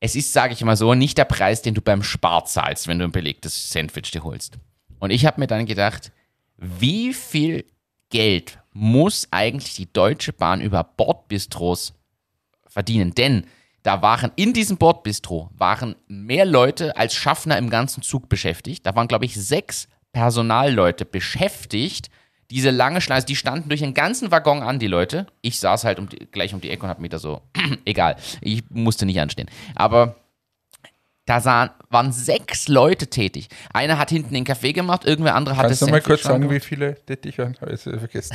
es 0.00 0.14
ist, 0.14 0.32
sage 0.32 0.52
ich 0.52 0.64
mal 0.64 0.76
so, 0.76 0.94
nicht 0.94 1.18
der 1.18 1.24
Preis, 1.24 1.62
den 1.62 1.74
du 1.74 1.80
beim 1.80 2.02
Spar 2.02 2.44
zahlst, 2.44 2.86
wenn 2.86 2.98
du 2.98 3.04
ein 3.04 3.12
belegtes 3.12 3.70
Sandwich 3.70 4.10
dir 4.10 4.22
holst. 4.22 4.58
Und 4.98 5.10
ich 5.10 5.26
habe 5.26 5.40
mir 5.40 5.46
dann 5.46 5.66
gedacht, 5.66 6.12
wie 6.56 7.12
viel 7.12 7.64
Geld 8.10 8.58
muss 8.72 9.28
eigentlich 9.30 9.74
die 9.74 9.92
Deutsche 9.92 10.32
Bahn 10.32 10.60
über 10.60 10.84
Bordbistros 10.84 11.94
verdienen? 12.66 13.14
Denn 13.14 13.46
da 13.82 14.02
waren 14.02 14.32
in 14.36 14.52
diesem 14.52 14.76
Bordbistro 14.76 15.50
waren 15.56 15.96
mehr 16.06 16.44
Leute 16.44 16.96
als 16.96 17.14
Schaffner 17.14 17.56
im 17.58 17.70
ganzen 17.70 18.02
Zug 18.02 18.28
beschäftigt. 18.28 18.86
Da 18.86 18.94
waren, 18.94 19.08
glaube 19.08 19.24
ich, 19.24 19.34
sechs 19.34 19.88
Personalleute 20.12 21.04
beschäftigt. 21.04 22.10
Diese 22.50 22.70
lange 22.70 23.00
Schleife, 23.00 23.26
die 23.26 23.36
standen 23.36 23.68
durch 23.68 23.80
den 23.80 23.92
ganzen 23.92 24.30
Waggon 24.30 24.62
an, 24.62 24.78
die 24.78 24.86
Leute. 24.86 25.26
Ich 25.42 25.58
saß 25.58 25.84
halt 25.84 25.98
um 25.98 26.08
die, 26.08 26.26
gleich 26.30 26.54
um 26.54 26.60
die 26.60 26.70
Ecke 26.70 26.84
und 26.84 26.88
hab 26.88 26.98
mir 26.98 27.10
da 27.10 27.18
so, 27.18 27.42
egal, 27.84 28.16
ich 28.40 28.62
musste 28.70 29.04
nicht 29.04 29.20
anstehen. 29.20 29.50
Aber 29.74 30.16
da 31.28 31.40
sahen, 31.40 31.68
waren 31.90 32.10
sechs 32.10 32.68
Leute 32.68 33.08
tätig. 33.08 33.48
Einer 33.74 33.98
hat 33.98 34.08
hinten 34.08 34.32
den 34.32 34.44
Kaffee 34.44 34.72
gemacht, 34.72 35.04
irgendwer 35.04 35.34
andere 35.34 35.58
hat 35.58 35.66
Kannst 35.66 35.82
du 35.82 35.86
das 35.86 35.92
mal 35.92 36.00
kurz 36.00 36.22
sagen, 36.22 36.48
wie 36.50 36.60
viele 36.60 36.94
tätig 37.04 37.36
waren? 37.36 37.54
Habe 37.60 37.74
ich 37.74 37.82
vergessen. 37.82 38.34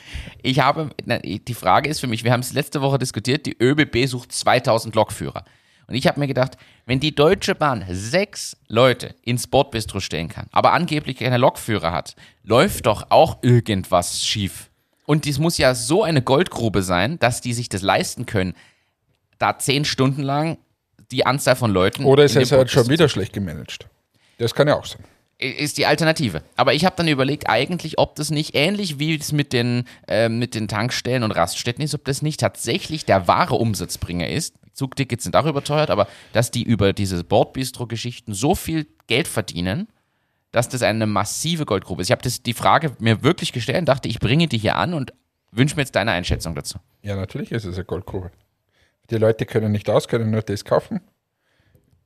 ich 0.42 0.58
habe, 0.58 0.90
na, 1.04 1.18
die 1.18 1.54
Frage 1.54 1.88
ist 1.88 2.00
für 2.00 2.08
mich, 2.08 2.24
wir 2.24 2.32
haben 2.32 2.40
es 2.40 2.52
letzte 2.52 2.82
Woche 2.82 2.98
diskutiert, 2.98 3.46
die 3.46 3.56
ÖBB 3.60 4.08
sucht 4.08 4.32
2000 4.32 4.92
Lokführer. 4.96 5.44
Und 5.92 5.98
ich 5.98 6.06
habe 6.06 6.18
mir 6.18 6.26
gedacht, 6.26 6.56
wenn 6.86 7.00
die 7.00 7.14
Deutsche 7.14 7.54
Bahn 7.54 7.84
sechs 7.90 8.56
Leute 8.66 9.14
ins 9.20 9.46
Bordbistro 9.46 10.00
stellen 10.00 10.28
kann, 10.28 10.46
aber 10.50 10.72
angeblich 10.72 11.18
keine 11.18 11.36
Lokführer 11.36 11.92
hat, 11.92 12.16
läuft 12.44 12.86
doch 12.86 13.10
auch 13.10 13.42
irgendwas 13.42 14.24
schief. 14.24 14.70
Und 15.04 15.26
dies 15.26 15.38
muss 15.38 15.58
ja 15.58 15.74
so 15.74 16.02
eine 16.02 16.22
Goldgrube 16.22 16.82
sein, 16.82 17.18
dass 17.18 17.42
die 17.42 17.52
sich 17.52 17.68
das 17.68 17.82
leisten 17.82 18.24
können, 18.24 18.54
da 19.38 19.58
zehn 19.58 19.84
Stunden 19.84 20.22
lang 20.22 20.56
die 21.10 21.26
Anzahl 21.26 21.56
von 21.56 21.70
Leuten. 21.70 22.06
Oder 22.06 22.24
ist 22.24 22.36
es 22.36 22.52
halt 22.52 22.70
schon 22.70 22.88
wieder 22.88 23.10
schlecht 23.10 23.34
gemanagt? 23.34 23.86
Das 24.38 24.54
kann 24.54 24.68
ja 24.68 24.78
auch 24.78 24.86
sein. 24.86 25.04
Ist 25.42 25.78
die 25.78 25.86
Alternative. 25.86 26.42
Aber 26.56 26.74
ich 26.74 26.84
habe 26.84 26.96
dann 26.96 27.08
überlegt, 27.08 27.48
eigentlich, 27.48 27.98
ob 27.98 28.14
das 28.16 28.30
nicht 28.30 28.54
ähnlich 28.54 28.98
wie 28.98 29.14
es 29.14 29.32
mit 29.32 29.52
den, 29.52 29.84
äh, 30.08 30.28
mit 30.28 30.54
den 30.54 30.68
Tankstellen 30.68 31.22
und 31.22 31.32
Raststätten 31.32 31.82
ist, 31.82 31.94
ob 31.94 32.04
das 32.04 32.22
nicht 32.22 32.40
tatsächlich 32.40 33.04
der 33.04 33.28
wahre 33.28 33.56
Umsatzbringer 33.56 34.28
ist. 34.28 34.54
Zugtickets 34.72 35.24
sind 35.24 35.36
auch 35.36 35.46
überteuert, 35.46 35.90
aber 35.90 36.08
dass 36.32 36.50
die 36.50 36.62
über 36.62 36.92
diese 36.92 37.24
Bordbistro-Geschichten 37.24 38.32
so 38.32 38.54
viel 38.54 38.86
Geld 39.06 39.28
verdienen, 39.28 39.88
dass 40.50 40.68
das 40.68 40.82
eine 40.82 41.06
massive 41.06 41.66
Goldgrube 41.66 42.02
ist. 42.02 42.08
Ich 42.08 42.12
habe 42.12 42.28
die 42.28 42.54
Frage 42.54 42.92
mir 42.98 43.22
wirklich 43.22 43.52
gestellt 43.52 43.80
und 43.80 43.88
dachte, 43.88 44.08
ich 44.08 44.20
bringe 44.20 44.46
die 44.46 44.58
hier 44.58 44.76
an 44.76 44.94
und 44.94 45.12
wünsche 45.50 45.76
mir 45.76 45.82
jetzt 45.82 45.96
deine 45.96 46.12
Einschätzung 46.12 46.54
dazu. 46.54 46.78
Ja, 47.02 47.16
natürlich 47.16 47.52
ist 47.52 47.64
es 47.64 47.76
eine 47.76 47.84
Goldgrube. 47.84 48.30
Die 49.10 49.16
Leute 49.16 49.46
können 49.46 49.72
nicht 49.72 49.90
aus, 49.90 50.08
können 50.08 50.30
nur 50.30 50.42
das 50.42 50.64
kaufen. 50.64 51.00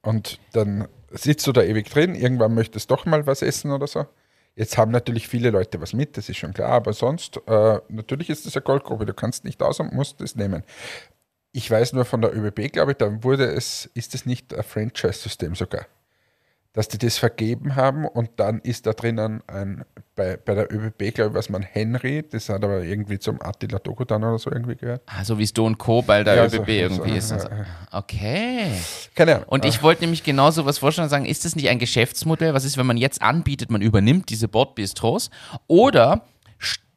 Und 0.02 0.38
dann 0.52 0.88
sitzt 1.16 1.46
du 1.46 1.52
da 1.52 1.62
ewig 1.62 1.90
drin. 1.90 2.14
Irgendwann 2.14 2.54
möchtest 2.54 2.90
du 2.90 2.94
doch 2.94 3.06
mal 3.06 3.26
was 3.26 3.42
essen 3.42 3.70
oder 3.72 3.86
so. 3.86 4.06
Jetzt 4.54 4.78
haben 4.78 4.90
natürlich 4.90 5.28
viele 5.28 5.50
Leute 5.50 5.80
was 5.82 5.92
mit, 5.92 6.16
das 6.16 6.30
ist 6.30 6.38
schon 6.38 6.54
klar. 6.54 6.70
Aber 6.70 6.94
sonst, 6.94 7.40
äh, 7.46 7.78
natürlich 7.88 8.30
ist 8.30 8.46
es 8.46 8.56
eine 8.56 8.62
Goldgrube. 8.62 9.04
Du 9.04 9.12
kannst 9.12 9.44
nicht 9.44 9.62
aus 9.62 9.80
und 9.80 9.92
musst 9.92 10.20
es 10.22 10.34
nehmen. 10.34 10.62
Ich 11.52 11.70
weiß 11.70 11.92
nur 11.92 12.06
von 12.06 12.22
der 12.22 12.34
ÖBB, 12.34 12.72
glaube 12.72 12.92
ich, 12.92 12.96
da 12.98 13.22
wurde 13.22 13.44
es, 13.46 13.90
ist 13.94 14.14
es 14.14 14.24
nicht 14.24 14.54
ein 14.54 14.62
Franchise-System 14.62 15.54
sogar. 15.54 15.86
Dass 16.72 16.88
die 16.88 16.98
das 16.98 17.18
vergeben 17.18 17.76
haben 17.76 18.06
und 18.06 18.30
dann 18.36 18.60
ist 18.60 18.86
da 18.86 18.92
drinnen 18.92 19.42
ein, 19.46 19.84
bei, 20.16 20.36
bei 20.38 20.54
der 20.54 20.72
ÖBB, 20.72 21.14
glaube 21.14 21.30
ich, 21.30 21.34
was 21.34 21.48
man 21.50 21.62
Henry, 21.62 22.24
das 22.28 22.48
hat 22.48 22.64
aber 22.64 22.82
irgendwie 22.82 23.18
zum 23.18 23.40
Attila 23.42 23.78
Dokutan 23.78 24.24
oder 24.24 24.38
so 24.38 24.50
irgendwie 24.50 24.74
gehört. 24.74 25.02
Ah, 25.06 25.22
so 25.24 25.38
wie 25.38 25.46
Sto 25.46 25.64
und 25.66 25.76
Co. 25.78 26.02
bei 26.02 26.24
der 26.24 26.34
Ja, 26.34 26.44
ÖBB 26.46 26.54
so- 26.54 26.62
so- 26.62 26.70
irgendwie 27.04 27.16
ist. 27.18 27.30
Und 27.32 27.40
so. 27.42 27.48
Okay. 27.92 28.72
Keine 29.14 29.36
Ahnung. 29.36 29.48
Und 29.48 29.64
ich 29.66 29.82
wollte 29.82 30.02
nämlich 30.02 30.24
genau 30.24 30.50
so 30.50 30.64
was 30.64 30.78
vorstellen 30.78 31.04
und 31.04 31.10
sagen, 31.10 31.26
ist 31.26 31.44
das 31.44 31.54
nicht 31.54 31.68
ein 31.68 31.78
Geschäftsmodell? 31.78 32.54
Was 32.54 32.64
ist, 32.64 32.76
wenn 32.78 32.86
man 32.86 32.96
jetzt 32.96 33.20
anbietet, 33.22 33.70
man 33.70 33.82
übernimmt 33.82 34.30
diese 34.30 34.48
Bordbistros 34.48 35.30
oder 35.66 36.22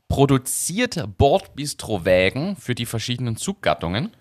produziert 0.08 1.03
Bordbistro-Wägen 1.17 2.55
für 2.55 2.73
die 2.73 2.86
verschiedenen 2.86 3.36
Zuggattungen, 3.38 4.12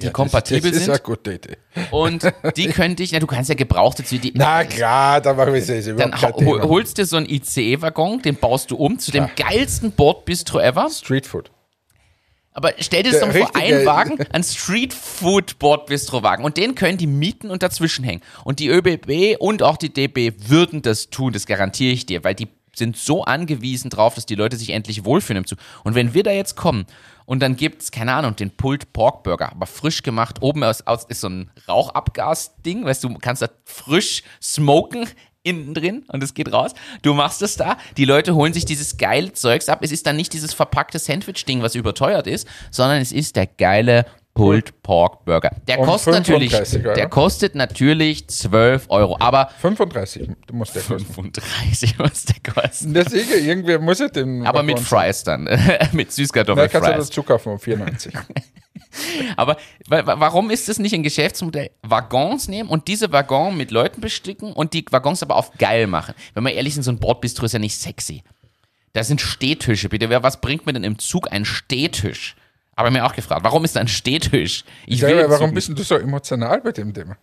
die 0.00 0.06
Ja, 0.06 0.12
kompatibel 0.12 0.70
das, 0.70 0.70
das 0.70 0.78
ist 0.78 0.84
sind 0.84 0.94
eine 0.94 1.02
gute 1.02 1.32
Idee. 1.34 1.56
und 1.90 2.32
die 2.56 2.66
könnte 2.68 3.02
ich, 3.02 3.12
na 3.12 3.18
du 3.20 3.26
kannst 3.26 3.48
ja 3.48 3.54
gebrauchte 3.54 4.02
die, 4.02 4.32
Na 4.34 4.64
klar, 4.64 5.20
da 5.20 5.34
machen 5.34 5.52
wir 5.52 5.60
es 5.60 5.68
jetzt 5.68 5.88
dann 5.88 6.20
hol, 6.20 6.62
holst 6.62 6.98
dir 6.98 7.06
so 7.06 7.16
einen 7.16 7.26
ICE-Waggon, 7.26 8.22
den 8.22 8.36
baust 8.36 8.70
du 8.70 8.76
um 8.76 8.98
zu 8.98 9.10
dem 9.10 9.28
geilsten 9.36 9.92
Bordbistro 9.92 10.60
ever. 10.60 10.88
Streetfood. 10.90 11.50
Aber 12.56 12.72
stell 12.78 13.02
dir 13.02 13.10
das 13.10 13.20
doch 13.20 13.26
mal 13.26 13.34
vor, 13.34 13.56
ein 13.56 13.84
Wagen, 13.84 14.18
ein 14.32 14.44
Street-Food-Bordbistro-Wagen 14.44 16.44
und 16.44 16.56
den 16.56 16.76
können 16.76 16.96
die 16.98 17.08
mieten 17.08 17.50
und 17.50 17.64
dazwischen 17.64 18.04
hängen. 18.04 18.22
Und 18.44 18.60
die 18.60 18.68
ÖBB 18.68 19.36
und 19.40 19.62
auch 19.62 19.76
die 19.76 19.92
DB 19.92 20.32
würden 20.38 20.80
das 20.80 21.10
tun, 21.10 21.32
das 21.32 21.46
garantiere 21.46 21.92
ich 21.92 22.06
dir, 22.06 22.22
weil 22.22 22.34
die 22.34 22.48
sind 22.74 22.96
so 22.96 23.24
angewiesen 23.24 23.90
drauf, 23.90 24.14
dass 24.14 24.26
die 24.26 24.34
Leute 24.34 24.56
sich 24.56 24.70
endlich 24.70 25.04
wohlfühlen 25.04 25.42
im 25.42 25.46
Zug. 25.46 25.58
Und 25.82 25.94
wenn 25.94 26.14
wir 26.14 26.22
da 26.22 26.30
jetzt 26.30 26.56
kommen 26.56 26.86
und 27.26 27.40
dann 27.40 27.56
gibt's 27.56 27.90
keine 27.90 28.14
Ahnung, 28.14 28.36
den 28.36 28.50
Pulled 28.50 28.92
Pork 28.92 29.22
Burger, 29.22 29.52
aber 29.52 29.66
frisch 29.66 30.02
gemacht, 30.02 30.42
oben 30.42 30.64
aus, 30.64 30.86
aus 30.86 31.04
ist 31.04 31.20
so 31.20 31.28
ein 31.28 31.50
Rauchabgas-Ding, 31.68 32.84
weißt 32.84 33.04
du, 33.04 33.08
du 33.08 33.18
kannst 33.18 33.42
da 33.42 33.48
frisch 33.64 34.22
smoken 34.42 35.08
innen 35.44 35.74
drin 35.74 36.04
und 36.08 36.22
es 36.22 36.34
geht 36.34 36.52
raus. 36.52 36.72
Du 37.02 37.14
machst 37.14 37.42
es 37.42 37.56
da, 37.56 37.76
die 37.96 38.06
Leute 38.06 38.34
holen 38.34 38.54
sich 38.54 38.64
dieses 38.64 38.96
geile 38.96 39.32
Zeugs 39.34 39.68
ab. 39.68 39.80
Es 39.82 39.92
ist 39.92 40.06
dann 40.06 40.16
nicht 40.16 40.32
dieses 40.32 40.54
verpackte 40.54 40.98
Sandwich-Ding, 40.98 41.62
was 41.62 41.74
überteuert 41.74 42.26
ist, 42.26 42.48
sondern 42.70 43.00
es 43.00 43.12
ist 43.12 43.36
der 43.36 43.46
geile 43.46 44.06
Pulled 44.34 44.82
Pork 44.82 45.24
Burger. 45.24 45.50
Der 45.68 45.76
kostet 45.78 46.14
natürlich, 46.14 46.50
35 46.50 46.84
Euro. 46.86 46.94
der 46.96 47.08
kostet 47.08 47.54
natürlich 47.54 48.26
12 48.28 48.86
Euro, 48.88 49.16
aber 49.20 49.48
35, 49.60 50.28
du 50.48 50.54
musst 50.54 50.74
kosten. 50.88 50.98
35 51.14 51.98
muss 51.98 52.24
der 52.24 52.52
kosten. 52.52 52.94
Deswegen, 52.94 53.46
irgendwer 53.46 53.78
muss 53.78 54.00
ja 54.00 54.08
den. 54.08 54.44
Aber 54.46 54.64
mit 54.64 54.80
Fries 54.80 55.22
dann, 55.22 55.44
mit 55.44 55.52
Na, 55.54 55.78
kannst 55.92 55.96
du 56.18 56.22
Süßkartoffelfries. 56.22 56.82
dazu 57.08 57.22
kaufen 57.22 57.52
um 57.52 57.58
94. 57.60 58.12
Aber 59.36 59.56
wa- 59.88 60.06
wa- 60.06 60.20
warum 60.20 60.50
ist 60.50 60.68
es 60.68 60.78
nicht 60.78 60.94
ein 60.94 61.02
Geschäftsmodell? 61.02 61.70
Waggons 61.82 62.48
nehmen 62.48 62.68
und 62.68 62.86
diese 62.88 63.10
Waggons 63.12 63.56
mit 63.56 63.70
Leuten 63.70 64.00
besticken 64.00 64.52
und 64.52 64.72
die 64.72 64.84
Waggons 64.90 65.22
aber 65.22 65.36
auf 65.36 65.52
geil 65.58 65.86
machen. 65.86 66.14
Wenn 66.34 66.44
wir 66.44 66.52
ehrlich 66.54 66.74
sind, 66.74 66.82
so 66.84 66.90
ein 66.92 66.98
Bordbistro 66.98 67.46
ist 67.46 67.52
ja 67.52 67.58
nicht 67.58 67.76
sexy. 67.76 68.22
Das 68.92 69.08
sind 69.08 69.20
Stehtische, 69.20 69.88
bitte. 69.88 70.10
Wer- 70.10 70.22
Was 70.22 70.40
bringt 70.40 70.66
mir 70.66 70.72
denn 70.72 70.84
im 70.84 70.98
Zug 70.98 71.30
ein 71.32 71.44
Stehtisch? 71.44 72.36
Aber 72.76 72.90
mir 72.90 73.04
auch 73.04 73.14
gefragt, 73.14 73.44
warum 73.44 73.64
ist 73.64 73.76
da 73.76 73.80
ein 73.80 73.88
Stehtisch? 73.88 74.64
Ich 74.86 75.00
Sag 75.00 75.10
will 75.10 75.24
warum 75.28 75.54
bist 75.54 75.68
du 75.68 75.82
so 75.82 75.96
emotional 75.96 76.60
bei 76.60 76.72
dem 76.72 76.92
Thema? 76.92 77.16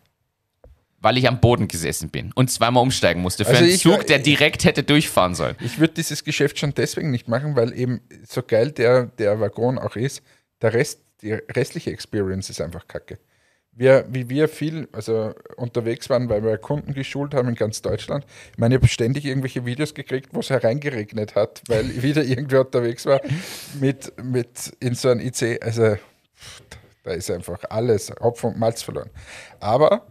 weil 1.03 1.17
ich 1.17 1.27
am 1.27 1.41
Boden 1.41 1.67
gesessen 1.67 2.09
bin 2.11 2.31
und 2.35 2.51
zweimal 2.51 2.83
umsteigen 2.83 3.23
musste 3.23 3.43
für 3.43 3.49
Also 3.49 3.63
einen 3.63 3.75
Zug, 3.75 3.97
war- 3.97 4.03
der 4.03 4.19
direkt 4.19 4.65
hätte 4.65 4.83
durchfahren 4.83 5.33
sollen. 5.33 5.55
Ich 5.59 5.79
würde 5.79 5.95
dieses 5.95 6.23
Geschäft 6.23 6.59
schon 6.59 6.75
deswegen 6.75 7.09
nicht 7.09 7.27
machen, 7.27 7.55
weil 7.55 7.73
eben 7.73 8.01
so 8.27 8.43
geil 8.43 8.71
der, 8.71 9.07
der 9.07 9.39
Waggon 9.39 9.79
auch 9.79 9.95
ist, 9.95 10.21
der 10.61 10.73
Rest, 10.75 11.01
die 11.23 11.31
restliche 11.33 11.89
Experience 11.89 12.51
ist 12.51 12.61
einfach 12.61 12.87
kacke. 12.87 13.17
Wir, 13.73 14.05
wie 14.09 14.27
wir 14.27 14.49
viel 14.49 14.89
also 14.91 15.33
unterwegs 15.55 16.09
waren, 16.09 16.27
weil 16.29 16.43
wir 16.43 16.57
Kunden 16.57 16.93
geschult 16.93 17.33
haben 17.33 17.49
in 17.49 17.55
ganz 17.55 17.81
Deutschland. 17.81 18.25
Ich 18.51 18.57
meine, 18.57 18.75
ich 18.75 18.81
habe 18.81 18.89
ständig 18.89 19.25
irgendwelche 19.25 19.65
Videos 19.65 19.93
gekriegt, 19.93 20.29
wo 20.33 20.41
es 20.41 20.49
hereingeregnet 20.49 21.35
hat, 21.35 21.61
weil 21.67 22.01
wieder 22.01 22.23
irgendwer 22.23 22.61
unterwegs 22.61 23.05
war 23.05 23.21
mit, 23.79 24.11
mit 24.21 24.73
in 24.81 24.93
so 24.93 25.09
einem 25.09 25.21
IC. 25.21 25.63
Also 25.63 25.95
da 27.03 27.11
ist 27.11 27.31
einfach 27.31 27.59
alles 27.69 28.11
Hopfen 28.19 28.51
und 28.51 28.59
Malz 28.59 28.81
verloren. 28.81 29.09
Aber 29.59 30.05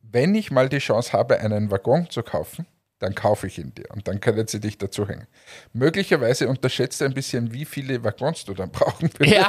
wenn 0.00 0.34
ich 0.34 0.50
mal 0.50 0.68
die 0.68 0.78
Chance 0.78 1.12
habe, 1.12 1.38
einen 1.40 1.70
Waggon 1.70 2.08
zu 2.08 2.22
kaufen, 2.22 2.66
dann 3.00 3.14
kaufe 3.14 3.46
ich 3.46 3.58
ihn 3.58 3.74
dir 3.74 3.90
und 3.90 4.08
dann 4.08 4.20
können 4.20 4.46
sie 4.46 4.60
dich 4.60 4.78
dazu 4.78 5.06
hängen. 5.08 5.26
Möglicherweise 5.72 6.48
unterschätzt 6.48 7.00
du 7.00 7.04
ein 7.04 7.12
bisschen, 7.12 7.52
wie 7.52 7.64
viele 7.64 8.02
Waggons 8.02 8.44
du 8.44 8.54
dann 8.54 8.70
brauchen 8.72 9.10
wirst 9.18 9.30
Ja, 9.30 9.48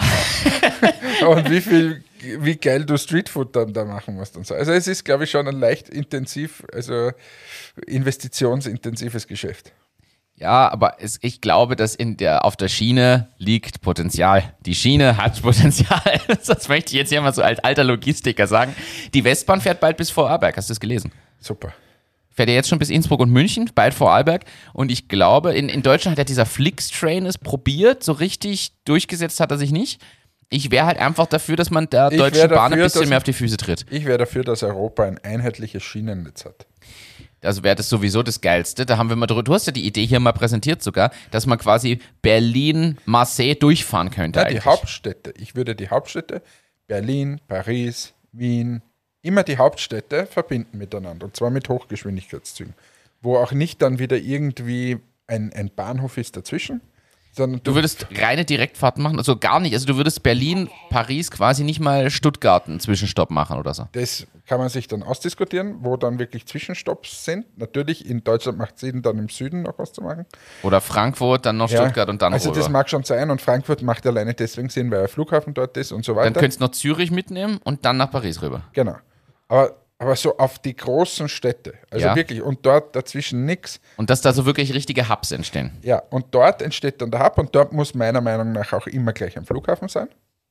und 1.27 1.49
wie 1.49 1.61
viel, 1.61 2.03
wie 2.39 2.55
geil 2.55 2.85
du 2.85 2.97
Streetfood 2.97 3.55
dann 3.55 3.73
da 3.73 3.85
machen 3.85 4.15
musst 4.15 4.37
und 4.37 4.45
so. 4.45 4.55
Also 4.55 4.71
es 4.71 4.87
ist, 4.87 5.03
glaube 5.03 5.25
ich, 5.25 5.31
schon 5.31 5.47
ein 5.47 5.59
leicht 5.59 5.89
intensiv, 5.89 6.63
also 6.73 7.11
investitionsintensives 7.87 9.27
Geschäft. 9.27 9.71
ja 10.35 10.69
aber 10.69 10.97
es, 10.99 11.19
ich 11.21 11.41
glaube, 11.41 11.75
dass 11.75 11.95
in 11.95 12.17
der, 12.17 12.45
auf 12.45 12.55
der 12.55 12.67
Schiene 12.67 13.29
liegt 13.37 13.81
Potenzial. 13.81 14.53
Die 14.65 14.75
Schiene 14.75 15.17
hat 15.17 15.41
Potenzial. 15.41 16.21
das 16.45 16.67
möchte 16.67 16.91
ich 16.91 16.97
jetzt 16.99 17.09
hier 17.09 17.21
mal 17.21 17.33
so 17.33 17.41
als 17.41 17.59
alter 17.59 17.83
Logistiker 17.83 18.47
sagen. 18.47 18.75
Die 19.13 19.23
Westbahn 19.23 19.61
fährt 19.61 19.79
bald 19.79 19.97
bis 19.97 20.09
Vorarlberg. 20.09 20.55
Hast 20.57 20.69
du 20.69 20.71
das 20.71 20.79
gelesen? 20.79 21.11
Super. 21.39 21.73
fährt 22.31 22.49
er 22.49 22.55
jetzt 22.55 22.69
schon 22.69 22.79
bis 22.79 22.89
Innsbruck 22.89 23.21
und 23.21 23.29
München, 23.29 23.69
bald 23.73 23.93
vor 23.93 24.11
Arlberg. 24.11 24.45
Und 24.73 24.91
ich 24.91 25.07
glaube, 25.07 25.53
in, 25.53 25.69
in 25.69 25.81
Deutschland 25.83 26.13
hat 26.13 26.19
ja 26.19 26.23
dieser 26.25 26.45
Flix-Train 26.45 27.25
es 27.25 27.37
probiert, 27.37 28.03
so 28.03 28.11
richtig 28.11 28.73
durchgesetzt 28.83 29.39
hat 29.39 29.51
er 29.51 29.57
sich 29.57 29.71
nicht. 29.71 30.01
Ich 30.55 30.71
wäre 30.71 30.85
halt 30.85 30.97
einfach 30.97 31.27
dafür, 31.27 31.57
dass 31.57 31.69
man 31.69 31.89
der 31.89 32.09
Ich 32.11 32.17
Deutschen 32.17 32.49
Bahn 32.49 32.71
ein 32.71 32.79
bisschen 32.79 33.09
mehr 33.09 33.17
auf 33.17 33.23
die 33.23 33.33
Füße 33.33 33.57
tritt. 33.57 33.85
Ich 33.89 34.05
wäre 34.05 34.17
dafür, 34.17 34.45
dass 34.45 34.63
Europa 34.63 35.03
ein 35.03 35.19
einheitliches 35.21 35.83
Schienennetz 35.83 36.45
hat. 36.45 36.65
Also 37.43 37.61
wäre 37.61 37.75
das 37.75 37.89
sowieso 37.89 38.23
das 38.23 38.39
Geilste. 38.39 38.85
Da 38.85 38.97
haben 38.97 39.09
wir 39.09 39.17
mal 39.17 39.27
drüber, 39.27 39.43
du 39.43 39.53
hast 39.53 39.67
ja 39.67 39.73
die 39.73 39.85
Idee 39.85 40.05
hier 40.05 40.21
mal 40.21 40.31
präsentiert 40.31 40.81
sogar, 40.81 41.11
dass 41.31 41.45
man 41.45 41.57
quasi 41.57 41.99
Berlin, 42.21 42.97
Marseille 43.03 43.55
durchfahren 43.55 44.11
könnte. 44.11 44.39
Ja, 44.39 44.45
die. 44.45 44.61
Hauptstädte. 44.61 45.33
Ich 45.37 45.55
würde 45.55 45.75
die 45.75 45.89
Hauptstädte, 45.89 46.41
Berlin, 46.87 47.41
Paris, 47.49 48.13
Wien, 48.31 48.81
immer 49.21 49.43
die 49.43 49.57
Hauptstädte 49.57 50.25
verbinden 50.25 50.77
miteinander. 50.77 51.25
Und 51.25 51.35
zwar 51.35 51.49
mit 51.49 51.67
Hochgeschwindigkeitszügen. 51.67 52.73
Wo 53.21 53.35
auch 53.37 53.51
nicht 53.51 53.81
dann 53.81 53.99
wieder 53.99 54.17
irgendwie 54.17 54.99
ein, 55.27 55.51
ein 55.53 55.69
Bahnhof 55.75 56.17
ist 56.17 56.37
dazwischen, 56.37 56.79
sondern 57.35 57.61
Du 57.63 57.75
würdest 57.75 58.07
reine 58.15 58.45
Direktfahrten 58.45 59.03
machen, 59.03 59.17
also 59.17 59.35
gar 59.37 59.59
nicht. 59.59 59.73
Also 59.73 59.85
du 59.85 59.97
würdest 59.97 60.23
Berlin, 60.23 60.69
Paris 60.89 61.29
quasi 61.31 61.63
nicht 61.63 61.79
mal 61.79 62.09
Stuttgart 62.09 62.67
einen 62.67 62.79
Zwischenstopp 62.79 63.29
machen 63.31 63.57
oder 63.57 63.73
so. 63.73 63.87
Das 63.91 64.25
kann 64.47 64.59
man 64.59 64.69
sich 64.69 64.87
dann 64.87 65.03
ausdiskutieren, 65.03 65.77
wo 65.81 65.97
dann 65.97 66.19
wirklich 66.19 66.45
Zwischenstopps 66.45 67.25
sind. 67.25 67.45
Natürlich, 67.57 68.07
in 68.07 68.23
Deutschland 68.23 68.57
macht 68.57 68.75
es 68.75 68.81
Sinn, 68.81 69.01
dann 69.01 69.17
im 69.17 69.27
Süden 69.29 69.63
noch 69.63 69.77
was 69.79 69.91
zu 69.91 70.01
machen. 70.01 70.25
Oder 70.63 70.81
Frankfurt, 70.81 71.45
dann 71.45 71.57
noch 71.57 71.69
Ja, 71.69 71.81
Stuttgart 71.81 72.09
und 72.09 72.21
dann 72.21 72.31
Also 72.33 72.49
rüber. 72.49 72.59
das 72.61 72.69
mag 72.69 72.89
schon 72.89 73.03
sein 73.03 73.29
und 73.31 73.41
Frankfurt 73.41 73.81
macht 73.81 74.05
alleine 74.05 74.33
deswegen 74.33 74.69
Sinn, 74.69 74.91
weil 74.91 74.99
der 74.99 75.07
Flughafen 75.09 75.53
dort 75.53 75.75
ist 75.77 75.91
und 75.91 76.05
so 76.05 76.15
weiter. 76.15 76.31
Dann 76.31 76.41
könntest 76.41 76.59
du 76.61 76.65
noch 76.65 76.71
Zürich 76.71 77.11
mitnehmen 77.11 77.59
und 77.63 77.83
dann 77.85 77.97
nach 77.97 78.11
Paris 78.11 78.41
rüber. 78.41 78.61
genau. 78.73 78.95
Aber, 79.47 79.75
aber 80.05 80.15
so 80.15 80.37
auf 80.37 80.59
die 80.59 80.75
großen 80.75 81.27
Städte, 81.29 81.73
also 81.89 82.05
Ja. 82.07 82.15
wirklich, 82.15 82.41
und 82.41 82.65
dort 82.65 82.95
dazwischen 82.95 83.45
nichts. 83.45 83.79
Und 83.97 84.09
dass 84.09 84.21
da 84.21 84.33
so 84.33 84.45
wirklich 84.45 84.73
richtige 84.73 85.09
Hubs 85.09 85.31
entstehen. 85.31 85.71
Ja, 85.81 86.03
und 86.09 86.25
dort 86.31 86.61
entsteht 86.61 87.01
dann 87.01 87.11
der 87.11 87.23
Hub 87.23 87.37
und 87.37 87.53
dort 87.55 87.73
muss 87.73 87.93
meiner 87.93 88.21
Meinung 88.21 88.51
nach 88.51 88.71
auch 88.73 88.87
immer 88.87 89.13
gleich 89.13 89.37
ein 89.37 89.45
Flughafen 89.45 89.87
sein, 89.87 90.07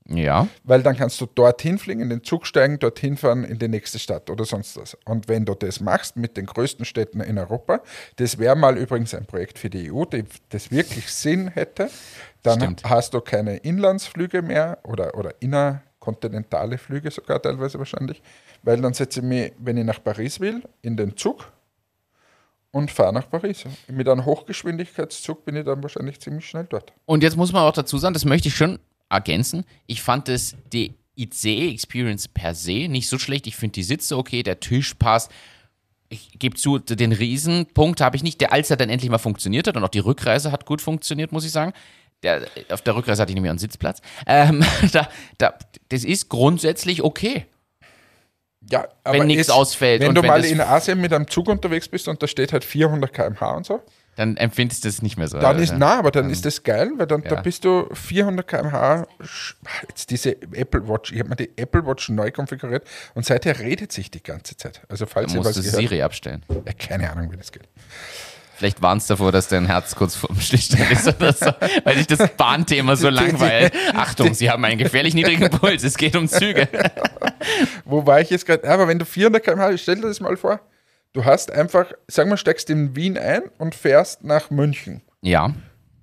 Ja. 0.08 0.48
weil 0.64 0.82
dann 0.82 0.96
kannst 0.96 1.20
du 1.20 1.26
dorthin 1.26 1.78
fliegen, 1.78 2.00
in 2.02 2.10
den 2.10 2.22
Zug 2.24 2.46
steigen, 2.46 2.78
dorthin 2.78 3.16
fahren 3.16 3.44
in 3.44 3.58
die 3.58 3.68
nächste 3.68 3.98
Stadt 3.98 4.28
oder 4.28 4.44
sonst 4.44 4.76
was. 4.76 4.96
Und 5.04 5.28
wenn 5.28 5.44
du 5.44 5.54
das 5.54 5.80
machst 5.80 6.16
mit 6.16 6.36
den 6.36 6.46
größten 6.46 6.84
Städten 6.84 7.20
in 7.20 7.38
Europa, 7.38 7.80
das 8.16 8.38
wäre 8.38 8.56
mal 8.56 8.76
übrigens 8.76 9.14
ein 9.14 9.24
Projekt 9.26 9.58
für 9.58 9.70
die 9.70 9.90
EU, 9.92 10.04
das 10.50 10.70
wirklich 10.70 11.10
Sinn 11.12 11.48
hätte, 11.48 11.88
dann 12.42 12.60
Stimmt. 12.60 12.82
hast 12.84 13.14
du 13.14 13.20
keine 13.20 13.56
Inlandsflüge 13.58 14.42
mehr 14.42 14.78
oder, 14.84 15.14
oder 15.16 15.32
innerkontinentale 15.40 16.76
Flüge 16.78 17.10
sogar 17.10 17.40
teilweise 17.40 17.78
wahrscheinlich, 17.78 18.22
weil 18.64 18.80
dann 18.80 18.94
setze 18.94 19.20
ich 19.20 19.26
mich, 19.26 19.52
wenn 19.58 19.76
ich 19.76 19.84
nach 19.84 20.02
Paris 20.02 20.40
will, 20.40 20.62
in 20.82 20.96
den 20.96 21.16
Zug 21.16 21.52
und 22.70 22.90
fahre 22.90 23.12
nach 23.12 23.28
Paris. 23.30 23.64
Mit 23.88 24.08
einem 24.08 24.24
Hochgeschwindigkeitszug 24.24 25.44
bin 25.44 25.56
ich 25.56 25.64
dann 25.64 25.82
wahrscheinlich 25.82 26.20
ziemlich 26.20 26.48
schnell 26.48 26.66
dort. 26.68 26.92
Und 27.04 27.22
jetzt 27.22 27.36
muss 27.36 27.52
man 27.52 27.62
auch 27.62 27.72
dazu 27.72 27.98
sagen, 27.98 28.14
das 28.14 28.24
möchte 28.24 28.48
ich 28.48 28.56
schon 28.56 28.78
ergänzen. 29.08 29.64
Ich 29.86 30.02
fand 30.02 30.28
das, 30.28 30.56
die 30.72 30.94
ICE-Experience 31.16 32.28
per 32.28 32.54
se 32.54 32.88
nicht 32.88 33.08
so 33.08 33.18
schlecht. 33.18 33.46
Ich 33.46 33.54
finde 33.54 33.74
die 33.74 33.84
Sitze 33.84 34.16
okay, 34.16 34.42
der 34.42 34.58
Tisch 34.60 34.94
passt. 34.94 35.30
Ich 36.08 36.38
gebe 36.38 36.56
zu, 36.56 36.78
den 36.78 37.12
Riesenpunkt 37.12 38.00
habe 38.00 38.16
ich 38.16 38.22
nicht, 38.22 38.40
der 38.40 38.52
als 38.52 38.70
er 38.70 38.76
dann 38.76 38.90
endlich 38.90 39.10
mal 39.10 39.18
funktioniert 39.18 39.66
hat 39.66 39.76
und 39.76 39.84
auch 39.84 39.88
die 39.88 40.00
Rückreise 40.00 40.52
hat 40.52 40.66
gut 40.66 40.80
funktioniert, 40.80 41.32
muss 41.32 41.44
ich 41.44 41.52
sagen. 41.52 41.72
Der, 42.22 42.46
auf 42.70 42.82
der 42.82 42.96
Rückreise 42.96 43.20
hatte 43.20 43.30
ich 43.30 43.34
nämlich 43.34 43.50
einen 43.50 43.58
Sitzplatz. 43.58 44.00
Ähm, 44.26 44.64
da, 44.92 45.08
da, 45.38 45.54
das 45.90 46.04
ist 46.04 46.28
grundsätzlich 46.28 47.02
okay. 47.02 47.46
Ja, 48.70 48.88
aber 49.04 49.18
Wenn 49.18 49.26
nichts 49.26 49.50
ausfällt 49.50 50.00
Wenn 50.00 50.08
und 50.08 50.14
du 50.16 50.22
wenn 50.22 50.28
mal 50.28 50.44
in 50.44 50.60
Asien 50.60 51.00
mit 51.00 51.12
einem 51.12 51.28
Zug 51.28 51.48
unterwegs 51.48 51.88
bist 51.88 52.08
und 52.08 52.22
da 52.22 52.26
steht 52.26 52.52
halt 52.52 52.64
400 52.64 53.12
km/h 53.12 53.50
und 53.56 53.66
so, 53.66 53.82
Dann 54.16 54.36
empfindest 54.36 54.84
du 54.84 54.88
es 54.88 55.02
nicht 55.02 55.16
mehr 55.18 55.28
so. 55.28 55.38
dann 55.38 55.58
ist, 55.58 55.74
na, 55.76 55.98
aber 55.98 56.10
dann 56.10 56.30
ist 56.30 56.44
das 56.44 56.62
geil, 56.62 56.90
weil 56.96 57.06
dann 57.06 57.22
da 57.24 57.34
Ja. 57.34 57.40
bist 57.42 57.64
du 57.64 57.88
400 57.92 58.46
km/h. 58.48 59.06
Jetzt 59.88 60.10
diese 60.10 60.40
Apple 60.52 60.88
Watch, 60.88 61.12
ich 61.12 61.18
habe 61.18 61.28
mir 61.30 61.36
die 61.36 61.50
Apple 61.56 61.84
Watch 61.84 62.08
neu 62.08 62.30
konfiguriert 62.30 62.84
und 63.14 63.26
seither 63.26 63.58
redet 63.58 63.92
sich 63.92 64.10
die 64.10 64.22
ganze 64.22 64.56
Zeit. 64.56 64.80
Also 64.88 65.06
falls 65.06 65.32
Dann 65.32 65.42
ihr 65.42 65.44
was 65.44 65.56
musst 65.56 65.58
du 65.58 65.70
gehört, 65.70 65.88
Siri 65.90 66.02
abstellen. 66.02 66.42
ja, 66.48 66.72
keine 66.72 67.10
Ahnung, 67.12 67.30
wie 67.32 67.36
das 67.36 67.52
geht. 67.52 67.68
Vielleicht 68.56 68.80
warnst 68.82 69.10
davor, 69.10 69.32
dass 69.32 69.48
dein 69.48 69.66
Herz 69.66 69.94
kurz 69.96 70.14
vorm 70.14 70.38
Stillstand 70.40 70.90
ist 70.90 71.08
oder 71.08 71.32
so, 71.32 71.46
weil 71.84 71.96
sich 71.96 72.06
das 72.06 72.30
Bahnthema 72.36 72.96
so 72.96 73.08
langweilt. 73.08 73.74
Achtung, 73.94 74.32
Sie 74.34 74.48
haben 74.50 74.64
einen 74.64 74.78
gefährlich 74.78 75.14
niedrigen 75.14 75.50
Puls, 75.50 75.82
es 75.82 75.96
geht 75.96 76.14
um 76.16 76.28
Züge. 76.28 76.68
Wo 77.84 78.06
war 78.06 78.20
ich 78.20 78.30
jetzt 78.30 78.46
gerade? 78.46 78.68
Aber 78.68 78.86
wenn 78.88 78.98
du 78.98 79.04
400 79.04 79.42
km/h, 79.42 79.76
stell 79.78 79.96
dir 79.96 80.02
das 80.02 80.20
mal 80.20 80.36
vor, 80.36 80.60
du 81.12 81.24
hast 81.24 81.50
einfach, 81.50 81.92
sagen 82.08 82.30
wir, 82.30 82.36
steigst 82.36 82.70
in 82.70 82.94
Wien 82.94 83.18
ein 83.18 83.42
und 83.58 83.74
fährst 83.74 84.22
nach 84.24 84.50
München. 84.50 85.02
Ja, 85.22 85.52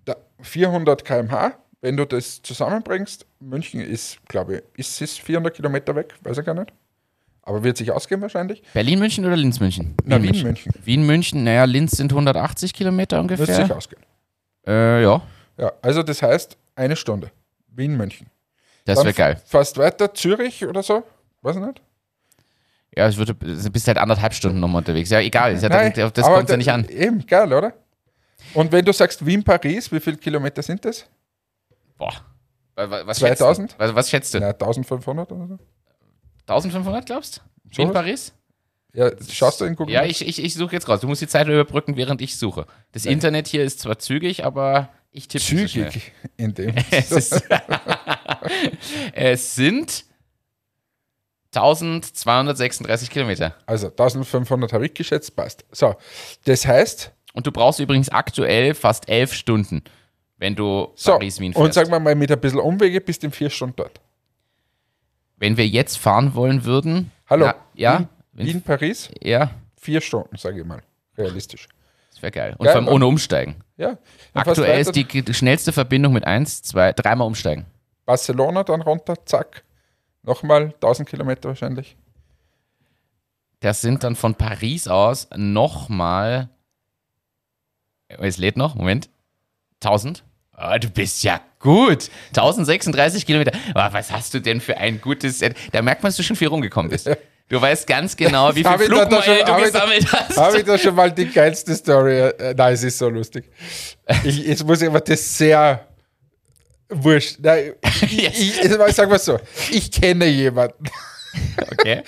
Da, 0.06 0.16
400 0.42 1.06
km/h, 1.06 1.54
wenn 1.82 1.98
du 1.98 2.06
das 2.06 2.42
zusammenbringst, 2.42 3.26
München 3.40 3.82
ist, 3.82 4.18
glaube 4.28 4.64
ich, 4.76 4.80
ist 4.88 5.02
es 5.02 5.18
400 5.18 5.56
Kilometer 5.56 5.96
weg, 5.96 6.14
weiß 6.24 6.38
ich 6.40 6.46
gar 6.46 6.54
nicht. 6.54 6.72
Aber 7.52 7.64
wird 7.66 7.76
sich 7.76 7.92
ausgehen 7.92 8.22
wahrscheinlich. 8.22 8.64
Berlin-München 8.74 9.26
oder 9.26 9.36
Linz-München? 9.36 9.96
Na, 10.06 10.24
Wien, 10.24 10.42
München. 10.42 10.72
Wien-München, 10.86 11.44
naja, 11.44 11.66
Linz 11.66 11.92
sind 11.92 12.12
180 12.14 12.74
Kilometer 12.74 13.18
Wird 13.28 13.40
sich 13.42 13.50
ungefähr. 13.58 13.76
ausgehen. 13.76 14.02
Äh, 14.66 15.04
ja, 15.04 15.22
Ja, 15.58 15.72
also 15.82 16.02
das 16.02 16.22
heißt 16.22 16.56
eine 16.76 16.96
Stunde. 16.96 17.30
Wien, 17.68 17.98
München. 17.98 18.28
das 18.86 19.00
wäre 19.04 19.14
geil. 19.14 19.42
Fast 19.46 19.78
weiter, 19.78 20.14
Zürich 20.14 20.66
oder 20.66 20.82
so. 20.82 21.04
Weiß 21.42 21.58
ich 21.58 21.62
nicht. 21.62 21.82
Ja, 22.98 23.08
es 23.08 23.18
würde, 23.18 23.34
du 23.36 23.70
bist 23.70 23.88
halt 23.88 23.98
anderthalb 23.98 24.34
Stunden 24.34 24.60
nochmal 24.62 24.80
unterwegs. 24.80 25.10
Ja, 25.10 25.20
egal, 25.20 25.58
ja, 25.62 25.68
Nein, 25.70 25.92
das 25.94 26.24
aber 26.26 26.38
kommt 26.38 26.50
ja 26.50 26.56
nicht 26.58 26.72
an. 26.72 26.88
Eben, 26.88 27.26
geil, 27.26 27.52
oder? 27.52 27.74
Und 28.54 28.72
wenn 28.72 28.86
du 28.86 28.94
sagst 28.94 29.26
Wien, 29.26 29.44
Paris, 29.44 29.92
wie 29.92 30.00
viele 30.00 30.18
Kilometer 30.18 30.62
sind 30.62 30.86
das? 30.86 31.06
Boah. 31.98 32.14
Wa- 32.76 32.90
wa- 32.90 33.02
Was 33.06 33.18
2000? 33.20 33.72
Schätzt 33.72 33.80
du? 33.80 33.84
Was, 33.86 33.96
was 33.96 34.10
schätzt 34.10 34.34
du? 34.34 34.40
Na, 34.40 34.48
1500 34.50 35.32
oder 35.32 35.48
so. 35.48 35.60
1500, 36.48 37.06
glaubst 37.06 37.42
du? 37.76 37.82
In? 37.82 37.92
Paris? 37.94 38.34
Ja, 38.94 39.10
schaust 39.30 39.62
du 39.62 39.66
in 39.66 39.76
Google 39.76 39.94
Ja, 39.94 40.04
ich, 40.04 40.28
ich, 40.28 40.44
ich 40.44 40.54
suche 40.54 40.74
jetzt 40.74 40.90
raus. 40.90 41.00
Du 41.00 41.08
musst 41.08 41.22
die 41.22 41.28
Zeit 41.28 41.48
überbrücken, 41.48 41.96
während 41.96 42.22
ich 42.22 42.38
suche. 42.38 42.66
Das 42.92 43.06
Internet 43.06 43.48
hier 43.48 43.64
ist 43.64 43.80
zwar 43.80 44.00
zügig, 44.00 44.44
aber 44.44 44.90
ich 45.12 45.28
tippe 45.28 45.56
nicht 45.56 45.74
so. 45.74 45.80
Zügig 45.80 46.12
in 46.38 46.54
dem. 46.54 46.76
Es, 46.92 47.12
ist, 47.12 47.44
es 49.14 49.56
sind 49.56 50.06
1236 51.54 53.10
Kilometer. 53.10 53.56
Also 53.66 53.88
1500 53.88 54.74
habe 54.74 54.86
ich 54.86 54.94
geschätzt, 54.94 55.36
passt. 55.36 55.66
So, 55.72 55.96
das 56.46 56.66
heißt, 56.66 57.12
Und 57.34 57.48
du 57.48 57.52
brauchst 57.52 57.80
übrigens 57.80 58.10
aktuell 58.10 58.74
fast 58.74 59.08
elf 59.10 59.34
Stunden, 59.34 59.84
wenn 60.38 60.56
du 60.56 60.92
so, 60.96 61.14
Paris-Wien 61.14 61.54
und 61.54 61.64
fährst. 61.64 61.76
sagen 61.76 61.92
wir 61.92 62.00
mal 62.00 62.16
mit 62.16 62.32
ein 62.32 62.40
bisschen 62.40 62.60
Umwege 62.60 63.00
bist 63.02 63.24
du 63.24 63.28
in 63.28 63.34
vier 63.34 63.50
Stunden 63.50 63.76
dort. 63.78 64.02
Wenn 65.42 65.58
wir 65.58 65.68
jetzt 65.68 65.98
fahren 65.98 66.36
wollen 66.36 66.64
würden. 66.66 67.12
Hallo, 67.28 67.48
Ja, 67.48 67.56
ja, 67.74 68.08
Wien, 68.32 68.48
Wien 68.48 68.62
Paris, 68.62 69.10
ja 69.22 69.52
vier 69.82 70.00
Stunden, 70.00 70.38
sage 70.38 70.62
ich 70.62 70.66
mal, 70.66 70.82
realistisch. 71.18 71.68
Das 72.12 72.22
wäre 72.22 72.32
geil. 72.32 72.56
Und 72.58 72.66
Geil, 72.66 72.74
vor 72.74 72.82
allem 72.82 72.88
ohne 72.88 73.08
Umsteigen. 73.08 73.56
Ja. 73.78 73.98
Aktuell 74.34 74.80
ist 74.80 74.96
die, 74.96 75.06
die 75.06 75.34
schnellste 75.34 75.72
Verbindung 75.74 76.14
mit 76.14 76.26
eins, 76.26 76.62
zwei, 76.62 76.94
dreimal 76.94 77.26
umsteigen. 77.26 77.66
Barcelona 78.06 78.64
dann 78.64 78.82
runter, 78.82 79.16
zack. 79.26 79.64
Nochmal 80.22 80.74
1000 80.76 81.10
Kilometer 81.10 81.50
wahrscheinlich. 81.50 81.98
Das 83.60 83.82
sind 83.82 84.04
dann 84.04 84.16
von 84.16 84.36
Paris 84.36 84.88
aus 84.88 85.28
nochmal. 85.36 86.50
Es 88.08 88.38
lädt 88.38 88.58
noch, 88.58 88.76
Moment. 88.76 89.10
1000? 89.84 90.24
Ah, 90.64 90.78
du 90.78 90.90
bist 90.90 91.24
ja 91.24 91.42
gut. 91.60 92.10
1036 92.30 93.26
Kilometer. 93.26 93.52
Ah, 93.74 93.90
was 93.92 94.12
hast 94.12 94.34
du 94.34 94.40
denn 94.40 94.62
für 94.62 94.78
ein 94.78 95.02
gutes. 95.02 95.40
Da 95.72 95.82
merkt 95.82 96.04
man, 96.04 96.10
dass 96.10 96.18
du 96.18 96.24
schon 96.24 96.36
viel 96.36 96.50
rumgekommen 96.50 96.92
bist. 96.92 97.10
Du 97.50 97.60
weißt 97.62 97.88
ganz 97.88 98.16
genau, 98.16 98.50
wie 98.56 98.64
viel 98.64 98.78
Flugmeilen 98.80 99.10
du 99.46 99.52
hab 99.54 99.60
ich 99.60 99.72
da- 99.72 99.80
gesammelt 99.80 100.12
hast. 100.14 100.38
Habe 100.38 100.58
ich 100.60 100.64
da 100.66 100.78
schon 100.78 100.96
mal 100.96 101.12
die 101.12 101.26
geilste 101.30 101.76
Story? 101.76 102.20
Äh, 102.20 102.54
Nein, 102.56 102.74
es 102.74 102.84
ist 102.84 102.98
so 102.98 103.10
lustig. 103.10 103.46
Ich, 104.24 104.38
jetzt 104.46 104.64
muss 104.66 104.82
ich 104.82 104.88
aber 104.88 105.02
das 105.02 105.38
sehr 105.38 105.86
wurscht. 106.90 107.38
Nein, 107.42 107.74
ich, 108.04 108.12
Yes. 108.12 108.40
ich, 108.40 108.62
ich 108.62 108.96
sag 108.96 109.10
mal 109.10 109.20
so, 109.20 109.40
ich 109.72 109.92
kenne 109.92 110.26
jemanden, 110.28 110.86
Okay. 111.72 112.04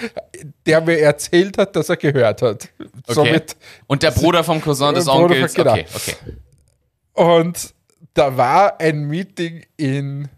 der 0.65 0.81
mir 0.81 0.99
erzählt 0.99 1.57
hat, 1.57 1.75
dass 1.75 1.89
er 1.89 1.97
gehört 1.97 2.41
hat. 2.41 2.69
okay. 2.79 3.13
Somit, 3.13 3.55
Und 3.87 4.03
der 4.03 4.11
Bruder 4.11 4.43
vom 4.43 4.61
Cousin 4.61 4.93
des 4.93 5.07
Onkels. 5.07 5.53
von- 5.55 5.63
genau. 5.63 5.73
Okay, 5.73 5.85
okay. 5.95 6.15
und 7.13 7.73
da 8.13 8.37
war 8.37 8.79
ein 8.79 9.05
Meeting 9.07 9.65
in, 9.77 10.29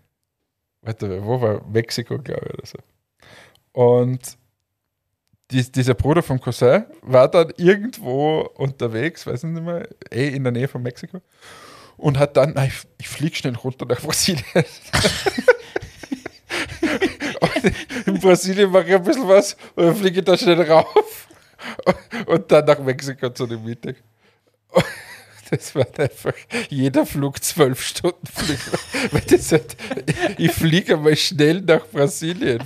warte, 0.82 1.24
wo 1.24 1.42
war 1.42 1.66
Mexiko, 1.68 2.20
glaube 2.20 2.48
ich, 2.48 2.54
oder 2.54 2.66
so. 2.66 2.78
Und 3.74 4.38
dies, 5.52 5.72
dieser 5.72 5.94
Bruder 5.94 6.24
vom 6.24 6.40
Cousin 6.40 6.86
war 7.02 7.28
dann 7.28 7.52
irgendwo 7.58 8.42
unterwegs, 8.56 9.28
weiß 9.28 9.44
ich 9.44 9.50
nicht 9.50 9.64
mehr, 9.64 9.88
eh 10.12 10.30
in 10.30 10.44
der 10.44 10.52
Nähe 10.52 10.68
von 10.68 10.82
Mexiko. 10.82 11.22
Und 11.98 12.18
hat 12.18 12.36
dann, 12.36 12.54
nein, 12.54 12.68
ich, 12.68 12.88
ich 12.98 13.08
fliege 13.08 13.36
schnell 13.36 13.56
runter 13.56 13.86
nach 13.86 14.02
Brasilien. 14.02 14.44
in 18.06 18.20
Brasilien 18.20 18.72
mache 18.72 18.88
ich 18.88 18.96
ein 18.96 19.04
bisschen 19.04 19.28
was 19.28 19.56
und 19.76 19.86
dann 19.86 19.96
fliege 19.96 20.20
ich 20.20 20.26
da 20.26 20.38
schnell 20.38 20.62
rauf. 20.62 21.28
Und 22.28 22.52
dann 22.52 22.66
nach 22.66 22.80
Mexiko 22.80 23.30
zu 23.30 23.48
dem 23.48 23.64
Meeting. 23.64 23.96
Das 25.50 25.76
war 25.76 25.88
einfach 25.98 26.34
jeder 26.70 27.06
Flug 27.06 27.44
zwölf 27.44 27.82
Stunden 27.82 28.26
Flug. 28.26 28.58
Halt, 29.52 29.78
ich 30.38 30.52
fliege 30.52 30.98
mal 30.98 31.16
schnell 31.16 31.62
nach 31.62 31.86
Brasilien. 31.88 32.60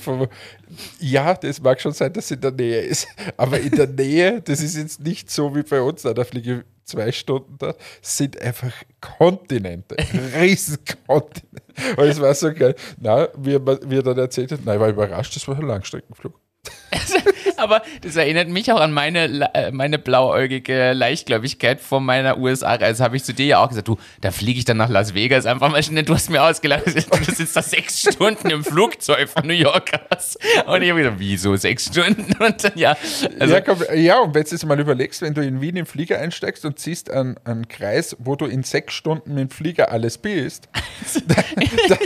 Ja, 0.99 1.33
das 1.33 1.61
mag 1.61 1.81
schon 1.81 1.91
sein, 1.91 2.13
dass 2.13 2.25
es 2.25 2.31
in 2.31 2.41
der 2.41 2.51
Nähe 2.51 2.81
ist. 2.81 3.07
Aber 3.37 3.59
in 3.59 3.71
der 3.71 3.87
Nähe, 3.87 4.41
das 4.41 4.61
ist 4.61 4.77
jetzt 4.77 5.01
nicht 5.01 5.29
so 5.29 5.55
wie 5.55 5.63
bei 5.63 5.81
uns. 5.81 6.03
Da 6.03 6.23
fliege 6.23 6.59
ich 6.59 6.63
zwei 6.85 7.11
Stunden 7.11 7.57
da. 7.57 7.75
Sind 8.01 8.41
einfach 8.41 8.73
Kontinente. 9.01 9.95
Riesenkontinente. 10.39 11.97
Und 11.97 12.05
es 12.05 12.19
war 12.19 12.33
so 12.33 12.53
geil. 12.53 12.75
Na, 12.97 13.27
wie 13.37 13.55
wie 13.59 13.95
er 13.95 14.03
dann 14.03 14.17
erzählt 14.17 14.51
hat, 14.51 14.65
nein, 14.65 14.75
ich 14.75 14.81
war 14.81 14.89
überrascht, 14.89 15.35
das 15.35 15.47
war 15.47 15.57
ein 15.57 15.65
Langstreckenflug. 15.65 16.39
Aber 17.57 17.81
das 18.01 18.15
erinnert 18.15 18.47
mich 18.47 18.71
auch 18.71 18.79
an 18.79 18.91
meine, 18.91 19.49
äh, 19.53 19.71
meine 19.71 19.99
blauäugige 19.99 20.93
Leichtgläubigkeit 20.93 21.81
von 21.81 22.03
meiner 22.03 22.37
USA-Reise. 22.37 23.03
Habe 23.03 23.17
ich 23.17 23.23
zu 23.23 23.33
dir 23.33 23.45
ja 23.45 23.63
auch 23.63 23.69
gesagt, 23.69 23.87
du, 23.87 23.97
da 24.21 24.31
fliege 24.31 24.59
ich 24.59 24.65
dann 24.65 24.77
nach 24.77 24.89
Las 24.89 25.13
Vegas 25.13 25.45
einfach 25.45 25.69
mal 25.69 25.83
schnell. 25.83 26.03
Du 26.03 26.13
hast 26.13 26.29
mir 26.29 26.43
ausgelacht, 26.43 26.85
du 26.87 27.33
sitzt 27.33 27.55
da 27.55 27.61
sechs 27.61 28.01
Stunden 28.01 28.49
im 28.49 28.63
Flugzeug 28.63 29.29
von 29.29 29.45
New 29.45 29.53
York 29.53 29.91
aus. 30.09 30.37
Und 30.65 30.81
ich 30.81 30.89
habe 30.89 31.01
gesagt, 31.01 31.19
wieso 31.19 31.55
sechs 31.55 31.85
Stunden? 31.85 32.33
Und 32.39 32.63
dann, 32.63 32.71
ja, 32.75 32.95
also, 33.39 33.53
ja, 33.53 33.61
komm, 33.61 33.77
ja, 33.95 34.19
und 34.19 34.33
wenn 34.33 34.43
du 34.43 34.49
jetzt 34.49 34.65
mal 34.65 34.79
überlegst, 34.79 35.21
wenn 35.21 35.33
du 35.33 35.41
in 35.41 35.61
Wien 35.61 35.75
im 35.75 35.85
Flieger 35.85 36.19
einsteigst 36.19 36.65
und 36.65 36.79
siehst 36.79 37.11
einen, 37.11 37.37
einen 37.43 37.67
Kreis, 37.67 38.15
wo 38.19 38.35
du 38.35 38.45
in 38.45 38.63
sechs 38.63 38.93
Stunden 38.93 39.33
mit 39.33 39.39
dem 39.39 39.49
Flieger 39.49 39.91
alles 39.91 40.17
bist, 40.17 40.69
da, 41.27 41.35
da, 41.89 41.97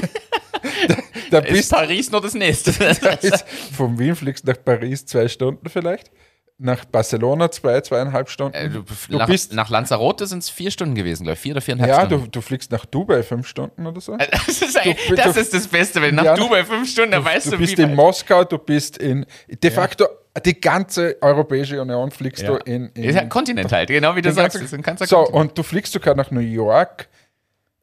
da, 0.88 0.96
da 1.42 1.48
ist 1.48 1.54
bist 1.54 1.72
Paris 1.72 2.12
noch 2.12 2.22
das 2.22 2.34
nächste. 2.34 2.72
ist, 3.22 3.46
von 3.76 3.98
Wien 4.00 4.16
fliegst 4.16 4.48
du 4.48 4.52
nach 4.52 4.64
Paris 4.64 5.06
zwei 5.06 5.28
Stunden 5.28 5.68
vielleicht, 5.70 6.12
nach 6.58 6.86
Barcelona 6.86 7.50
zwei, 7.52 7.82
zweieinhalb 7.82 8.30
Stunden. 8.30 8.56
Äh, 8.56 8.70
du, 8.70 8.84
du 9.10 9.18
nach, 9.18 9.28
bist, 9.28 9.54
nach 9.54 9.70
Lanzarote 9.70 10.28
sind 10.28 10.40
es 10.44 10.50
vier 10.50 10.72
Stunden 10.72 10.96
gewesen, 10.96 11.24
glaube 11.24 11.34
ich. 11.34 11.40
Vier 11.42 11.54
oder 11.54 11.62
viereinhalb 11.62 11.90
ja, 11.92 12.06
Stunden. 12.06 12.26
du, 12.26 12.30
du 12.32 12.42
fliegst 12.42 12.72
nach 12.72 12.86
Dubai 12.86 13.24
fünf 13.24 13.48
Stunden 13.48 13.86
oder 13.88 14.00
so. 14.00 14.16
Das, 14.18 14.62
ist, 14.62 14.78
ein, 14.78 14.96
Du- 15.10 15.16
das 15.16 15.36
ist 15.36 15.54
das 15.54 15.68
Beste, 15.68 16.02
wenn 16.02 16.16
nach 16.16 16.24
Ja, 16.24 16.36
Dubai 16.36 16.64
fünf 16.64 16.90
Stunden, 16.90 17.12
da 17.12 17.24
weißt 17.26 17.48
du, 17.48 17.52
du 17.52 17.58
bist 17.58 17.78
wie 17.78 17.82
in 17.82 17.90
weit- 17.90 17.96
Moskau, 17.96 18.44
du 18.44 18.58
bist 18.60 18.98
in, 18.98 19.26
de 19.48 19.72
facto, 19.72 20.06
die 20.46 20.60
ganze 20.60 21.18
Europäische 21.22 21.82
Union 21.82 22.10
fliegst 22.12 22.44
Ja. 22.44 22.50
du 22.52 22.56
in, 22.72 22.88
in 22.94 23.04
ist 23.04 23.18
ein 23.18 23.30
Kontinent 23.30 23.72
halt, 23.72 23.90
genau 23.90 24.16
wie 24.16 24.22
du 24.22 24.32
sagst. 24.32 24.60
ganzen- 24.84 25.08
so, 25.08 25.20
und 25.28 25.58
du 25.58 25.64
fliegst 25.64 25.92
sogar 25.94 26.16
nach 26.16 26.32
New 26.32 26.40
York. 26.40 27.10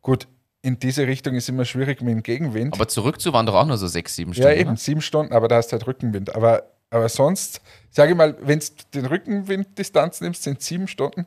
Gut, 0.01 0.27
in 0.63 0.79
diese 0.79 1.07
Richtung 1.07 1.35
ist 1.35 1.49
immer 1.49 1.65
schwierig 1.65 2.03
mit 2.03 2.13
dem 2.13 2.23
Gegenwind. 2.23 2.75
Aber 2.75 2.89
zurück 2.89 3.21
zu 3.21 3.33
waren 3.33 3.47
doch 3.47 3.55
auch 3.55 3.65
nur 3.65 3.79
so 3.79 3.87
sechs, 3.87 4.15
sieben 4.17 4.33
ja, 4.33 4.43
Stunden. 4.43 4.61
eben, 4.61 4.71
oder? 4.71 4.79
sieben 4.79 5.01
Stunden, 5.01 5.33
aber 5.33 5.49
da 5.49 5.57
hast 5.57 5.69
du 5.69 5.73
halt 5.73 5.87
Rückenwind. 5.87 6.35
Aber, 6.35 6.65
aber 6.91 7.09
sonst, 7.09 7.61
sage 7.91 8.13
ich 8.13 8.17
mal, 8.17 8.37
wenn 8.41 8.59
du 8.59 8.67
den 8.95 9.07
Rückenwinddistanz 9.07 10.21
nimmst, 10.21 10.43
sind 10.43 10.61
sieben 10.63 10.89
Stunden. 10.89 11.27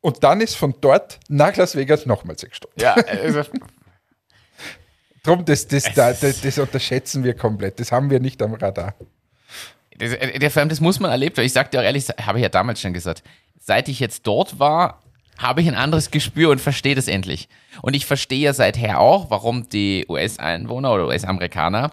Und 0.00 0.22
dann 0.22 0.40
ist 0.40 0.54
von 0.54 0.74
dort 0.80 1.18
nach 1.28 1.56
Las 1.56 1.74
Vegas 1.74 2.06
nochmal 2.06 2.38
sechs 2.38 2.58
Stunden. 2.58 2.80
Ja, 2.80 2.94
also, 3.22 3.42
Drum, 5.24 5.44
das, 5.44 5.66
das, 5.66 5.92
da, 5.92 6.12
das, 6.12 6.40
das 6.40 6.58
unterschätzen 6.58 7.24
wir 7.24 7.34
komplett. 7.34 7.80
Das 7.80 7.90
haben 7.90 8.10
wir 8.10 8.20
nicht 8.20 8.40
am 8.42 8.54
Radar. 8.54 8.94
das, 9.98 10.12
äh, 10.12 10.38
das 10.68 10.80
muss 10.80 11.00
man 11.00 11.10
erlebt 11.10 11.36
haben. 11.36 11.44
Ich 11.44 11.52
sag 11.52 11.72
dir 11.72 11.80
auch 11.80 11.84
ehrlich, 11.84 12.06
habe 12.08 12.38
ich 12.38 12.44
ja 12.44 12.48
damals 12.48 12.80
schon 12.80 12.92
gesagt, 12.92 13.24
seit 13.58 13.88
ich 13.88 13.98
jetzt 13.98 14.24
dort 14.24 14.60
war, 14.60 15.02
habe 15.38 15.60
ich 15.60 15.68
ein 15.68 15.74
anderes 15.74 16.10
Gespür 16.10 16.50
und 16.50 16.60
verstehe 16.60 16.94
das 16.94 17.08
endlich. 17.08 17.48
Und 17.82 17.94
ich 17.94 18.06
verstehe 18.06 18.38
ja 18.40 18.52
seither 18.52 19.00
auch, 19.00 19.30
warum 19.30 19.68
die 19.68 20.06
US-Einwohner 20.08 20.92
oder 20.92 21.06
US-Amerikaner 21.06 21.92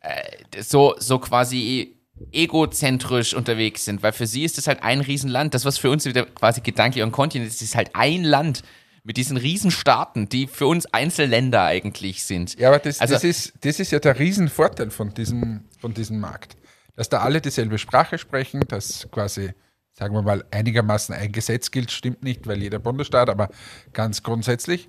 äh, 0.00 0.62
so, 0.62 0.94
so 0.98 1.18
quasi 1.18 1.96
egozentrisch 2.32 3.34
unterwegs 3.34 3.84
sind, 3.84 4.02
weil 4.02 4.12
für 4.12 4.26
sie 4.26 4.44
ist 4.44 4.58
das 4.58 4.66
halt 4.66 4.82
ein 4.82 5.00
Riesenland. 5.00 5.54
Das, 5.54 5.64
was 5.64 5.78
für 5.78 5.90
uns 5.90 6.04
wieder 6.04 6.24
quasi 6.26 6.60
gedanklich 6.60 7.02
ein 7.02 7.12
Kontinent 7.12 7.50
ist, 7.50 7.62
ist 7.62 7.74
halt 7.76 7.90
ein 7.94 8.24
Land 8.24 8.62
mit 9.04 9.16
diesen 9.16 9.36
Riesenstaaten, 9.38 10.28
die 10.28 10.46
für 10.46 10.66
uns 10.66 10.84
Einzelländer 10.86 11.64
eigentlich 11.64 12.24
sind. 12.24 12.58
Ja, 12.58 12.68
aber 12.68 12.78
das, 12.80 13.00
Also- 13.00 13.14
das, 13.14 13.24
ist, 13.24 13.52
das 13.62 13.80
ist 13.80 13.92
ja 13.92 13.98
der 13.98 14.18
Riesenvorteil 14.18 14.90
von 14.90 15.14
diesem, 15.14 15.64
von 15.78 15.94
diesem 15.94 16.20
Markt. 16.20 16.56
Dass 16.96 17.08
da 17.08 17.20
alle 17.20 17.40
dieselbe 17.40 17.78
Sprache 17.78 18.18
sprechen, 18.18 18.60
dass 18.68 19.08
quasi, 19.10 19.52
sagen 20.00 20.14
wir 20.14 20.22
mal, 20.22 20.42
einigermaßen 20.50 21.14
ein 21.14 21.30
Gesetz 21.30 21.70
gilt, 21.70 21.90
stimmt 21.90 22.22
nicht, 22.22 22.46
weil 22.46 22.62
jeder 22.62 22.78
Bundesstaat, 22.78 23.28
aber 23.28 23.50
ganz 23.92 24.22
grundsätzlich. 24.22 24.88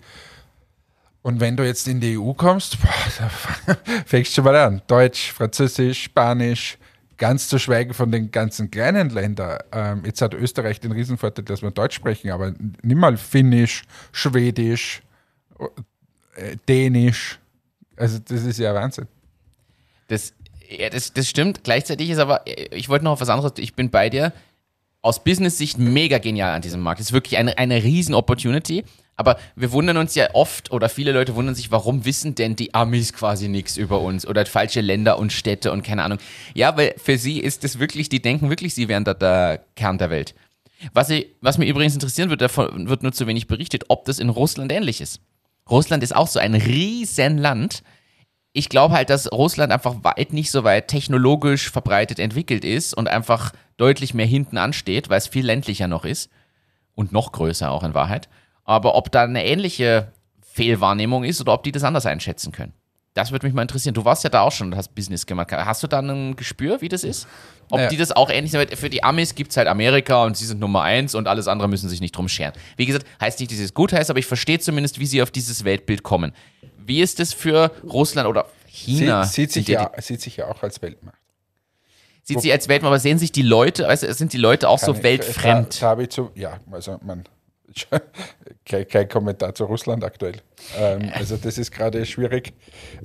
Und 1.22 1.42
wenn 1.42 1.58
du 1.58 1.66
jetzt 1.66 1.88
in 1.90 2.00
die 2.00 2.18
EU 2.18 2.32
kommst, 2.34 2.82
boah, 2.82 2.90
da 3.20 3.76
fängst 4.06 4.32
du 4.32 4.36
schon 4.36 4.46
mal 4.46 4.56
an. 4.56 4.82
Deutsch, 4.88 5.34
Französisch, 5.34 6.04
Spanisch, 6.04 6.78
ganz 7.18 7.50
zu 7.50 7.60
schweigen 7.60 7.94
von 7.94 8.10
den 8.10 8.32
ganzen 8.32 8.72
kleinen 8.72 9.10
Ländern. 9.10 9.60
Ähm, 9.74 10.04
jetzt 10.06 10.22
hat 10.22 10.34
Österreich 10.34 10.80
den 10.80 10.94
Riesenvorteil, 10.94 11.44
dass 11.44 11.62
wir 11.62 11.72
Deutsch 11.72 11.96
sprechen, 11.96 12.32
aber 12.32 12.54
nimm 12.82 12.98
mal 12.98 13.18
Finnisch, 13.18 13.84
Schwedisch, 14.14 15.04
äh, 16.36 16.56
Dänisch. 16.70 17.38
Also 17.98 18.18
das 18.18 18.44
ist 18.46 18.60
ja 18.60 18.74
Wahnsinn. 18.74 19.08
Das, 20.08 20.34
ja, 20.70 20.90
das, 20.90 21.12
das 21.12 21.28
stimmt. 21.28 21.66
Gleichzeitig 21.66 22.10
ist 22.10 22.18
aber, 22.20 22.46
ich 22.46 22.88
wollte 22.88 23.04
noch 23.04 23.12
auf 23.12 23.22
was 23.22 23.30
anderes, 23.30 23.52
ich 23.58 23.76
bin 23.76 23.90
bei 23.90 24.10
dir. 24.10 24.32
Aus 25.02 25.24
Business-Sicht 25.24 25.80
mega 25.80 26.20
genial 26.20 26.54
an 26.54 26.62
diesem 26.62 26.82
Markt. 26.82 27.00
Es 27.00 27.08
ist 27.08 27.14
wirklich 27.14 27.38
eine, 27.38 27.58
eine 27.58 27.84
riesen 27.84 28.14
Opportunity. 28.14 28.84
Aber 29.18 29.38
wir 29.56 29.72
wundern 29.72 29.98
uns 29.98 30.16
ja 30.16 30.34
oft, 30.34 30.72
oder 30.72 30.90
viele 30.90 31.12
Leute 31.12 31.36
wundern 31.36 31.54
sich, 31.54 31.72
warum 31.72 32.06
wissen 32.06 32.34
denn 32.34 32.56
die 32.56 32.74
Amis 32.74 33.14
quasi 33.14 33.50
nichts 33.50 33.78
über 33.78 34.02
uns 34.02 34.26
oder 34.26 34.46
falsche 34.48 34.82
Länder 34.82 35.20
und 35.20 35.32
Städte 35.32 35.72
und 35.72 35.84
keine 35.84 36.04
Ahnung. 36.04 36.18
Ja, 36.56 36.76
weil 36.76 36.96
für 36.98 37.18
sie 37.20 37.40
ist 37.40 37.64
es 37.64 37.78
wirklich, 37.78 38.10
die 38.10 38.22
denken 38.22 38.50
wirklich, 38.50 38.74
sie 38.74 38.88
wären 38.88 39.04
da 39.04 39.14
der 39.14 39.64
Kern 39.76 40.00
der 40.00 40.10
Welt. 40.10 40.34
Was, 40.94 41.12
ich, 41.12 41.28
was 41.42 41.60
mir 41.60 41.68
übrigens 41.68 41.94
interessieren 41.94 42.32
wird, 42.32 42.42
davon 42.42 42.90
wird 42.90 43.04
nur 43.04 43.12
zu 43.12 43.28
wenig 43.28 43.46
berichtet, 43.46 43.86
ob 43.90 44.06
das 44.06 44.18
in 44.18 44.30
Russland 44.30 44.72
ähnlich 44.72 45.02
ist. 45.02 45.20
Russland 45.70 46.02
ist 46.04 46.16
auch 46.16 46.28
so 46.28 46.40
ein 46.40 46.56
riesen 46.56 47.38
Land. 47.38 47.84
Ich 48.54 48.68
glaube 48.68 48.94
halt, 48.94 49.10
dass 49.10 49.32
Russland 49.32 49.72
einfach 49.72 49.96
weit 50.04 50.34
nicht 50.34 50.52
so 50.52 50.64
weit 50.64 50.88
technologisch 50.90 51.72
verbreitet 51.72 52.20
entwickelt 52.20 52.66
ist 52.66 52.94
und 52.94 53.08
einfach 53.08 53.54
deutlich 53.78 54.14
mehr 54.14 54.26
hinten 54.26 54.58
ansteht, 54.58 55.10
weil 55.10 55.18
es 55.18 55.28
viel 55.28 55.46
ländlicher 55.46 55.88
noch 55.88 56.04
ist 56.04 56.30
und 56.96 57.12
noch 57.14 57.32
größer 57.32 57.72
auch 57.72 57.84
in 57.84 57.94
Wahrheit. 57.94 58.28
Aber 58.66 58.96
ob 58.96 59.12
da 59.12 59.24
eine 59.24 59.46
ähnliche 59.46 60.12
Fehlwahrnehmung 60.42 61.24
ist 61.24 61.40
oder 61.40 61.54
ob 61.54 61.64
die 61.64 61.72
das 61.72 61.84
anders 61.84 62.06
einschätzen 62.06 62.52
können. 62.52 62.74
Das 63.14 63.32
würde 63.32 63.46
mich 63.46 63.54
mal 63.54 63.62
interessieren. 63.62 63.94
Du 63.94 64.06
warst 64.06 64.24
ja 64.24 64.30
da 64.30 64.42
auch 64.42 64.54
schon 64.54 64.68
und 64.68 64.78
hast 64.78 64.96
Business 64.96 65.26
gemacht. 65.26 65.52
Hast 65.52 65.84
du 65.84 65.88
da 65.88 66.00
ein 66.00 66.36
Gespür, 66.38 66.80
wie 66.82 66.88
das 66.88 67.04
ist? 67.04 67.28
Ob 67.70 67.78
Naja. 67.78 67.90
die 67.90 67.98
das 67.98 68.14
auch 68.14 68.30
ähnlich 68.30 68.52
sind? 68.52 68.74
Für 68.78 68.90
die 68.90 69.04
Amis 69.04 69.36
gibt 69.36 69.52
es 69.52 69.58
halt 69.58 69.68
Amerika 69.68 70.24
und 70.24 70.38
sie 70.38 70.46
sind 70.46 70.62
Nummer 70.62 70.84
eins 70.84 71.14
und 71.14 71.28
alles 71.28 71.50
andere 71.50 71.68
müssen 71.68 71.90
sich 71.90 72.00
nicht 72.00 72.16
drum 72.16 72.30
scheren. 72.30 72.54
Wie 72.78 72.86
gesagt, 72.86 73.06
heißt 73.20 73.40
nicht, 73.42 73.52
dass 73.52 73.60
es 73.60 73.74
gut 73.74 73.92
heißt, 73.92 74.10
aber 74.10 74.20
ich 74.20 74.26
verstehe 74.26 74.60
zumindest, 74.60 75.00
wie 75.00 75.06
sie 75.06 75.22
auf 75.22 75.32
dieses 75.32 75.66
Weltbild 75.66 76.04
kommen. 76.04 76.32
Wie 76.86 77.02
ist 77.02 77.20
es 77.20 77.34
für 77.34 77.72
Russland 77.84 78.28
oder 78.28 78.46
China? 78.68 79.24
Sie, 79.26 79.42
sieht, 79.42 79.52
sich 79.52 79.68
ja, 79.68 79.92
sieht 80.00 80.22
sich 80.22 80.38
ja 80.38 80.48
auch 80.48 80.64
als 80.64 80.82
Weltmacht. 80.82 81.18
die, 82.28 82.34
sieht 82.34 82.42
sie 82.42 82.52
als 82.52 82.68
Weltmacht, 82.68 82.90
aber 82.90 83.00
sehen 83.00 83.20
sich 83.20 83.32
die 83.32 83.42
Leute, 83.42 83.88
also 83.88 84.12
sind 84.12 84.34
die 84.34 84.38
Leute 84.38 84.70
auch 84.70 84.80
so 84.80 84.94
ich- 84.94 85.04
weltfremd? 85.04 85.76
Da, 85.76 85.80
da 85.80 85.90
habe 85.92 86.04
ich 86.04 86.10
zu, 86.10 86.32
ja, 86.36 86.60
also 86.72 87.00
man, 87.04 87.24
kein, 88.66 88.88
kein 88.88 89.08
Kommentar 89.10 89.56
zu 89.56 89.66
Russland 89.66 90.04
aktuell. 90.04 90.36
Ähm, 90.78 91.12
also 91.14 91.38
das 91.38 91.58
ist 91.58 91.72
gerade 91.72 92.06
schwierig 92.06 92.54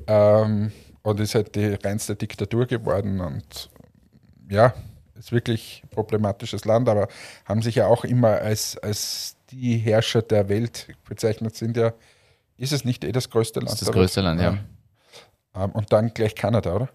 ähm, 0.06 0.72
und 1.02 1.20
ist 1.20 1.34
halt 1.34 1.54
die 1.54 1.74
reinste 1.74 2.16
Diktatur 2.16 2.66
geworden 2.66 3.20
und 3.20 3.70
ja, 4.50 4.74
ist 5.18 5.32
wirklich 5.32 5.82
ein 5.84 5.88
problematisches 5.88 6.64
Land, 6.64 6.88
aber 6.88 7.08
haben 7.46 7.62
sich 7.62 7.76
ja 7.76 7.86
auch 7.86 8.04
immer 8.04 8.28
als, 8.38 8.76
als 8.78 9.36
die 9.50 9.78
Herrscher 9.78 10.22
der 10.22 10.48
Welt 10.48 10.88
bezeichnet, 11.08 11.56
sind 11.56 11.76
ja, 11.76 11.92
ist 12.58 12.72
es 12.72 12.84
nicht 12.84 13.04
eh 13.04 13.12
das 13.12 13.30
größte 13.30 13.60
Land? 13.60 13.72
Das 13.72 13.82
ist 13.82 13.88
das 13.88 13.94
größte 13.94 14.20
Land, 14.20 14.40
ja. 14.40 14.58
Ähm, 15.54 15.70
und 15.72 15.92
dann 15.92 16.12
gleich 16.14 16.34
Kanada, 16.34 16.74
oder? 16.74 16.88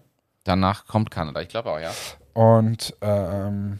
Danach 0.44 0.86
kommt 0.86 1.10
Kanada, 1.10 1.40
ich 1.40 1.48
glaube 1.48 1.70
auch, 1.70 1.80
ja. 1.80 1.92
Und 2.34 2.94
ähm, 3.00 3.78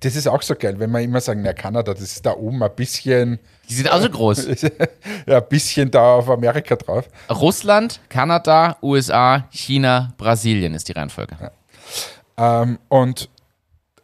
das 0.00 0.16
ist 0.16 0.26
auch 0.26 0.42
so 0.42 0.54
geil, 0.54 0.78
wenn 0.78 0.90
wir 0.90 1.00
immer 1.00 1.20
sagen, 1.20 1.44
ja, 1.44 1.52
Kanada, 1.52 1.94
das 1.94 2.02
ist 2.02 2.26
da 2.26 2.32
oben 2.32 2.62
ein 2.62 2.74
bisschen. 2.74 3.38
Die 3.68 3.74
sind 3.74 3.90
auch 3.90 4.00
so 4.00 4.10
groß. 4.10 4.46
ja, 5.26 5.38
ein 5.38 5.48
bisschen 5.48 5.90
da 5.90 6.16
auf 6.16 6.28
Amerika 6.28 6.76
drauf. 6.76 7.08
Russland, 7.30 8.00
Kanada, 8.08 8.76
USA, 8.82 9.48
China, 9.50 10.12
Brasilien 10.18 10.74
ist 10.74 10.88
die 10.88 10.92
Reihenfolge. 10.92 11.36
Ja. 11.40 12.62
Ähm, 12.62 12.78
und 12.88 13.30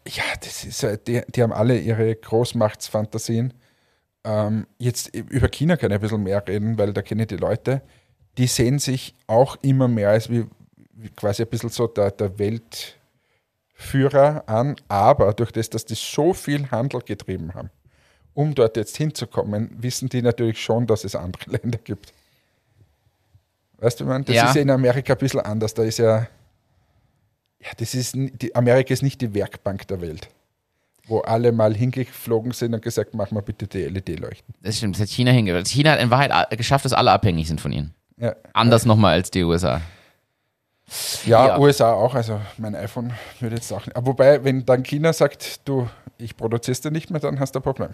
ja, 0.08 0.22
das 0.42 0.64
ist, 0.64 1.06
die, 1.06 1.22
die 1.28 1.42
haben 1.42 1.52
alle 1.52 1.78
ihre 1.78 2.14
Großmachtsfantasien. 2.14 3.52
Ähm, 4.24 4.66
jetzt 4.78 5.14
über 5.14 5.48
China 5.48 5.76
kann 5.76 5.90
ich 5.90 5.96
ein 5.96 6.00
bisschen 6.00 6.22
mehr 6.22 6.46
reden, 6.46 6.78
weil 6.78 6.92
da 6.92 7.02
kenne 7.02 7.22
ich 7.22 7.28
die 7.28 7.36
Leute. 7.36 7.82
Die 8.38 8.46
sehen 8.46 8.78
sich 8.78 9.14
auch 9.26 9.56
immer 9.62 9.88
mehr 9.88 10.10
als 10.10 10.30
wie, 10.30 10.46
wie 10.92 11.08
quasi 11.10 11.42
ein 11.42 11.48
bisschen 11.48 11.70
so 11.70 11.86
der, 11.86 12.10
der 12.10 12.38
Weltführer 12.38 14.48
an, 14.48 14.76
aber 14.88 15.32
durch 15.34 15.52
das, 15.52 15.70
dass 15.70 15.84
die 15.84 15.94
so 15.94 16.32
viel 16.34 16.70
Handel 16.70 17.00
getrieben 17.00 17.54
haben, 17.54 17.70
um 18.34 18.54
dort 18.54 18.76
jetzt 18.76 18.96
hinzukommen, 18.96 19.70
wissen 19.80 20.08
die 20.08 20.22
natürlich 20.22 20.62
schon, 20.62 20.86
dass 20.86 21.04
es 21.04 21.14
andere 21.16 21.50
Länder 21.50 21.78
gibt. 21.82 22.12
Weißt 23.78 24.00
du, 24.00 24.04
man, 24.04 24.24
das 24.24 24.36
Ja. 24.36 24.48
ist 24.48 24.56
ja 24.56 24.62
in 24.62 24.70
Amerika 24.70 25.14
ein 25.14 25.18
bisschen 25.18 25.40
anders. 25.40 25.72
Da 25.72 25.82
ist 25.82 25.98
ja, 25.98 26.28
ja, 27.60 27.68
das 27.78 27.94
ist, 27.94 28.14
die, 28.14 28.54
Amerika 28.54 28.92
ist 28.92 29.02
nicht 29.02 29.20
die 29.22 29.32
Werkbank 29.34 29.88
der 29.88 30.00
Welt, 30.02 30.28
wo 31.10 31.18
alle 31.20 31.52
mal 31.52 31.74
hingeflogen 31.74 32.52
sind 32.52 32.72
und 32.72 32.82
gesagt, 32.82 33.14
mach 33.14 33.30
mal 33.30 33.42
bitte 33.42 33.66
die 33.66 33.84
LED-Leuchten. 33.84 34.54
Das 34.62 34.78
stimmt, 34.78 34.94
das 34.96 35.02
hat 35.02 35.08
China 35.08 35.32
hingehört. 35.32 35.66
China 35.68 35.92
hat 35.92 36.00
in 36.00 36.10
Wahrheit 36.10 36.50
geschafft, 36.56 36.84
dass 36.84 36.92
alle 36.92 37.10
abhängig 37.10 37.48
sind 37.48 37.60
von 37.60 37.72
ihnen. 37.72 37.92
Ja, 38.16 38.34
Anders 38.52 38.86
nochmal 38.86 39.14
als 39.14 39.30
die 39.30 39.42
USA. 39.44 39.80
ja, 41.26 41.48
Ja. 41.48 41.58
USA 41.58 41.92
auch. 41.92 42.14
Also 42.14 42.40
mein 42.58 42.74
iPhone 42.74 43.12
würde 43.40 43.56
jetzt 43.56 43.72
auch 43.72 43.86
nicht. 43.86 43.96
Aber 43.96 44.06
wobei, 44.08 44.44
wenn 44.44 44.64
dann 44.64 44.82
China 44.82 45.12
sagt, 45.12 45.68
du, 45.68 45.88
ich 46.18 46.36
produziere 46.36 46.78
dir 46.80 46.90
nicht 46.90 47.10
mehr, 47.10 47.20
dann 47.20 47.40
hast 47.40 47.54
du 47.54 47.58
ein 47.58 47.62
Problem. 47.62 47.90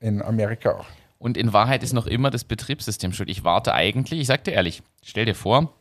In 0.00 0.22
Amerika 0.22 0.72
auch. 0.72 0.86
Und 1.18 1.36
in 1.36 1.52
Wahrheit 1.52 1.82
ist 1.82 1.92
noch 1.92 2.06
immer 2.06 2.30
das 2.30 2.44
Betriebssystem 2.44 3.12
schuld. 3.12 3.30
Ich 3.30 3.44
warte 3.44 3.72
eigentlich, 3.74 4.20
ich 4.20 4.26
sag 4.26 4.44
dir 4.44 4.52
ehrlich, 4.52 4.82
stell 5.02 5.24
dir 5.24 5.34
vor, 5.34 5.72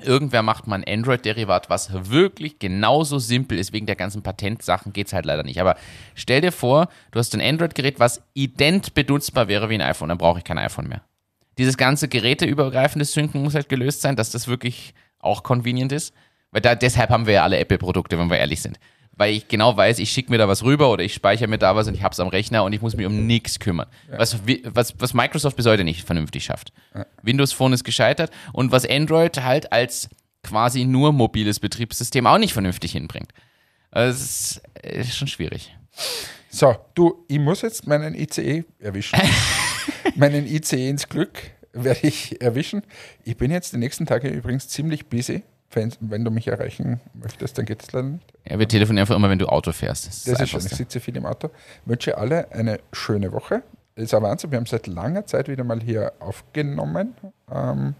irgendwer 0.00 0.42
macht 0.42 0.66
mal 0.66 0.76
ein 0.76 0.84
Android-Derivat, 0.86 1.70
was 1.70 2.10
wirklich 2.10 2.58
genauso 2.58 3.18
simpel 3.18 3.58
ist. 3.58 3.72
Wegen 3.72 3.86
der 3.86 3.96
ganzen 3.96 4.22
Patentsachen 4.22 4.92
geht 4.92 5.08
es 5.08 5.12
halt 5.12 5.26
leider 5.26 5.42
nicht. 5.42 5.60
Aber 5.60 5.76
stell 6.14 6.40
dir 6.40 6.52
vor, 6.52 6.88
du 7.10 7.18
hast 7.18 7.34
ein 7.34 7.40
Android-Gerät, 7.40 8.00
was 8.00 8.22
ident 8.34 8.94
benutzbar 8.94 9.48
wäre 9.48 9.68
wie 9.68 9.74
ein 9.74 9.82
iPhone. 9.82 10.08
Dann 10.08 10.18
brauche 10.18 10.38
ich 10.38 10.44
kein 10.44 10.58
iPhone 10.58 10.88
mehr. 10.88 11.02
Dieses 11.58 11.76
ganze 11.76 12.08
geräteübergreifende 12.08 13.04
Synken 13.04 13.42
muss 13.42 13.54
halt 13.54 13.68
gelöst 13.68 14.00
sein, 14.00 14.16
dass 14.16 14.30
das 14.30 14.48
wirklich 14.48 14.94
auch 15.18 15.42
convenient 15.42 15.92
ist. 15.92 16.14
Weil 16.52 16.60
da, 16.60 16.74
deshalb 16.74 17.10
haben 17.10 17.26
wir 17.26 17.34
ja 17.34 17.42
alle 17.42 17.58
Apple-Produkte, 17.58 18.18
wenn 18.18 18.30
wir 18.30 18.38
ehrlich 18.38 18.62
sind. 18.62 18.78
Weil 19.14 19.34
ich 19.34 19.48
genau 19.48 19.76
weiß, 19.76 19.98
ich 19.98 20.10
schicke 20.10 20.30
mir 20.30 20.38
da 20.38 20.48
was 20.48 20.62
rüber 20.64 20.90
oder 20.90 21.04
ich 21.04 21.12
speichere 21.14 21.46
mir 21.48 21.58
da 21.58 21.74
was 21.76 21.86
und 21.86 21.94
ich 21.94 22.02
habe 22.02 22.12
es 22.12 22.20
am 22.20 22.28
Rechner 22.28 22.64
und 22.64 22.72
ich 22.72 22.80
muss 22.80 22.96
mich 22.96 23.04
um 23.06 23.26
nichts 23.26 23.58
kümmern. 23.58 23.86
Was, 24.08 24.46
wi- 24.46 24.62
was, 24.64 24.94
was 24.98 25.12
Microsoft 25.12 25.56
bis 25.56 25.66
heute 25.66 25.84
nicht 25.84 26.04
vernünftig 26.06 26.44
schafft. 26.44 26.72
Windows 27.22 27.52
Phone 27.52 27.72
ist 27.74 27.84
gescheitert 27.84 28.30
und 28.52 28.72
was 28.72 28.88
Android 28.88 29.42
halt 29.42 29.70
als 29.72 30.08
quasi 30.42 30.84
nur 30.84 31.12
mobiles 31.12 31.60
Betriebssystem 31.60 32.26
auch 32.26 32.38
nicht 32.38 32.52
vernünftig 32.54 32.92
hinbringt. 32.92 33.32
Also 33.90 34.12
es 34.14 34.22
ist, 34.22 34.62
äh, 34.82 35.00
ist 35.00 35.16
schon 35.16 35.28
schwierig. 35.28 35.76
So, 36.48 36.74
du, 36.94 37.24
ich 37.28 37.38
muss 37.38 37.60
jetzt 37.62 37.86
meinen 37.86 38.14
ICE 38.14 38.64
erwischen. 38.78 39.18
meinen 40.16 40.46
ICE 40.46 40.88
ins 40.88 41.08
Glück 41.08 41.38
werde 41.74 42.00
ich 42.06 42.40
erwischen. 42.40 42.82
Ich 43.24 43.36
bin 43.36 43.50
jetzt 43.50 43.72
die 43.74 43.78
nächsten 43.78 44.06
Tage 44.06 44.28
übrigens 44.28 44.68
ziemlich 44.68 45.06
busy. 45.06 45.42
Wenn, 45.72 45.92
wenn 46.00 46.24
du 46.24 46.30
mich 46.30 46.48
erreichen 46.48 47.00
möchtest, 47.14 47.56
dann 47.58 47.64
geht 47.64 47.82
es 47.82 47.92
leider 47.92 48.08
nicht. 48.08 48.32
Ja, 48.48 48.58
wir 48.58 48.68
telefonieren 48.68 49.02
einfach 49.02 49.16
immer, 49.16 49.30
wenn 49.30 49.38
du 49.38 49.46
Auto 49.46 49.72
fährst. 49.72 50.06
Das 50.06 50.16
ist 50.18 50.28
Das 50.28 50.40
ist 50.40 50.50
schön. 50.50 50.60
Ich 50.60 50.76
sitze 50.76 51.00
viel 51.00 51.16
im 51.16 51.26
Auto. 51.26 51.50
Wünsche 51.86 52.18
alle 52.18 52.52
eine 52.52 52.80
schöne 52.92 53.32
Woche. 53.32 53.62
Das 53.94 54.04
ist 54.04 54.14
ein 54.14 54.22
Wahnsinn. 54.22 54.50
Wir 54.50 54.58
haben 54.58 54.66
seit 54.66 54.86
langer 54.86 55.26
Zeit 55.26 55.48
wieder 55.48 55.64
mal 55.64 55.80
hier 55.80 56.12
aufgenommen. 56.20 57.14
Ähm, 57.50 57.94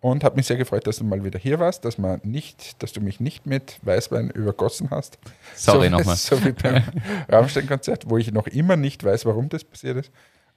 und 0.00 0.22
habe 0.22 0.36
mich 0.36 0.46
sehr 0.46 0.56
gefreut, 0.56 0.86
dass 0.86 0.98
du 0.98 1.04
mal 1.04 1.24
wieder 1.24 1.38
hier 1.38 1.58
warst, 1.58 1.84
dass, 1.84 1.98
man 1.98 2.20
nicht, 2.22 2.82
dass 2.82 2.92
du 2.92 3.00
mich 3.00 3.18
nicht 3.18 3.46
mit 3.46 3.80
Weißwein 3.82 4.30
übergossen 4.30 4.90
hast. 4.90 5.18
Sorry 5.54 5.86
so, 5.86 5.96
nochmal. 5.96 6.16
So 6.16 6.44
wie 6.44 6.52
beim 6.52 6.82
Rammstein-Konzert, 7.28 8.08
wo 8.08 8.16
ich 8.16 8.30
noch 8.32 8.46
immer 8.46 8.76
nicht 8.76 9.02
weiß, 9.02 9.26
warum 9.26 9.48
das 9.48 9.64
passiert 9.64 9.96
ist. 9.96 10.12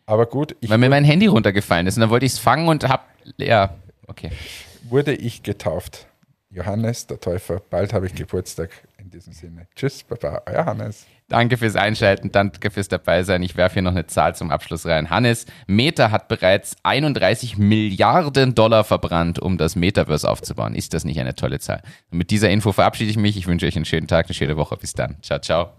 Aber 0.05 0.25
gut, 0.25 0.55
ich 0.59 0.69
Weil 0.69 0.77
mir 0.77 0.89
mein 0.89 1.03
Handy 1.03 1.27
runtergefallen 1.27 1.87
ist 1.87 1.95
und 1.97 2.01
dann 2.01 2.09
wollte 2.09 2.25
ich 2.25 2.33
es 2.33 2.39
fangen 2.39 2.67
und 2.67 2.87
hab. 2.87 3.07
Ja, 3.37 3.75
okay. 4.07 4.31
wurde 4.83 5.13
ich 5.13 5.43
getauft. 5.43 6.08
Johannes, 6.51 7.05
der 7.05 7.19
Täufer. 7.19 7.61
Bald 7.69 7.93
habe 7.93 8.07
ich 8.07 8.15
Geburtstag. 8.15 8.71
In 8.97 9.09
diesem 9.09 9.33
Sinne. 9.33 9.67
Tschüss, 9.75 10.03
Baba, 10.03 10.41
euer 10.45 10.65
Hannes. 10.65 11.05
Danke 11.27 11.57
fürs 11.57 11.75
Einschalten, 11.75 12.31
danke 12.31 12.71
fürs 12.71 12.87
Dabeisein. 12.87 13.43
Ich 13.43 13.55
werfe 13.55 13.75
hier 13.75 13.81
noch 13.83 13.91
eine 13.91 14.07
Zahl 14.07 14.35
zum 14.35 14.49
Abschluss 14.49 14.87
rein. 14.87 15.11
Hannes, 15.11 15.45
Meta 15.67 16.09
hat 16.09 16.27
bereits 16.27 16.75
31 16.81 17.57
Milliarden 17.57 18.55
Dollar 18.55 18.83
verbrannt, 18.83 19.37
um 19.37 19.57
das 19.57 19.75
Metaverse 19.75 20.29
aufzubauen. 20.29 20.73
Ist 20.73 20.95
das 20.95 21.05
nicht 21.05 21.19
eine 21.19 21.35
tolle 21.35 21.59
Zahl? 21.59 21.83
Und 22.09 22.17
mit 22.17 22.31
dieser 22.31 22.49
Info 22.49 22.71
verabschiede 22.71 23.11
ich 23.11 23.17
mich. 23.17 23.37
Ich 23.37 23.45
wünsche 23.45 23.67
euch 23.67 23.75
einen 23.75 23.85
schönen 23.85 24.07
Tag, 24.07 24.25
eine 24.25 24.33
schöne 24.33 24.57
Woche. 24.57 24.75
Bis 24.75 24.93
dann. 24.93 25.17
Ciao, 25.21 25.39
ciao. 25.39 25.73